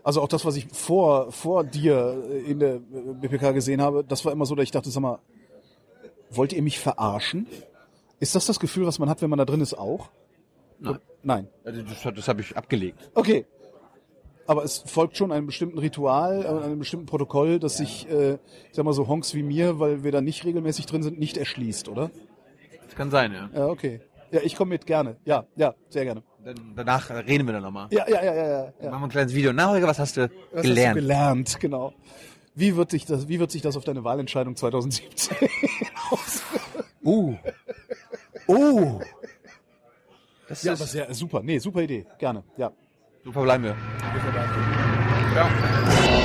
also 0.03 0.21
auch 0.21 0.27
das, 0.27 0.43
was 0.43 0.55
ich 0.55 0.67
vor, 0.71 1.31
vor 1.31 1.63
dir 1.63 2.23
in 2.47 2.59
der 2.59 2.75
äh, 2.75 2.79
BPK 3.21 3.51
gesehen 3.53 3.81
habe, 3.81 4.03
das 4.03 4.25
war 4.25 4.31
immer 4.31 4.45
so, 4.45 4.55
dass 4.55 4.63
ich 4.63 4.71
dachte, 4.71 4.89
sag 4.89 5.01
mal, 5.01 5.19
wollt 6.31 6.51
ihr 6.51 6.61
mich 6.61 6.79
verarschen? 6.79 7.47
Ist 8.19 8.35
das 8.35 8.45
das 8.45 8.59
Gefühl, 8.59 8.87
was 8.87 8.99
man 8.99 9.09
hat, 9.09 9.21
wenn 9.21 9.29
man 9.29 9.37
da 9.39 9.45
drin 9.45 9.61
ist, 9.61 9.75
auch? 9.75 10.09
Nein. 10.79 10.99
Nein. 11.23 11.47
Also 11.63 11.81
Das, 11.81 12.01
das 12.15 12.27
habe 12.27 12.41
ich 12.41 12.57
abgelegt. 12.57 13.11
Okay. 13.13 13.45
Aber 14.47 14.63
es 14.63 14.83
folgt 14.85 15.17
schon 15.17 15.31
einem 15.31 15.47
bestimmten 15.47 15.79
Ritual, 15.79 16.45
einem 16.45 16.79
bestimmten 16.79 17.07
Protokoll, 17.07 17.59
das 17.59 17.77
sich, 17.77 18.07
äh, 18.09 18.33
ich 18.33 18.39
sag 18.73 18.85
mal 18.85 18.93
so 18.93 19.07
Honks 19.07 19.33
wie 19.33 19.41
mir, 19.41 19.79
weil 19.79 20.03
wir 20.03 20.11
da 20.11 20.21
nicht 20.21 20.45
regelmäßig 20.45 20.85
drin 20.85 21.01
sind, 21.01 21.17
nicht 21.19 21.37
erschließt, 21.37 21.89
oder? 21.89 22.11
Das 22.85 22.95
kann 22.95 23.09
sein, 23.09 23.33
ja. 23.33 23.49
Ja, 23.53 23.67
okay. 23.67 24.01
Ja, 24.31 24.41
ich 24.43 24.55
komme 24.55 24.69
mit, 24.69 24.85
gerne. 24.85 25.17
Ja, 25.25 25.45
ja, 25.55 25.73
sehr 25.89 26.03
gerne. 26.03 26.21
Dann, 26.43 26.55
danach 26.75 27.09
reden 27.09 27.47
wir 27.47 27.53
dann 27.53 27.63
nochmal. 27.63 27.87
Ja, 27.89 28.07
ja, 28.07 28.23
ja, 28.23 28.35
ja, 28.35 28.47
ja. 28.47 28.73
ja. 28.81 28.89
Machen 28.91 29.01
wir 29.01 29.07
ein 29.07 29.09
kleines 29.09 29.33
Video. 29.33 29.51
Na, 29.51 29.69
Holger, 29.69 29.87
was 29.87 29.97
hast 29.97 30.17
du 30.17 30.29
Was 30.51 30.61
gelernt? 30.61 30.89
Hast 30.89 30.95
du 30.95 31.01
gelernt, 31.01 31.59
genau. 31.59 31.93
Wie 32.53 32.75
wird 32.75 32.91
sich 32.91 33.05
das, 33.05 33.27
wie 33.27 33.39
wird 33.39 33.49
sich 33.51 33.63
das 33.63 33.75
auf 33.75 33.83
deine 33.83 34.03
Wahlentscheidung 34.03 34.55
2017 34.55 35.35
auswirken? 36.11 36.85
uh, 37.03 37.35
Oh! 38.47 38.99
das 40.47 40.63
Ja, 40.63 40.73
ist, 40.73 40.81
aber 40.81 40.87
sehr, 40.87 41.13
super. 41.13 41.41
Nee, 41.41 41.57
super 41.57 41.81
Idee. 41.81 42.05
Gerne, 42.19 42.43
ja. 42.57 42.71
Verbleiben 43.31 43.63
wir. 43.65 43.75
Ja. 45.35 46.24